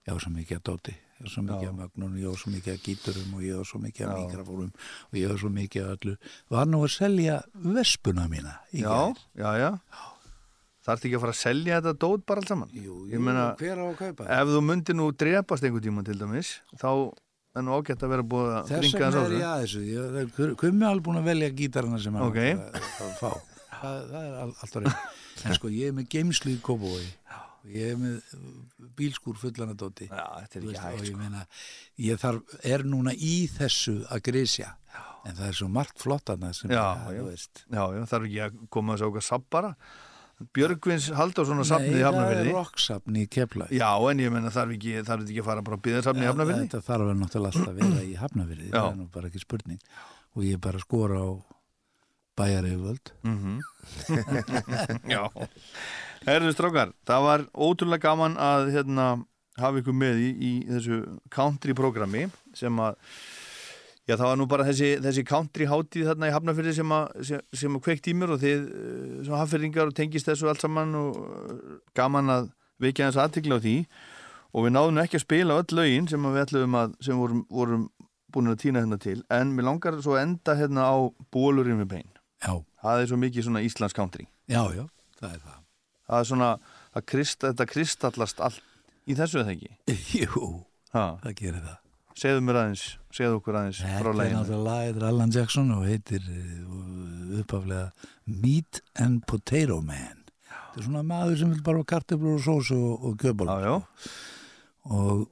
[0.07, 2.51] Ég á svo mikið að dóti ég á svo mikið að mögnunum, ég á svo
[2.53, 4.67] mikið að gíturum og ég á svo mikið að mikrofórum
[5.09, 6.13] og ég á svo mikið að öllu.
[6.53, 7.37] Var nú að selja
[7.77, 9.23] vespuna mína í Já, gær.
[9.41, 9.71] já, já.
[10.87, 12.69] Þarf ekki að fara að selja þetta dót bara allt saman?
[12.71, 16.15] jú, Ég meina, hver á að kaupa ef þú myndir nú drepast einhvern tíma til
[16.21, 16.87] dæmis, þá
[17.57, 19.47] er nú ágætt að vera búið að Þess vegna er ég þessu.
[19.47, 20.31] að þessu ég- það er
[20.91, 22.37] alveg búin að velja gítarina sem hann Ok.
[22.37, 22.53] okay.
[22.53, 23.31] að, fá
[23.77, 27.11] það, það er all- allt á reynd en sko ég er með geimslu í Kópavogi
[27.67, 31.17] og ég er með uh, bílskúr fullan að dóti og ég sko.
[31.19, 31.45] meina
[31.99, 34.73] ég þarf, er núna í þessu að grísja
[35.27, 37.19] en það er svo margt flottana sem Já, að, já.
[37.21, 39.73] þú veist Já, þarf ekki að koma að okkar sapp bara.
[40.53, 44.51] Björgvins Halldórsson að safnið í Nei, það er rocksafn í Kefla Já, en ég menna
[44.53, 46.65] þarf ekki, þarf ekki að fara bara að byggja safnið í Hafnafyrði?
[46.67, 48.75] Þetta þarf að náttúrulega alltaf að vera í Hafnafyrði Já.
[48.77, 49.79] það er nú bara ekki spurning
[50.37, 51.29] og ég er bara að skora á
[52.37, 53.55] bæjareyföld Mhm.
[55.15, 55.23] Já.
[56.27, 59.07] Herðu strákar, það var ótrúlega gaman að hérna,
[59.57, 60.99] hafa ykkur með í, í þessu
[61.33, 62.27] country-programmi
[62.57, 62.97] sem að
[64.07, 67.41] Já, það var nú bara þessi, þessi country hátíð þarna í Hafnarfyrði sem að, sem,
[67.59, 70.93] sem að kveikt í mér og þið eh, sem hafnfyrringar og tengist þessu allt saman
[70.95, 72.47] og eh, gaman að
[72.79, 73.73] vekja hans aðtikla á því
[74.55, 77.83] og við náðum ekki að spila öll lögin sem við ætlum að, sem vorum, vorum
[78.31, 80.95] búin að týna hérna til en mér langar svo að enda hérna á
[81.33, 82.09] bólurinn við bein.
[82.43, 82.53] Já,
[82.83, 84.27] Það er svo mikið svona Íslands country.
[84.47, 84.85] já, já,
[85.19, 85.57] það er það
[86.07, 86.49] Það er svona,
[86.95, 88.63] að krist, þetta kristallast allt
[89.03, 89.73] í þessu eða ekki.
[90.21, 90.45] Jú,
[90.95, 91.75] Ha, það gerir það
[92.17, 92.83] segðu mér aðeins,
[93.13, 94.37] segðu okkur aðeins frá Þetta er læginu.
[94.39, 97.91] náttúrulega lagið Allan Jackson og heitir eh, uppaflega
[98.25, 100.23] Meat and Potato Man.
[100.47, 103.27] Þetta er svona maður sem vil bara kartöflur og sósu og, og
[103.65, 103.75] já.
[104.89, 105.27] og,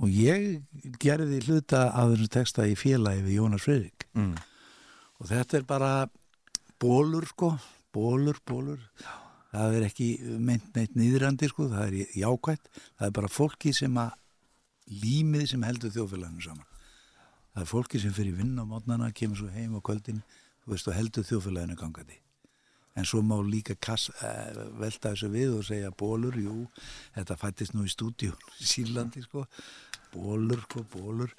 [0.00, 0.62] og ég
[1.02, 4.32] gerði hluta af þessu texta í félagi við Jónas Freyrik Mm.
[5.22, 5.90] og þetta er bara
[6.82, 7.52] bólur sko,
[7.94, 8.80] bólur, bólur
[9.52, 10.08] það er ekki
[10.42, 12.66] meint neitt nýðrandi sko, það er jákvætt.
[12.98, 14.10] Það er bara fólki sem að
[14.90, 16.66] límið sem heldur þjóðfélaginu saman.
[17.54, 20.20] Það er fólki sem fyrir vinna á mótnana, kemur svo heim á kvöldin
[20.64, 22.18] þú veist og heldur þjóðfélaginu gangandi.
[22.98, 26.66] En svo má líka kass, uh, velta þessu við og segja bólur, jú,
[27.14, 29.46] þetta fættist nú í stúdíu í Sýrlandi sko.
[30.10, 31.30] Bólur, sko, bólur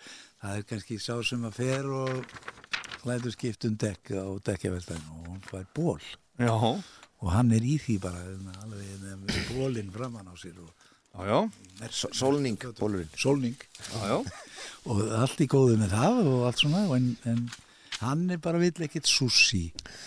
[0.41, 5.41] það er kannski sá sem að fer og lætur skiptum dekk á dekkjaverstæðinu og hún
[5.45, 6.01] fær ból
[6.41, 8.21] Já, og hann er í því bara
[8.63, 10.80] alveg bólinn framann á sér og
[11.15, 11.41] já, já,
[11.89, 13.55] S- Sólning, bólurinn sólning
[13.91, 14.17] já, já.
[14.85, 17.43] og allt í góðu með það og allt svona en, en
[18.01, 19.63] hann er bara vill ekkit sushi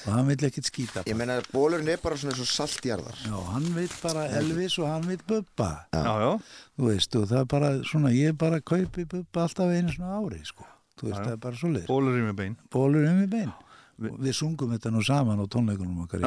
[0.06, 3.18] og hann vill ekkit skýta Ég meina bólurinn er bara svona eins og saltjarðar.
[3.26, 5.68] Já, hann vill bara Elvis og hann vill Bubba.
[5.94, 6.32] Já, já.
[6.78, 10.40] þú veist og það er bara svona ég bara kaupi Bubba alltaf einu svona ári
[10.46, 10.66] sko.
[10.98, 11.26] Þú veist Já, já.
[11.28, 12.56] það er bara svo leir Bólur í mig bein.
[12.70, 13.52] Bólur um við bein.
[13.94, 16.26] Við, við sungum þetta nú saman á tónleikunum okkar í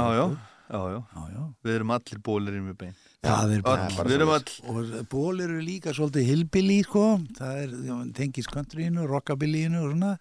[0.68, 1.04] Já, já, já, já.
[1.16, 1.44] Já, já.
[1.64, 2.96] Við erum allir bólir í mig bein.
[3.24, 7.06] Það er Öll, bara, bara Við erum all og ból eru líka svolítið hillbilly sko,
[7.40, 10.12] það er já, tengis countryinu, rockabillyinu og svona,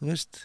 [0.00, 0.42] þú veist.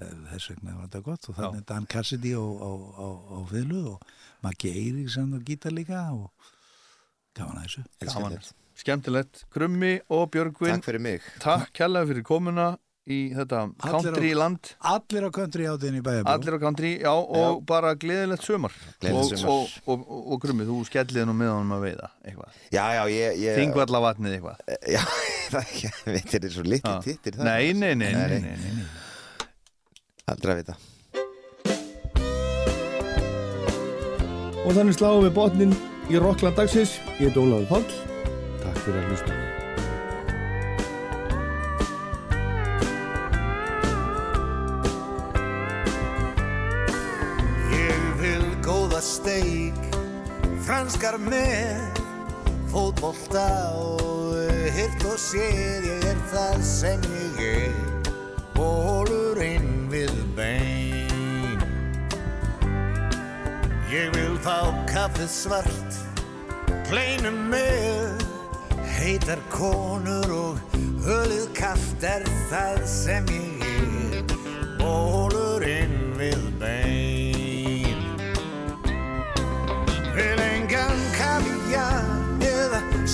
[0.00, 1.28] Þess vegna var þetta gott.
[1.28, 4.12] Og þannig er Dan Cassidy á, á, á, á fylgu og
[4.44, 6.30] Maggi Eiríksson og gítar líka og
[7.36, 7.84] gaman að þessu.
[8.06, 8.38] Gaman.
[8.80, 9.42] Skemmtilegt.
[9.52, 11.26] Krummi og Björgvin Takk fyrir mig.
[11.42, 12.70] Takk kærlega fyrir komuna
[13.10, 14.70] í þetta Allir á- country land.
[14.92, 18.72] allir á country átiðin í bæjabjó Allir á country, já, og bara gleðilegt sumar.
[19.02, 19.50] Gleðilegt og, sumar.
[19.54, 22.60] og, og, og, og Krummi, þú skellið nú með honum að veiða eitthvað.
[22.70, 24.56] Já, já, ég, ég Þingvalla vatnið eitthvað
[24.94, 25.02] Já,
[25.52, 25.64] það
[26.14, 27.00] veit er svo litli Já.
[27.04, 28.88] tittir Nei, nei, nei, nei, Nei, nei, nei, nei.
[30.30, 30.78] Aldrei að vita.
[34.60, 35.72] Og þannig sláum við botnin
[36.12, 36.98] í Rockland dagsins.
[37.18, 37.88] Ég heit Ólafur Páll.
[38.60, 39.40] Takk fyrir að hlusta
[50.70, 51.96] franskar með,
[52.70, 53.42] fótbolta
[53.74, 54.36] og
[54.70, 58.12] hirt og séð, ég er það sem ég er,
[58.54, 61.64] bólurinn við bein.
[63.90, 66.00] Ég vil fá kaffið svart,
[66.86, 68.22] kleinum með,
[69.00, 73.68] heitar konur og hölið kaft er það sem ég
[74.22, 74.38] er,
[74.78, 76.99] bólurinn við bein.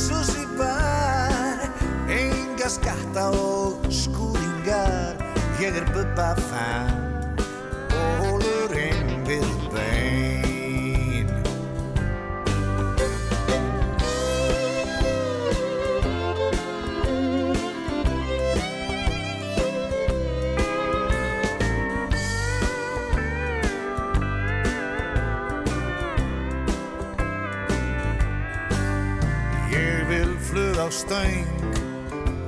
[0.07, 1.71] Eða sushi bar,
[2.09, 5.17] enga skatta og skúringar,
[5.61, 7.39] ég er bubba fan,
[7.91, 10.46] bólurinn við bein.
[30.87, 31.47] Á stöng,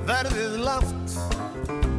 [0.07, 1.15] verðið látt,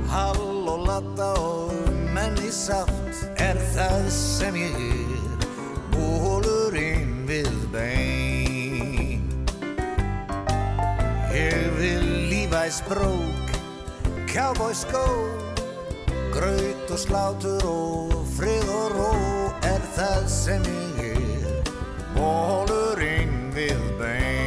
[0.09, 1.75] hall og latta og
[2.15, 4.79] menn í sátt, er það sem ég
[5.19, 5.45] er,
[5.93, 9.29] bólurinn við bein.
[11.37, 13.55] Ég vil lífæs brók,
[14.33, 15.07] cowboy skó,
[16.33, 19.15] graut og slátur og frið og ró,
[19.69, 20.71] er það sem
[21.05, 21.75] ég er,
[22.17, 24.40] bólurinn við bein.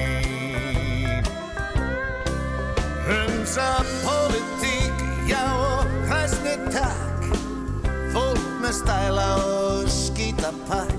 [3.54, 7.28] Þessa politík, já og hræsni takk.
[8.10, 10.93] Fólk með stæla og skítapakk